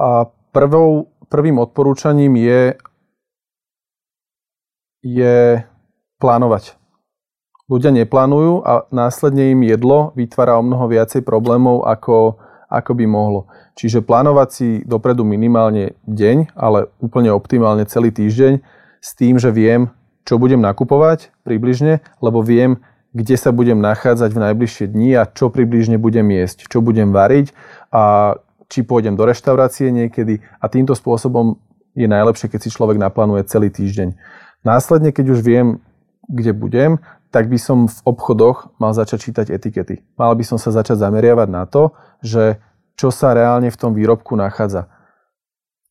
A 0.00 0.32
prvou 0.56 1.12
prvým 1.26 1.58
odporúčaním 1.58 2.38
je, 2.38 2.62
je 5.04 5.62
plánovať. 6.18 6.78
Ľudia 7.66 7.90
neplánujú 7.90 8.62
a 8.62 8.86
následne 8.94 9.50
im 9.50 9.66
jedlo 9.66 10.14
vytvára 10.14 10.54
o 10.54 10.62
mnoho 10.62 10.86
viacej 10.86 11.26
problémov, 11.26 11.82
ako, 11.82 12.38
ako 12.70 12.92
by 12.94 13.04
mohlo. 13.10 13.50
Čiže 13.74 14.06
plánovať 14.06 14.48
si 14.54 14.68
dopredu 14.86 15.26
minimálne 15.26 15.98
deň, 16.06 16.54
ale 16.54 16.86
úplne 17.02 17.34
optimálne 17.34 17.82
celý 17.90 18.14
týždeň 18.14 18.62
s 19.02 19.10
tým, 19.18 19.42
že 19.42 19.50
viem, 19.50 19.90
čo 20.22 20.38
budem 20.38 20.62
nakupovať 20.62 21.34
približne, 21.42 22.06
lebo 22.22 22.38
viem, 22.38 22.78
kde 23.10 23.34
sa 23.34 23.50
budem 23.50 23.82
nachádzať 23.82 24.30
v 24.30 24.42
najbližšie 24.46 24.86
dni 24.92 25.18
a 25.18 25.26
čo 25.26 25.50
približne 25.50 25.98
budem 25.98 26.30
jesť, 26.30 26.70
čo 26.70 26.78
budem 26.78 27.10
variť 27.10 27.50
a 27.90 28.36
či 28.66 28.82
pôjdem 28.82 29.14
do 29.14 29.26
reštaurácie 29.26 29.90
niekedy 29.94 30.42
a 30.58 30.66
týmto 30.66 30.94
spôsobom 30.94 31.58
je 31.96 32.04
najlepšie, 32.04 32.52
keď 32.52 32.60
si 32.60 32.70
človek 32.74 33.00
naplánuje 33.00 33.48
celý 33.48 33.72
týždeň. 33.72 34.18
Následne, 34.66 35.14
keď 35.14 35.32
už 35.32 35.40
viem, 35.40 35.80
kde 36.26 36.52
budem, 36.52 36.98
tak 37.30 37.46
by 37.46 37.58
som 37.60 37.86
v 37.86 37.98
obchodoch 38.04 38.74
mal 38.80 38.92
začať 38.92 39.30
čítať 39.30 39.46
etikety. 39.54 40.02
Mal 40.18 40.32
by 40.34 40.44
som 40.44 40.58
sa 40.58 40.74
začať 40.74 40.98
zameriavať 41.00 41.48
na 41.50 41.64
to, 41.68 41.94
že 42.24 42.58
čo 42.96 43.12
sa 43.12 43.36
reálne 43.36 43.68
v 43.68 43.76
tom 43.76 43.92
výrobku 43.92 44.34
nachádza. 44.34 44.88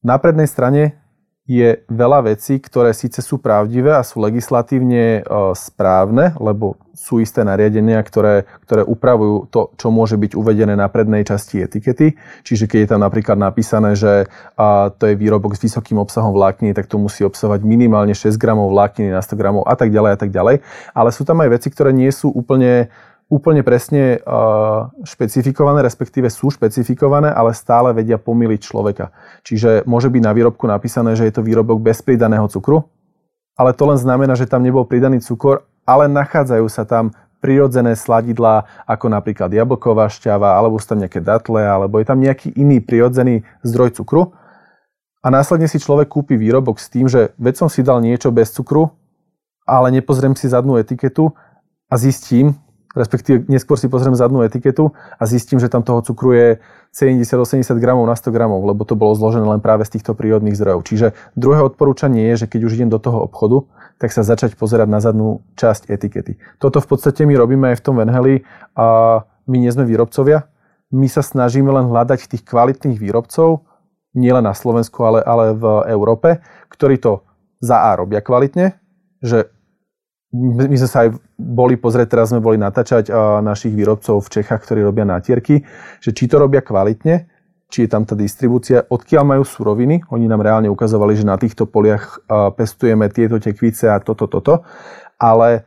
Na 0.02 0.18
prednej 0.18 0.50
strane 0.50 0.98
je 1.46 1.86
veľa 1.86 2.34
vecí, 2.34 2.58
ktoré 2.58 2.90
síce 2.90 3.22
sú 3.22 3.38
pravdivé 3.38 3.94
a 3.94 4.02
sú 4.02 4.18
legislatívne 4.18 5.22
e, 5.22 5.54
správne, 5.54 6.34
lebo 6.42 6.82
sú 6.98 7.22
isté 7.22 7.46
nariadenia, 7.46 8.02
ktoré, 8.02 8.50
ktoré 8.66 8.82
upravujú 8.82 9.54
to, 9.54 9.70
čo 9.78 9.94
môže 9.94 10.18
byť 10.18 10.34
uvedené 10.34 10.74
na 10.74 10.90
prednej 10.90 11.22
časti 11.22 11.62
etikety. 11.62 12.18
Čiže 12.42 12.66
keď 12.66 12.80
je 12.82 12.90
tam 12.90 13.06
napríklad 13.06 13.38
napísané, 13.38 13.94
že 13.94 14.26
a, 14.58 14.90
to 14.90 15.06
je 15.06 15.14
výrobok 15.14 15.54
s 15.54 15.62
vysokým 15.62 16.02
obsahom 16.02 16.34
vlákniny, 16.34 16.74
tak 16.74 16.90
to 16.90 16.98
musí 16.98 17.22
obsahovať 17.22 17.62
minimálne 17.62 18.18
6 18.18 18.42
gramov 18.42 18.74
vlákniny 18.74 19.14
na 19.14 19.22
100 19.22 19.38
gramov 19.38 19.70
a 19.70 19.78
tak 19.78 19.94
ďalej 19.94 20.12
a 20.16 20.18
tak 20.18 20.34
ďalej. 20.34 20.66
Ale 20.98 21.10
sú 21.14 21.22
tam 21.30 21.46
aj 21.46 21.62
veci, 21.62 21.70
ktoré 21.70 21.94
nie 21.94 22.10
sú 22.10 22.34
úplne 22.34 22.90
úplne 23.26 23.66
presne 23.66 24.22
uh, 24.22 24.94
špecifikované, 25.02 25.82
respektíve 25.82 26.30
sú 26.30 26.54
špecifikované, 26.54 27.34
ale 27.34 27.58
stále 27.58 27.90
vedia 27.90 28.22
pomýliť 28.22 28.62
človeka. 28.62 29.10
Čiže 29.42 29.84
môže 29.90 30.14
byť 30.14 30.22
na 30.22 30.32
výrobku 30.34 30.70
napísané, 30.70 31.18
že 31.18 31.26
je 31.26 31.34
to 31.34 31.42
výrobok 31.42 31.82
bez 31.82 32.06
pridaného 32.06 32.46
cukru, 32.46 32.86
ale 33.58 33.74
to 33.74 33.84
len 33.90 33.98
znamená, 33.98 34.38
že 34.38 34.46
tam 34.46 34.62
nebol 34.62 34.86
pridaný 34.86 35.26
cukor, 35.26 35.66
ale 35.88 36.06
nachádzajú 36.06 36.66
sa 36.70 36.86
tam 36.86 37.18
prirodzené 37.42 37.94
sladidlá, 37.94 38.86
ako 38.90 39.06
napríklad 39.10 39.54
jablková 39.54 40.10
šťava, 40.10 40.58
alebo 40.58 40.82
sú 40.82 40.98
tam 40.98 41.02
nejaké 41.02 41.22
datle, 41.22 41.62
alebo 41.62 42.02
je 42.02 42.06
tam 42.10 42.18
nejaký 42.18 42.54
iný 42.58 42.82
prirodzený 42.82 43.46
zdroj 43.62 44.02
cukru. 44.02 44.34
A 45.22 45.30
následne 45.34 45.70
si 45.70 45.82
človek 45.82 46.10
kúpi 46.10 46.38
výrobok 46.38 46.82
s 46.82 46.90
tým, 46.90 47.06
že 47.06 47.34
veď 47.38 47.66
som 47.66 47.70
si 47.70 47.86
dal 47.86 48.02
niečo 48.02 48.30
bez 48.34 48.50
cukru, 48.54 48.94
ale 49.66 49.94
nepozriem 49.94 50.34
si 50.38 50.50
zadnú 50.50 50.78
etiketu 50.78 51.34
a 51.90 51.98
zistím, 51.98 52.58
respektíve 52.96 53.46
neskôr 53.52 53.76
si 53.76 53.92
pozriem 53.92 54.16
zadnú 54.16 54.42
etiketu 54.42 54.96
a 55.20 55.24
zistím, 55.28 55.60
že 55.60 55.68
tam 55.68 55.84
toho 55.84 56.02
cukru 56.02 56.32
je 56.32 56.48
70-80 56.96 57.68
gramov 57.78 58.08
na 58.08 58.16
100 58.16 58.32
gramov, 58.32 58.64
lebo 58.64 58.88
to 58.88 58.96
bolo 58.96 59.12
zložené 59.14 59.44
len 59.44 59.60
práve 59.60 59.84
z 59.84 60.00
týchto 60.00 60.16
prírodných 60.16 60.56
zdrojov. 60.56 60.88
Čiže 60.88 61.08
druhé 61.36 61.60
odporúčanie 61.60 62.32
je, 62.34 62.48
že 62.48 62.50
keď 62.50 62.62
už 62.66 62.76
idem 62.80 62.90
do 62.90 62.98
toho 62.98 63.28
obchodu, 63.28 63.68
tak 64.00 64.16
sa 64.16 64.24
začať 64.24 64.56
pozerať 64.56 64.88
na 64.88 65.04
zadnú 65.04 65.44
časť 65.60 65.92
etikety. 65.92 66.40
Toto 66.58 66.80
v 66.80 66.88
podstate 66.88 67.28
my 67.28 67.36
robíme 67.36 67.76
aj 67.76 67.80
v 67.80 67.86
tom 67.86 68.00
Venheli 68.00 68.48
a 68.80 69.22
my 69.46 69.56
nie 69.60 69.72
sme 69.72 69.84
výrobcovia. 69.84 70.48
My 70.96 71.12
sa 71.12 71.20
snažíme 71.20 71.68
len 71.68 71.92
hľadať 71.92 72.32
tých 72.32 72.44
kvalitných 72.48 72.96
výrobcov, 72.96 73.68
nielen 74.16 74.48
na 74.48 74.56
Slovensku, 74.56 75.04
ale, 75.04 75.20
ale 75.22 75.52
v 75.52 75.66
Európe, 75.92 76.40
ktorí 76.72 77.04
to 77.04 77.28
za 77.60 77.92
A 77.92 78.00
robia 78.00 78.24
kvalitne, 78.24 78.80
že 79.20 79.52
my 80.36 80.76
sme 80.76 80.90
sa 80.92 81.08
aj 81.08 81.16
boli 81.40 81.80
pozrieť, 81.80 82.08
teraz 82.12 82.36
sme 82.36 82.44
boli 82.44 82.60
natáčať 82.60 83.08
našich 83.40 83.72
výrobcov 83.72 84.20
v 84.20 84.32
Čechách, 84.40 84.68
ktorí 84.68 84.84
robia 84.84 85.08
nátierky, 85.08 85.64
že 86.04 86.12
či 86.12 86.28
to 86.28 86.36
robia 86.42 86.60
kvalitne, 86.60 87.32
či 87.72 87.88
je 87.88 87.90
tam 87.90 88.04
tá 88.04 88.14
distribúcia, 88.14 88.84
odkiaľ 88.86 89.24
majú 89.26 89.44
suroviny. 89.48 90.06
Oni 90.14 90.30
nám 90.30 90.44
reálne 90.44 90.70
ukazovali, 90.70 91.18
že 91.18 91.26
na 91.26 91.40
týchto 91.40 91.66
poliach 91.66 92.20
pestujeme 92.60 93.08
tieto 93.10 93.40
tekvice 93.40 93.90
a 93.90 93.98
toto, 94.04 94.28
toto. 94.30 94.68
Ale 95.18 95.66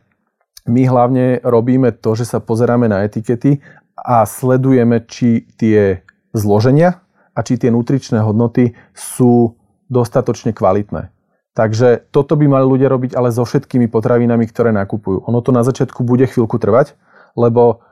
my 0.69 0.83
hlavne 0.85 1.41
robíme 1.41 1.97
to, 1.99 2.13
že 2.13 2.29
sa 2.29 2.39
pozeráme 2.39 2.87
na 2.93 3.03
etikety 3.09 3.65
a 3.97 4.23
sledujeme, 4.29 5.03
či 5.09 5.49
tie 5.59 6.05
zloženia 6.37 7.03
a 7.35 7.41
či 7.43 7.59
tie 7.59 7.73
nutričné 7.73 8.23
hodnoty 8.23 8.77
sú 8.95 9.59
dostatočne 9.89 10.55
kvalitné. 10.55 11.11
Takže 11.59 12.07
toto 12.15 12.39
by 12.39 12.47
mali 12.47 12.63
ľudia 12.63 12.87
robiť 12.87 13.19
ale 13.19 13.35
so 13.35 13.43
všetkými 13.43 13.91
potravinami, 13.91 14.47
ktoré 14.47 14.71
nakupujú. 14.71 15.27
Ono 15.27 15.43
to 15.43 15.51
na 15.51 15.67
začiatku 15.67 16.07
bude 16.07 16.23
chvíľku 16.31 16.55
trvať, 16.55 16.95
lebo 17.35 17.83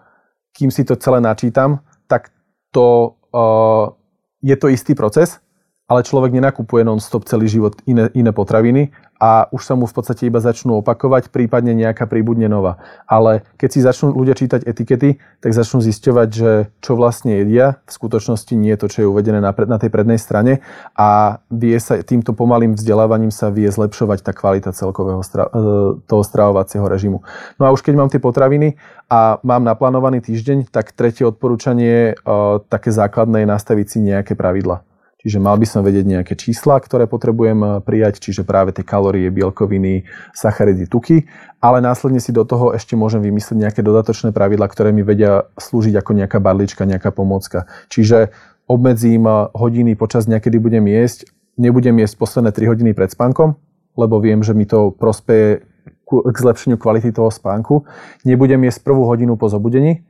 kým 0.55 0.71
si 0.71 0.87
to 0.87 0.95
celé 0.95 1.19
načítam, 1.19 1.83
tak 2.07 2.31
to 2.71 3.19
uh, 3.35 3.91
je 4.39 4.55
to 4.55 4.71
istý 4.71 4.95
proces, 4.95 5.43
ale 5.87 6.03
človek 6.03 6.35
nenakupuje 6.35 6.83
non-stop 6.83 7.31
celý 7.31 7.47
život 7.47 7.79
iné, 7.87 8.11
iné 8.19 8.35
potraviny 8.35 8.91
a 9.17 9.49
už 9.49 9.63
sa 9.65 9.79
mu 9.79 9.89
v 9.89 9.95
podstate 9.97 10.29
iba 10.29 10.43
začnú 10.43 10.83
opakovať, 10.85 11.33
prípadne 11.33 11.73
nejaká 11.73 12.05
príbudne 12.05 12.51
nová. 12.51 12.77
Ale 13.09 13.47
keď 13.57 13.69
si 13.71 13.81
začnú 13.81 14.13
ľudia 14.13 14.37
čítať 14.37 14.67
etikety, 14.67 15.17
tak 15.41 15.57
začnú 15.57 15.81
zisťovať, 15.81 16.29
že 16.29 16.51
čo 16.83 16.99
vlastne 16.99 17.39
jedia, 17.41 17.81
v 17.87 17.93
skutočnosti 17.97 18.53
nie 18.59 18.75
je 18.77 18.81
to, 18.83 18.87
čo 18.91 18.99
je 19.07 19.09
uvedené 19.09 19.41
na, 19.41 19.55
na 19.55 19.79
tej 19.81 19.89
prednej 19.89 20.21
strane 20.21 20.61
a 20.99 21.41
vie 21.49 21.79
sa, 21.81 22.03
týmto 22.03 22.35
pomalým 22.37 22.77
vzdelávaním 22.77 23.33
sa 23.33 23.49
vie 23.49 23.71
zlepšovať 23.71 24.27
tá 24.27 24.35
kvalita 24.37 24.75
celkového 24.77 25.23
stra, 25.25 25.49
e, 25.49 26.03
toho 26.05 26.23
stravovacieho 26.27 26.85
režimu. 26.85 27.25
No 27.57 27.71
a 27.71 27.73
už 27.73 27.81
keď 27.81 27.95
mám 27.95 28.11
tie 28.13 28.21
potraviny 28.21 28.77
a 29.07 29.39
mám 29.47 29.63
naplánovaný 29.65 30.21
týždeň, 30.21 30.69
tak 30.69 30.93
tretie 30.93 31.25
odporúčanie, 31.25 32.13
e, 32.13 32.35
také 32.69 32.93
základné 32.93 33.47
je 33.47 33.49
nastaviť 33.49 33.87
si 33.87 33.99
nejaké 34.03 34.35
pravidla. 34.37 34.83
Čiže 35.27 35.43
mal 35.43 35.59
by 35.59 35.67
som 35.67 35.83
vedieť 35.83 36.07
nejaké 36.07 36.39
čísla, 36.39 36.79
ktoré 36.79 37.11
potrebujem 37.11 37.59
eh, 37.59 37.71
prijať, 37.83 38.23
čiže 38.23 38.47
práve 38.47 38.71
tie 38.71 38.87
kalórie, 38.87 39.27
bielkoviny, 39.27 40.07
sacharidy, 40.31 40.87
tuky, 40.87 41.27
ale 41.59 41.83
následne 41.83 42.23
si 42.23 42.31
do 42.31 42.47
toho 42.47 42.71
ešte 42.71 42.95
môžem 42.95 43.19
vymyslieť 43.27 43.59
nejaké 43.59 43.81
dodatočné 43.83 44.31
pravidla, 44.31 44.71
ktoré 44.71 44.95
mi 44.95 45.03
vedia 45.03 45.51
slúžiť 45.59 45.99
ako 45.99 46.11
nejaká 46.15 46.39
barlička, 46.39 46.87
nejaká 46.87 47.11
pomocka. 47.11 47.67
Čiže 47.91 48.31
obmedzím 48.71 49.27
eh, 49.27 49.51
hodiny 49.51 49.99
počas 49.99 50.31
dňa, 50.31 50.39
kedy 50.39 50.63
budem 50.63 50.87
jesť, 50.87 51.27
nebudem 51.59 51.99
jesť 51.99 52.23
posledné 52.23 52.55
3 52.55 52.71
hodiny 52.71 52.95
pred 52.95 53.11
spánkom, 53.11 53.59
lebo 53.99 54.23
viem, 54.23 54.47
že 54.47 54.55
mi 54.55 54.63
to 54.63 54.95
prospeje 54.95 55.67
k 56.07 56.37
zlepšeniu 56.39 56.79
kvality 56.79 57.11
toho 57.11 57.35
spánku. 57.35 57.83
Nebudem 58.23 58.63
jesť 58.63 58.87
prvú 58.87 59.11
hodinu 59.11 59.35
po 59.35 59.51
zobudení, 59.51 60.07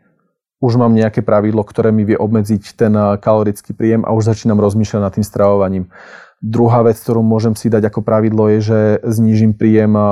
už 0.61 0.81
mám 0.81 0.97
nejaké 0.97 1.21
pravidlo, 1.21 1.61
ktoré 1.61 1.93
mi 1.93 2.09
vie 2.09 2.17
obmedziť 2.17 2.77
ten 2.77 2.93
eh, 2.97 3.17
kalorický 3.21 3.77
príjem 3.77 4.03
a 4.05 4.13
už 4.17 4.33
začínam 4.33 4.61
rozmýšľať 4.61 5.01
nad 5.03 5.13
tým 5.13 5.27
stravovaním. 5.27 5.85
Druhá 6.45 6.85
vec, 6.85 7.01
ktorú 7.01 7.25
môžem 7.25 7.57
si 7.57 7.73
dať 7.73 7.89
ako 7.89 8.05
pravidlo, 8.05 8.53
je, 8.53 8.61
že 8.61 8.79
znížim 9.05 9.53
príjem 9.53 9.97
eh, 9.97 10.05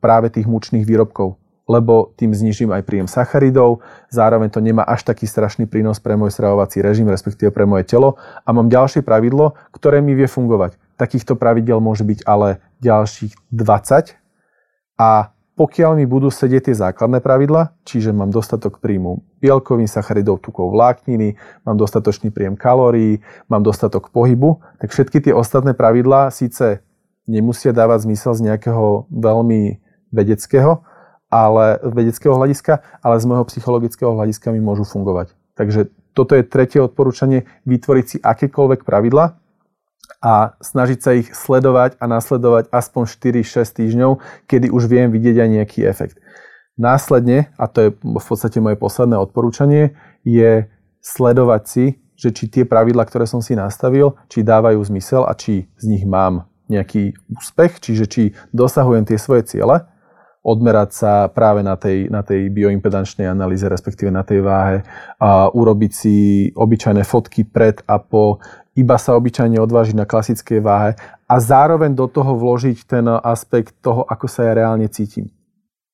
práve 0.00 0.32
tých 0.32 0.48
mučných 0.48 0.84
výrobkov, 0.88 1.36
lebo 1.68 2.10
tým 2.16 2.32
znížim 2.32 2.72
aj 2.72 2.82
príjem 2.82 3.06
sacharidov, 3.06 3.84
zároveň 4.10 4.48
to 4.50 4.58
nemá 4.64 4.82
až 4.82 5.06
taký 5.06 5.28
strašný 5.28 5.68
prínos 5.68 6.02
pre 6.02 6.16
môj 6.16 6.32
stravovací 6.34 6.82
režim, 6.82 7.06
respektíve 7.06 7.52
pre 7.54 7.68
moje 7.68 7.86
telo. 7.86 8.18
A 8.42 8.50
mám 8.50 8.66
ďalšie 8.72 9.04
pravidlo, 9.06 9.54
ktoré 9.70 10.02
mi 10.02 10.16
vie 10.18 10.26
fungovať. 10.26 10.80
Takýchto 10.98 11.38
pravidel 11.38 11.78
môže 11.78 12.02
byť 12.04 12.26
ale 12.26 12.60
ďalších 12.82 13.54
20 13.54 14.20
a 15.00 15.32
pokiaľ 15.60 16.00
mi 16.00 16.08
budú 16.08 16.32
sedieť 16.32 16.72
tie 16.72 16.76
základné 16.88 17.20
pravidla, 17.20 17.76
čiže 17.84 18.16
mám 18.16 18.32
dostatok 18.32 18.80
príjmu 18.80 19.20
bielkovín, 19.44 19.84
sacharidov, 19.84 20.40
tukov, 20.40 20.72
vlákniny, 20.72 21.36
mám 21.68 21.76
dostatočný 21.76 22.32
príjem 22.32 22.56
kalórií, 22.56 23.20
mám 23.52 23.60
dostatok 23.60 24.08
pohybu, 24.08 24.56
tak 24.80 24.88
všetky 24.88 25.20
tie 25.20 25.36
ostatné 25.36 25.76
pravidlá 25.76 26.32
síce 26.32 26.80
nemusia 27.28 27.76
dávať 27.76 28.08
zmysel 28.08 28.32
z 28.40 28.48
nejakého 28.48 29.04
veľmi 29.12 29.84
vedeckého, 30.08 30.80
ale, 31.28 31.76
vedeckého 31.84 32.40
hľadiska, 32.40 32.80
ale 33.04 33.20
z 33.20 33.24
môjho 33.28 33.44
psychologického 33.52 34.16
hľadiska 34.16 34.56
mi 34.56 34.64
môžu 34.64 34.88
fungovať. 34.88 35.36
Takže 35.60 35.92
toto 36.16 36.40
je 36.40 36.42
tretie 36.42 36.80
odporúčanie, 36.80 37.44
vytvoriť 37.68 38.06
si 38.08 38.16
akékoľvek 38.16 38.88
pravidla 38.88 39.36
a 40.20 40.52
snažiť 40.60 40.98
sa 41.00 41.10
ich 41.16 41.32
sledovať 41.32 41.96
a 41.96 42.04
nasledovať 42.04 42.68
aspoň 42.68 43.04
4-6 43.08 43.64
týždňov, 43.64 44.10
kedy 44.44 44.68
už 44.68 44.90
viem 44.90 45.08
vidieť 45.08 45.36
aj 45.40 45.48
nejaký 45.48 45.80
efekt. 45.88 46.20
Následne, 46.76 47.52
a 47.56 47.68
to 47.68 47.78
je 47.80 47.88
v 47.96 48.24
podstate 48.24 48.60
moje 48.60 48.76
posledné 48.76 49.16
odporúčanie, 49.16 49.96
je 50.24 50.68
sledovať 51.00 51.62
si, 51.68 51.84
že 52.20 52.36
či 52.36 52.52
tie 52.52 52.64
pravidla, 52.68 53.08
ktoré 53.08 53.24
som 53.24 53.40
si 53.40 53.56
nastavil, 53.56 54.12
či 54.28 54.44
dávajú 54.44 54.76
zmysel 54.84 55.24
a 55.24 55.32
či 55.32 55.72
z 55.80 55.84
nich 55.88 56.04
mám 56.04 56.48
nejaký 56.68 57.16
úspech, 57.32 57.80
čiže 57.80 58.04
či 58.06 58.22
dosahujem 58.52 59.08
tie 59.08 59.16
svoje 59.16 59.48
ciele, 59.48 59.88
odmerať 60.40 60.90
sa 60.96 61.12
práve 61.28 61.60
na 61.60 61.76
tej, 61.76 62.08
na 62.08 62.24
tej 62.24 62.48
bioimpedančnej 62.48 63.28
analýze, 63.28 63.68
respektíve 63.68 64.08
na 64.08 64.24
tej 64.24 64.40
váhe, 64.40 64.84
a 65.20 65.52
urobiť 65.52 65.92
si 65.92 66.16
obyčajné 66.56 67.04
fotky 67.04 67.44
pred 67.44 67.84
a 67.84 68.00
po, 68.00 68.40
iba 68.80 68.96
sa 68.96 69.12
obyčajne 69.20 69.60
odvážiť 69.60 69.92
na 69.92 70.08
klasickej 70.08 70.64
váhe 70.64 70.96
a 71.28 71.34
zároveň 71.36 71.92
do 71.92 72.08
toho 72.08 72.32
vložiť 72.32 72.88
ten 72.88 73.04
aspekt 73.06 73.76
toho, 73.84 74.08
ako 74.08 74.24
sa 74.24 74.48
ja 74.48 74.52
reálne 74.56 74.88
cítim. 74.88 75.28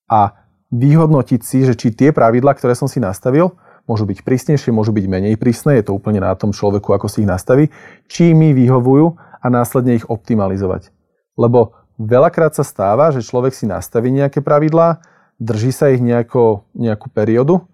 A 0.07 0.39
vyhodnotiť 0.71 1.41
si, 1.43 1.67
že 1.67 1.75
či 1.75 1.91
tie 1.91 2.15
pravidla, 2.15 2.55
ktoré 2.55 2.79
som 2.79 2.87
si 2.87 3.03
nastavil, 3.03 3.59
môžu 3.91 4.07
byť 4.07 4.23
prísnejšie, 4.23 4.71
môžu 4.71 4.95
byť 4.95 5.07
menej 5.07 5.35
prísne, 5.35 5.79
je 5.79 5.91
to 5.91 5.99
úplne 5.99 6.23
na 6.23 6.35
tom 6.39 6.55
človeku, 6.55 6.95
ako 6.95 7.11
si 7.11 7.27
ich 7.27 7.29
nastaví, 7.31 7.75
či 8.07 8.35
mi 8.35 8.55
vyhovujú 8.55 9.19
a 9.43 9.47
následne 9.51 9.99
ich 9.99 10.07
optimalizovať. 10.07 10.91
Lebo 11.35 11.75
veľakrát 11.99 12.55
sa 12.55 12.63
stáva, 12.63 13.11
že 13.11 13.27
človek 13.27 13.55
si 13.55 13.67
nastaví 13.67 14.15
nejaké 14.15 14.43
pravidlá, 14.43 15.03
drží 15.43 15.71
sa 15.75 15.91
ich 15.91 16.03
nejako, 16.03 16.67
nejakú 16.75 17.11
periódu 17.11 17.67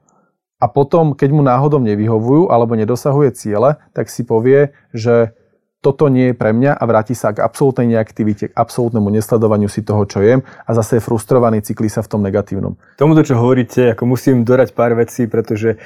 a 0.63 0.71
potom, 0.71 1.19
keď 1.19 1.35
mu 1.35 1.43
náhodou 1.43 1.83
nevyhovujú 1.83 2.55
alebo 2.55 2.79
nedosahuje 2.79 3.35
ciele, 3.35 3.83
tak 3.91 4.07
si 4.07 4.23
povie, 4.23 4.71
že 4.95 5.35
toto 5.83 6.07
nie 6.07 6.31
je 6.31 6.39
pre 6.39 6.55
mňa 6.55 6.79
a 6.79 6.85
vráti 6.87 7.19
sa 7.19 7.35
k 7.35 7.43
absolútnej 7.43 7.91
neaktivite, 7.91 8.55
k 8.55 8.55
absolútnemu 8.55 9.11
nesledovaniu 9.19 9.67
si 9.67 9.83
toho, 9.83 10.07
čo 10.07 10.23
jem 10.23 10.47
a 10.63 10.71
zase 10.79 11.03
je 11.03 11.03
frustrovaný, 11.03 11.59
cyklí 11.59 11.91
sa 11.91 12.07
v 12.07 12.11
tom 12.15 12.23
negatívnom. 12.23 12.79
Tomuto, 12.95 13.27
čo 13.27 13.35
hovoríte, 13.35 13.99
ako 13.99 14.07
musím 14.07 14.47
dodať 14.47 14.79
pár 14.79 14.95
vecí, 14.95 15.27
pretože 15.27 15.83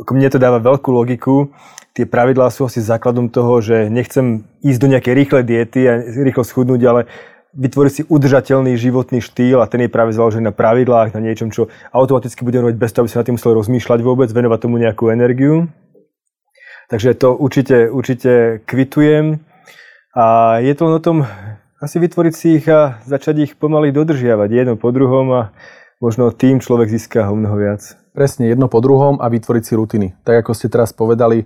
ako 0.00 0.10
mne 0.16 0.32
to 0.32 0.40
dáva 0.40 0.64
veľkú 0.64 0.88
logiku. 0.88 1.52
Tie 1.92 2.08
pravidlá 2.08 2.48
sú 2.48 2.64
asi 2.64 2.80
základom 2.80 3.28
toho, 3.28 3.60
že 3.60 3.92
nechcem 3.92 4.48
ísť 4.64 4.80
do 4.80 4.88
nejakej 4.88 5.12
rýchlej 5.12 5.44
diety 5.44 5.80
a 5.84 6.00
rýchlo 6.00 6.48
schudnúť, 6.48 6.80
ale 6.88 7.00
vytvoriť 7.56 7.92
si 7.92 8.02
udržateľný 8.04 8.76
životný 8.76 9.24
štýl 9.24 9.64
a 9.64 9.66
ten 9.66 9.80
je 9.82 9.90
práve 9.90 10.12
založený 10.12 10.52
na 10.52 10.54
pravidlách, 10.54 11.16
na 11.16 11.24
niečom, 11.24 11.48
čo 11.48 11.72
automaticky 11.90 12.44
budem 12.44 12.68
robiť 12.68 12.76
bez 12.76 12.92
toho, 12.92 13.08
aby 13.08 13.10
sa 13.10 13.20
na 13.24 13.26
tým 13.26 13.36
musel 13.40 13.56
rozmýšľať 13.56 14.00
vôbec, 14.04 14.28
venovať 14.28 14.58
tomu 14.60 14.76
nejakú 14.76 15.08
energiu. 15.08 15.72
Takže 16.92 17.16
to 17.18 17.34
určite, 17.34 17.90
určite 17.90 18.62
kvitujem. 18.68 19.42
A 20.14 20.58
je 20.62 20.72
to 20.76 20.86
o 20.86 21.00
tom 21.02 21.26
asi 21.82 21.96
vytvoriť 21.98 22.34
si 22.36 22.46
ich 22.60 22.66
a 22.70 23.00
začať 23.04 23.50
ich 23.50 23.52
pomaly 23.56 23.90
dodržiavať 23.92 24.48
jedno 24.48 24.74
po 24.78 24.94
druhom 24.94 25.26
a 25.34 25.42
možno 26.00 26.32
tým 26.32 26.60
človek 26.60 26.88
získa 26.92 27.28
o 27.28 27.36
mnoho 27.36 27.56
viac. 27.56 27.82
Presne, 28.16 28.48
jedno 28.48 28.68
po 28.68 28.80
druhom 28.80 29.20
a 29.20 29.28
vytvoriť 29.28 29.64
si 29.64 29.72
rutiny. 29.76 30.06
Tak 30.24 30.46
ako 30.46 30.52
ste 30.56 30.72
teraz 30.72 30.96
povedali, 30.96 31.44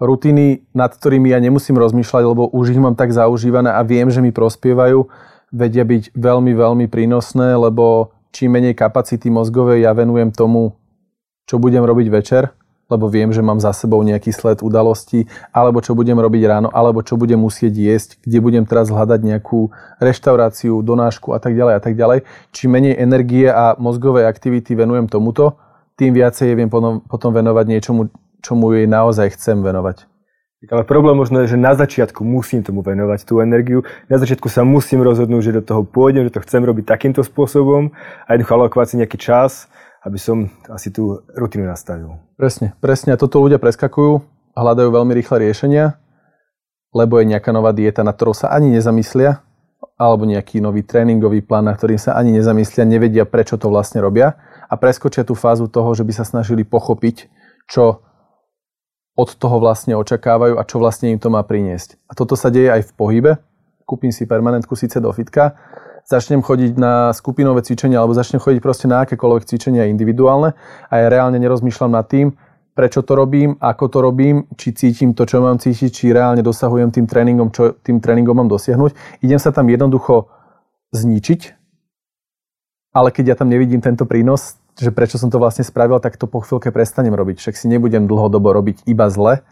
rutiny, 0.00 0.64
nad 0.72 0.92
ktorými 0.92 1.32
ja 1.32 1.40
nemusím 1.40 1.76
rozmýšľať, 1.76 2.22
lebo 2.24 2.48
už 2.48 2.72
ich 2.72 2.80
mám 2.80 2.96
tak 2.96 3.12
zaužívané 3.12 3.72
a 3.72 3.80
viem, 3.84 4.08
že 4.08 4.24
mi 4.24 4.32
prospievajú, 4.32 5.08
vedia 5.52 5.86
byť 5.86 6.14
veľmi, 6.14 6.52
veľmi 6.52 6.86
prínosné, 6.90 7.54
lebo 7.54 8.14
čím 8.34 8.56
menej 8.58 8.76
kapacity 8.76 9.30
mozgovej 9.30 9.86
ja 9.86 9.92
venujem 9.96 10.34
tomu, 10.34 10.76
čo 11.46 11.62
budem 11.62 11.86
robiť 11.86 12.08
večer, 12.10 12.50
lebo 12.86 13.10
viem, 13.10 13.34
že 13.34 13.42
mám 13.42 13.58
za 13.58 13.74
sebou 13.74 13.98
nejaký 14.02 14.30
sled 14.30 14.62
udalostí, 14.62 15.26
alebo 15.50 15.82
čo 15.82 15.98
budem 15.98 16.18
robiť 16.18 16.42
ráno, 16.46 16.68
alebo 16.70 17.02
čo 17.02 17.18
budem 17.18 17.38
musieť 17.38 17.74
jesť, 17.74 18.10
kde 18.22 18.38
budem 18.38 18.64
teraz 18.66 18.90
hľadať 18.90 19.20
nejakú 19.26 19.74
reštauráciu, 19.98 20.82
donášku 20.86 21.34
a 21.34 21.38
tak 21.42 21.58
ďalej 21.58 21.74
a 21.74 21.80
tak 21.82 21.94
ďalej. 21.98 22.18
Čím 22.54 22.78
menej 22.78 22.94
energie 22.98 23.50
a 23.50 23.74
mozgovej 23.78 24.30
aktivity 24.30 24.78
venujem 24.78 25.10
tomuto, 25.10 25.58
tým 25.98 26.14
viacej 26.14 26.54
viem 26.54 26.70
potom, 26.70 27.02
potom 27.02 27.34
venovať 27.34 27.66
niečomu, 27.66 28.12
čomu 28.44 28.76
jej 28.76 28.86
naozaj 28.86 29.34
chcem 29.34 29.58
venovať. 29.64 30.15
Ale 30.64 30.88
problém 30.88 31.12
možno 31.12 31.44
je, 31.44 31.52
že 31.52 31.60
na 31.60 31.76
začiatku 31.76 32.24
musím 32.24 32.64
tomu 32.64 32.80
venovať 32.80 33.28
tú 33.28 33.44
energiu. 33.44 33.84
Na 34.08 34.16
začiatku 34.16 34.48
sa 34.48 34.64
musím 34.64 35.04
rozhodnúť, 35.04 35.42
že 35.44 35.56
do 35.60 35.62
toho 35.62 35.84
pôjdem, 35.84 36.24
že 36.24 36.32
to 36.32 36.44
chcem 36.48 36.64
robiť 36.64 36.88
takýmto 36.88 37.20
spôsobom 37.20 37.92
a 38.24 38.28
jednoducho 38.32 38.56
alokovať 38.56 38.86
si 38.88 38.94
nejaký 38.96 39.18
čas, 39.20 39.68
aby 40.00 40.16
som 40.16 40.48
asi 40.72 40.88
tú 40.88 41.20
rutinu 41.36 41.68
nastavil. 41.68 42.16
Presne, 42.40 42.72
presne. 42.80 43.20
Toto 43.20 43.36
ľudia 43.44 43.60
preskakujú, 43.60 44.24
hľadajú 44.56 44.88
veľmi 44.88 45.12
rýchle 45.12 45.44
riešenia, 45.44 46.00
lebo 46.96 47.20
je 47.20 47.36
nejaká 47.36 47.52
nová 47.52 47.76
dieta, 47.76 48.00
na 48.00 48.16
ktorou 48.16 48.32
sa 48.32 48.48
ani 48.48 48.72
nezamyslia, 48.72 49.44
alebo 50.00 50.24
nejaký 50.24 50.64
nový 50.64 50.80
tréningový 50.80 51.44
plán, 51.44 51.68
na 51.68 51.76
ktorým 51.76 52.00
sa 52.00 52.16
ani 52.16 52.32
nezamyslia, 52.32 52.88
nevedia, 52.88 53.28
prečo 53.28 53.60
to 53.60 53.68
vlastne 53.68 54.00
robia 54.00 54.40
a 54.72 54.74
preskočia 54.80 55.20
tú 55.20 55.36
fázu 55.36 55.68
toho, 55.68 55.92
že 55.92 56.00
by 56.00 56.12
sa 56.16 56.24
snažili 56.24 56.64
pochopiť, 56.64 57.28
čo 57.68 58.05
od 59.16 59.32
toho 59.34 59.56
vlastne 59.56 59.96
očakávajú 59.96 60.60
a 60.60 60.62
čo 60.68 60.76
vlastne 60.76 61.10
im 61.10 61.18
to 61.18 61.32
má 61.32 61.40
priniesť. 61.40 61.96
A 62.06 62.12
toto 62.12 62.36
sa 62.36 62.52
deje 62.52 62.68
aj 62.68 62.92
v 62.92 62.92
pohybe. 62.92 63.32
Kúpim 63.88 64.12
si 64.12 64.28
permanentku 64.28 64.76
síce 64.76 65.00
do 65.00 65.08
fitka, 65.10 65.56
začnem 66.04 66.44
chodiť 66.44 66.76
na 66.76 67.10
skupinové 67.16 67.64
cvičenia 67.64 67.98
alebo 67.98 68.14
začnem 68.14 68.38
chodiť 68.38 68.60
proste 68.60 68.86
na 68.86 69.08
akékoľvek 69.08 69.48
cvičenia 69.48 69.88
individuálne 69.88 70.54
a 70.90 70.94
ja 70.94 71.06
reálne 71.08 71.40
nerozmýšľam 71.40 71.96
nad 71.96 72.06
tým, 72.06 72.36
prečo 72.76 73.00
to 73.00 73.16
robím, 73.16 73.56
ako 73.56 73.84
to 73.88 73.98
robím, 74.04 74.44
či 74.54 74.76
cítim 74.76 75.16
to, 75.16 75.24
čo 75.24 75.40
mám 75.40 75.56
cítiť, 75.56 75.90
či 75.90 76.12
reálne 76.12 76.44
dosahujem 76.44 76.92
tým 76.92 77.06
tréningom, 77.08 77.48
čo 77.48 77.72
tým 77.80 78.04
tréningom 78.04 78.36
mám 78.36 78.50
dosiahnuť. 78.52 79.24
Idem 79.24 79.40
sa 79.40 79.48
tam 79.48 79.66
jednoducho 79.70 80.28
zničiť, 80.92 81.40
ale 82.92 83.08
keď 83.10 83.24
ja 83.32 83.36
tam 83.38 83.48
nevidím 83.48 83.80
tento 83.80 84.04
prínos, 84.04 84.60
že 84.76 84.92
prečo 84.92 85.16
som 85.16 85.32
to 85.32 85.40
vlastne 85.40 85.64
spravil, 85.64 85.98
tak 85.98 86.20
to 86.20 86.28
po 86.28 86.44
chvíľke 86.44 86.68
prestanem 86.68 87.16
robiť. 87.16 87.40
Však 87.40 87.54
si 87.56 87.66
nebudem 87.66 88.04
dlhodobo 88.04 88.52
robiť 88.52 88.84
iba 88.84 89.08
zle, 89.08 89.44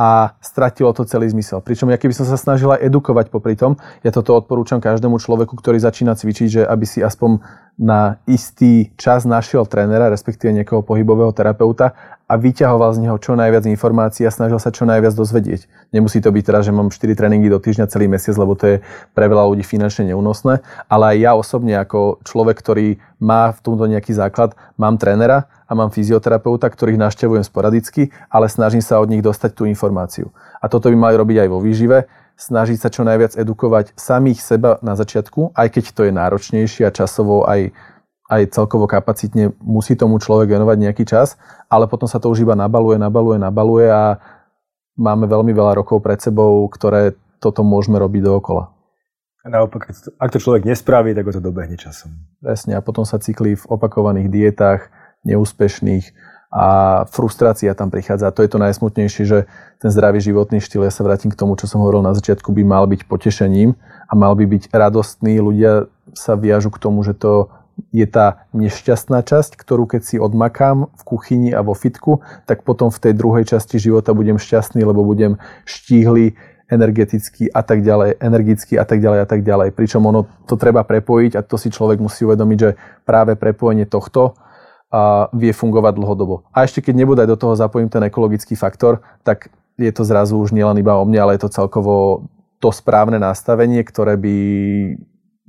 a 0.00 0.32
stratilo 0.40 0.96
to 0.96 1.04
celý 1.04 1.28
zmysel. 1.28 1.60
Pričom 1.60 1.92
ja 1.92 2.00
keby 2.00 2.16
som 2.16 2.24
sa 2.24 2.40
snažila 2.40 2.80
edukovať 2.80 3.28
popri 3.28 3.52
tom, 3.52 3.76
ja 4.00 4.08
toto 4.08 4.32
odporúčam 4.32 4.80
každému 4.80 5.20
človeku, 5.20 5.52
ktorý 5.60 5.76
začína 5.76 6.16
cvičiť, 6.16 6.48
že 6.48 6.62
aby 6.64 6.88
si 6.88 7.04
aspoň 7.04 7.44
na 7.80 8.20
istý 8.28 8.92
čas 9.00 9.24
našiel 9.24 9.64
trénera, 9.64 10.12
respektíve 10.12 10.52
niekoho 10.52 10.84
pohybového 10.84 11.32
terapeuta 11.32 11.96
a 12.28 12.36
vyťahoval 12.36 12.92
z 12.92 13.08
neho 13.08 13.16
čo 13.16 13.32
najviac 13.32 13.64
informácií 13.64 14.28
a 14.28 14.30
snažil 14.30 14.60
sa 14.60 14.68
čo 14.68 14.84
najviac 14.84 15.16
dozvedieť. 15.16 15.64
Nemusí 15.88 16.20
to 16.20 16.28
byť 16.28 16.44
teraz, 16.44 16.68
že 16.68 16.76
mám 16.76 16.92
4 16.92 17.16
tréningy 17.16 17.48
do 17.48 17.56
týždňa 17.56 17.88
celý 17.88 18.06
mesiac, 18.06 18.36
lebo 18.36 18.52
to 18.52 18.64
je 18.68 18.76
pre 19.16 19.26
veľa 19.26 19.48
ľudí 19.48 19.64
finančne 19.64 20.12
neúnosné, 20.12 20.60
ale 20.92 21.04
aj 21.10 21.16
ja 21.24 21.32
osobne 21.32 21.74
ako 21.80 22.20
človek, 22.20 22.60
ktorý 22.60 23.00
má 23.16 23.50
v 23.56 23.58
tomto 23.64 23.88
nejaký 23.88 24.12
základ, 24.12 24.52
mám 24.76 25.00
trénera 25.00 25.48
a 25.64 25.72
mám 25.72 25.88
fyzioterapeuta, 25.88 26.68
ktorých 26.68 27.00
naštevujem 27.00 27.42
sporadicky, 27.48 28.12
ale 28.28 28.52
snažím 28.52 28.84
sa 28.84 29.00
od 29.00 29.08
nich 29.08 29.24
dostať 29.24 29.56
tú 29.56 29.64
informáciu. 29.64 30.28
A 30.60 30.68
toto 30.68 30.92
by 30.92 30.96
mali 31.00 31.14
robiť 31.16 31.36
aj 31.42 31.48
vo 31.48 31.64
výžive, 31.64 32.04
snažiť 32.40 32.80
sa 32.80 32.88
čo 32.88 33.04
najviac 33.04 33.36
edukovať 33.36 33.92
samých 34.00 34.40
seba 34.40 34.70
na 34.80 34.96
začiatku, 34.96 35.52
aj 35.52 35.68
keď 35.68 35.84
to 35.92 36.00
je 36.08 36.12
náročnejšie 36.16 36.88
a 36.88 36.94
časovo 36.94 37.44
aj, 37.44 37.68
aj 38.32 38.56
celkovo 38.56 38.88
kapacitne 38.88 39.52
musí 39.60 39.92
tomu 39.92 40.16
človek 40.16 40.56
venovať 40.56 40.76
nejaký 40.80 41.04
čas, 41.04 41.36
ale 41.68 41.84
potom 41.84 42.08
sa 42.08 42.16
to 42.16 42.32
už 42.32 42.48
iba 42.48 42.56
nabaluje, 42.56 42.96
nabaluje, 42.96 43.36
nabaluje 43.36 43.86
a 43.92 44.16
máme 44.96 45.28
veľmi 45.28 45.52
veľa 45.52 45.84
rokov 45.84 46.00
pred 46.00 46.16
sebou, 46.16 46.64
ktoré 46.72 47.12
toto 47.44 47.60
môžeme 47.60 48.00
robiť 48.00 48.24
dookola. 48.24 48.72
A 49.40 49.48
naopak, 49.48 49.88
ak 50.20 50.30
to 50.32 50.40
človek 50.40 50.68
nespraví, 50.68 51.16
tak 51.16 51.24
ho 51.24 51.32
to 51.32 51.40
dobehne 51.40 51.76
časom. 51.80 52.12
Presne, 52.44 52.76
a 52.76 52.84
potom 52.84 53.08
sa 53.08 53.16
cyklí 53.16 53.56
v 53.56 53.64
opakovaných 53.72 54.28
dietách, 54.28 54.92
neúspešných 55.24 56.12
a 56.50 56.66
frustrácia 57.06 57.70
tam 57.78 57.94
prichádza. 57.94 58.26
A 58.28 58.34
to 58.34 58.42
je 58.42 58.50
to 58.50 58.58
najsmutnejšie, 58.58 59.22
že 59.22 59.38
ten 59.78 59.90
zdravý 59.94 60.18
životný 60.18 60.58
štýl, 60.58 60.82
ja 60.82 60.90
sa 60.90 61.06
vrátim 61.06 61.30
k 61.30 61.38
tomu, 61.38 61.54
čo 61.54 61.70
som 61.70 61.78
hovoril 61.80 62.02
na 62.02 62.10
začiatku, 62.12 62.50
by 62.50 62.62
mal 62.66 62.84
byť 62.90 63.06
potešením 63.06 63.78
a 64.10 64.12
mal 64.18 64.34
by 64.34 64.50
byť 64.50 64.74
radostný. 64.74 65.38
Ľudia 65.38 65.86
sa 66.12 66.34
viažu 66.34 66.74
k 66.74 66.82
tomu, 66.82 67.06
že 67.06 67.14
to 67.14 67.54
je 67.94 68.04
tá 68.04 68.44
nešťastná 68.52 69.24
časť, 69.24 69.56
ktorú 69.56 69.88
keď 69.88 70.02
si 70.04 70.16
odmakám 70.20 70.90
v 70.90 71.02
kuchyni 71.06 71.50
a 71.54 71.64
vo 71.64 71.72
fitku, 71.72 72.20
tak 72.44 72.66
potom 72.66 72.92
v 72.92 72.98
tej 72.98 73.12
druhej 73.16 73.46
časti 73.46 73.80
života 73.80 74.12
budem 74.12 74.36
šťastný, 74.36 74.84
lebo 74.84 75.06
budem 75.06 75.40
štíhly, 75.64 76.36
energeticky 76.70 77.50
a 77.50 77.66
tak 77.66 77.82
ďalej, 77.82 78.22
energicky 78.22 78.78
a 78.78 78.86
tak 78.86 79.02
ďalej 79.02 79.20
a 79.20 79.26
tak 79.26 79.42
ďalej. 79.42 79.74
Pričom 79.74 80.06
ono 80.06 80.30
to 80.46 80.54
treba 80.54 80.86
prepojiť 80.86 81.34
a 81.34 81.42
to 81.42 81.58
si 81.58 81.66
človek 81.66 81.98
musí 81.98 82.22
uvedomiť, 82.22 82.58
že 82.62 82.78
práve 83.02 83.34
prepojenie 83.34 83.90
tohto 83.90 84.38
a 84.90 85.30
vie 85.30 85.54
fungovať 85.54 85.94
dlhodobo. 85.96 86.42
A 86.50 86.66
ešte 86.66 86.82
keď 86.82 86.94
nebodaj 87.06 87.26
do 87.30 87.38
toho 87.38 87.54
zapojím 87.54 87.86
ten 87.86 88.02
ekologický 88.02 88.58
faktor, 88.58 89.00
tak 89.22 89.48
je 89.78 89.90
to 89.94 90.02
zrazu 90.02 90.36
už 90.36 90.50
nielen 90.50 90.76
iba 90.82 90.98
o 90.98 91.06
mne, 91.06 91.22
ale 91.22 91.38
je 91.38 91.46
to 91.46 91.54
celkovo 91.54 92.26
to 92.60 92.68
správne 92.74 93.16
nastavenie, 93.16 93.80
ktoré 93.80 94.20
by 94.20 94.36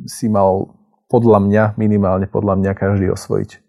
si 0.07 0.31
mal 0.31 0.71
podľa 1.11 1.43
mňa, 1.43 1.63
minimálne 1.75 2.29
podľa 2.29 2.55
mňa, 2.55 2.71
každý 2.71 3.11
osvojiť. 3.11 3.59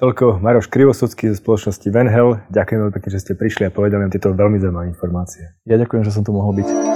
Toľko 0.00 0.42
Maroš 0.42 0.66
Krivosudský 0.72 1.30
zo 1.30 1.38
spoločnosti 1.38 1.86
Venhel. 1.92 2.42
Ďakujem 2.50 2.78
veľmi 2.82 2.94
pekne, 2.96 3.10
že 3.14 3.22
ste 3.22 3.38
prišli 3.38 3.68
a 3.68 3.70
povedali 3.70 4.02
nám 4.02 4.10
tieto 4.10 4.32
veľmi 4.34 4.58
zaujímavé 4.58 4.90
informácie. 4.90 5.54
Ja 5.68 5.78
ďakujem, 5.78 6.02
že 6.02 6.10
som 6.10 6.26
tu 6.26 6.34
mohol 6.34 6.64
byť. 6.64 6.93